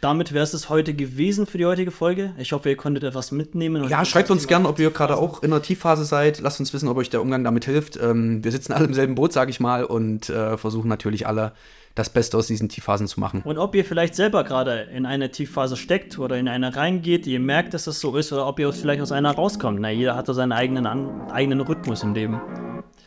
Damit 0.00 0.32
wäre 0.32 0.44
es 0.44 0.52
es 0.52 0.68
heute 0.68 0.92
gewesen 0.94 1.46
für 1.46 1.56
die 1.56 1.64
heutige 1.64 1.90
Folge. 1.90 2.34
Ich 2.38 2.52
hoffe, 2.52 2.68
ihr 2.68 2.76
konntet 2.76 3.04
etwas 3.04 3.32
mitnehmen. 3.32 3.82
und 3.82 3.88
Ja, 3.88 4.04
schreibt 4.04 4.30
uns 4.30 4.46
gerne, 4.46 4.68
ob 4.68 4.78
ihr 4.78 4.90
gerade 4.90 5.16
auch 5.16 5.42
in 5.42 5.50
der 5.50 5.62
Tiefphase 5.62 6.04
seid. 6.04 6.40
Lasst 6.40 6.60
uns 6.60 6.72
wissen, 6.74 6.88
ob 6.88 6.96
euch 6.98 7.10
der 7.10 7.22
Umgang 7.22 7.42
damit 7.42 7.64
hilft. 7.64 7.96
Ähm, 7.96 8.44
wir 8.44 8.52
sitzen 8.52 8.72
alle 8.72 8.84
im 8.84 8.94
selben 8.94 9.14
Boot, 9.14 9.32
sage 9.32 9.50
ich 9.50 9.60
mal, 9.60 9.84
und 9.84 10.28
äh, 10.28 10.58
versuchen 10.58 10.88
natürlich 10.88 11.26
alle 11.26 11.52
das 11.94 12.10
Beste 12.10 12.36
aus 12.36 12.46
diesen 12.46 12.68
Tiefphasen 12.68 13.06
zu 13.06 13.20
machen. 13.20 13.42
Und 13.44 13.58
ob 13.58 13.74
ihr 13.74 13.84
vielleicht 13.84 14.14
selber 14.14 14.44
gerade 14.44 14.88
in 14.94 15.04
eine 15.06 15.30
Tiefphase 15.30 15.76
steckt 15.76 16.18
oder 16.18 16.36
in 16.38 16.48
eine 16.48 16.74
reingeht, 16.74 17.26
ihr 17.26 17.40
merkt, 17.40 17.74
dass 17.74 17.84
das 17.84 18.00
so 18.00 18.16
ist, 18.16 18.32
oder 18.32 18.46
ob 18.46 18.58
ihr 18.58 18.72
vielleicht 18.72 19.02
aus 19.02 19.12
einer 19.12 19.30
rauskommt. 19.32 19.80
Na, 19.80 19.90
jeder 19.90 20.16
hat 20.16 20.26
so 20.26 20.32
seinen 20.32 20.52
eigenen, 20.52 20.86
eigenen 20.86 21.60
Rhythmus 21.60 22.02
im 22.02 22.14
Leben. 22.14 22.40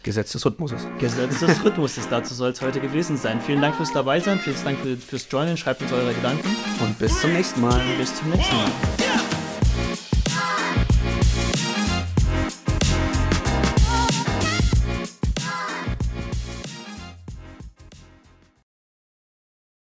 Gesetz 0.05 0.33
des 0.33 0.45
Rhythmuses. 0.45 0.87
Gesetz 0.99 1.39
des 1.39 1.65
Rhythmuses, 1.65 2.07
dazu 2.07 2.35
soll 2.35 2.51
es 2.51 2.61
heute 2.61 2.79
gewesen 2.79 3.17
sein. 3.17 3.41
Vielen 3.41 3.59
Dank 3.59 3.75
fürs 3.75 3.91
dabei 3.91 4.19
sein, 4.19 4.39
vielen 4.39 4.63
Dank 4.63 4.77
für, 4.79 4.95
fürs 4.95 5.27
Joinen, 5.31 5.57
schreibt 5.57 5.81
uns 5.81 5.91
eure 5.91 6.13
Gedanken 6.13 6.47
Und 6.79 6.97
bis 6.99 7.19
zum 7.19 7.33
nächsten 7.33 7.59
Mal. 7.59 7.81
bis 7.97 8.15
zum 8.15 8.29
nächsten 8.29 8.55
Mal. 8.55 8.71